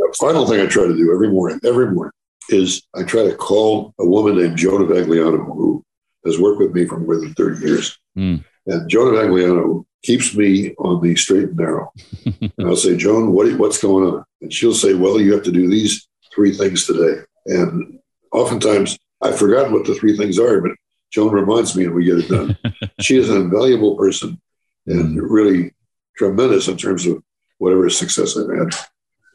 The 0.09 0.17
final 0.17 0.47
thing 0.47 0.59
I 0.59 0.65
try 0.65 0.87
to 0.87 0.95
do 0.95 1.13
every 1.13 1.29
morning, 1.29 1.59
every 1.63 1.91
morning, 1.91 2.13
is 2.49 2.81
I 2.95 3.03
try 3.03 3.25
to 3.25 3.35
call 3.35 3.93
a 3.99 4.05
woman 4.05 4.37
named 4.37 4.57
Joan 4.57 4.87
Avagliano, 4.87 5.45
who 5.45 5.83
has 6.25 6.39
worked 6.39 6.59
with 6.59 6.73
me 6.73 6.85
for 6.85 6.99
more 6.99 7.17
than 7.17 7.33
30 7.35 7.65
years. 7.65 7.97
Mm. 8.17 8.43
And 8.65 8.89
Joan 8.89 9.13
Avagliano 9.13 9.85
keeps 10.03 10.35
me 10.35 10.73
on 10.79 11.03
the 11.03 11.15
straight 11.15 11.49
and 11.49 11.57
narrow. 11.57 11.93
and 12.25 12.51
I'll 12.67 12.75
say, 12.75 12.97
Joan, 12.97 13.33
what, 13.33 13.51
what's 13.59 13.81
going 13.81 14.03
on? 14.11 14.23
And 14.41 14.51
she'll 14.51 14.73
say, 14.73 14.95
well, 14.95 15.21
you 15.21 15.31
have 15.33 15.43
to 15.43 15.51
do 15.51 15.69
these 15.69 16.07
three 16.33 16.55
things 16.55 16.87
today. 16.87 17.21
And 17.45 17.99
oftentimes 18.31 18.97
I've 19.21 19.37
forgotten 19.37 19.73
what 19.73 19.85
the 19.85 19.93
three 19.93 20.17
things 20.17 20.39
are, 20.39 20.59
but 20.59 20.71
Joan 21.11 21.33
reminds 21.33 21.75
me 21.75 21.85
and 21.85 21.93
we 21.93 22.05
get 22.05 22.19
it 22.19 22.29
done. 22.29 22.57
she 23.01 23.17
is 23.17 23.29
an 23.29 23.41
invaluable 23.41 23.95
person 23.95 24.41
and 24.87 25.19
mm. 25.19 25.21
really 25.21 25.75
tremendous 26.17 26.67
in 26.67 26.77
terms 26.77 27.05
of 27.05 27.21
whatever 27.59 27.87
success 27.91 28.35
I've 28.35 28.49
had. 28.57 28.73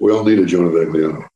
We 0.00 0.12
all 0.12 0.24
need 0.24 0.38
a 0.38 0.46
Joan 0.46 0.70
Avagliano. 0.70 1.26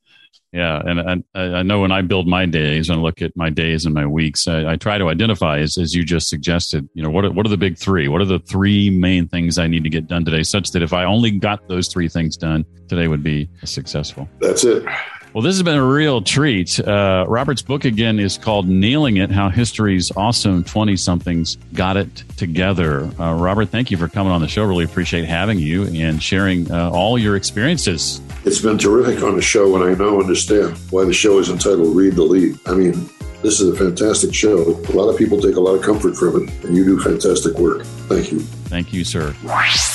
Yeah, 0.52 0.80
and 0.82 1.24
I, 1.34 1.40
I, 1.40 1.62
know 1.62 1.80
when 1.80 1.92
I 1.92 2.00
build 2.00 2.26
my 2.26 2.46
days 2.46 2.88
and 2.88 3.02
look 3.02 3.20
at 3.20 3.36
my 3.36 3.50
days 3.50 3.84
and 3.84 3.94
my 3.94 4.06
weeks, 4.06 4.48
I, 4.48 4.72
I, 4.72 4.76
try 4.76 4.96
to 4.96 5.10
identify, 5.10 5.58
as, 5.58 5.76
as 5.76 5.94
you 5.94 6.04
just 6.04 6.28
suggested, 6.28 6.88
you 6.94 7.02
know, 7.02 7.10
what 7.10 7.26
are, 7.26 7.30
what 7.30 7.44
are 7.44 7.50
the 7.50 7.58
big 7.58 7.76
three? 7.76 8.08
What 8.08 8.22
are 8.22 8.26
the 8.26 8.38
three 8.38 8.88
main 8.88 9.28
things 9.28 9.58
I 9.58 9.66
need 9.66 9.84
to 9.84 9.90
get 9.90 10.06
done 10.06 10.24
today, 10.24 10.42
such 10.42 10.70
that 10.70 10.82
if 10.82 10.94
I 10.94 11.04
only 11.04 11.32
got 11.32 11.68
those 11.68 11.88
three 11.88 12.08
things 12.08 12.38
done, 12.38 12.64
today 12.88 13.08
would 13.08 13.22
be 13.22 13.50
successful. 13.64 14.26
That's 14.40 14.64
it. 14.64 14.86
Well, 15.34 15.42
this 15.42 15.56
has 15.56 15.62
been 15.62 15.76
a 15.76 15.84
real 15.84 16.22
treat. 16.22 16.80
Uh, 16.80 17.26
Robert's 17.28 17.60
book 17.60 17.84
again 17.84 18.18
is 18.18 18.38
called 18.38 18.66
Nailing 18.66 19.18
It 19.18 19.30
How 19.30 19.50
History's 19.50 20.10
Awesome 20.16 20.64
20 20.64 20.96
Somethings 20.96 21.56
Got 21.74 21.98
It 21.98 22.24
Together. 22.38 23.10
Uh, 23.20 23.34
Robert, 23.34 23.68
thank 23.68 23.90
you 23.90 23.98
for 23.98 24.08
coming 24.08 24.32
on 24.32 24.40
the 24.40 24.48
show. 24.48 24.64
Really 24.64 24.84
appreciate 24.84 25.26
having 25.26 25.58
you 25.58 25.84
and 25.84 26.22
sharing 26.22 26.70
uh, 26.72 26.90
all 26.90 27.18
your 27.18 27.36
experiences. 27.36 28.22
It's 28.44 28.60
been 28.60 28.78
terrific 28.78 29.22
on 29.22 29.36
the 29.36 29.42
show, 29.42 29.74
and 29.76 29.84
I 29.84 30.02
now 30.02 30.18
understand 30.18 30.76
why 30.90 31.04
the 31.04 31.12
show 31.12 31.38
is 31.38 31.50
entitled 31.50 31.94
Read 31.94 32.14
the 32.14 32.22
Lead. 32.22 32.58
I 32.66 32.74
mean, 32.74 33.10
this 33.42 33.60
is 33.60 33.72
a 33.72 33.76
fantastic 33.76 34.34
show. 34.34 34.80
A 34.88 34.92
lot 34.92 35.08
of 35.08 35.16
people 35.16 35.40
take 35.40 35.56
a 35.56 35.60
lot 35.60 35.74
of 35.74 35.82
comfort 35.82 36.16
from 36.16 36.42
it, 36.42 36.64
and 36.64 36.76
you 36.76 36.84
do 36.84 37.00
fantastic 37.00 37.54
work. 37.58 37.84
Thank 38.08 38.32
you. 38.32 38.40
Thank 38.40 38.92
you, 38.92 39.04
sir. 39.04 39.34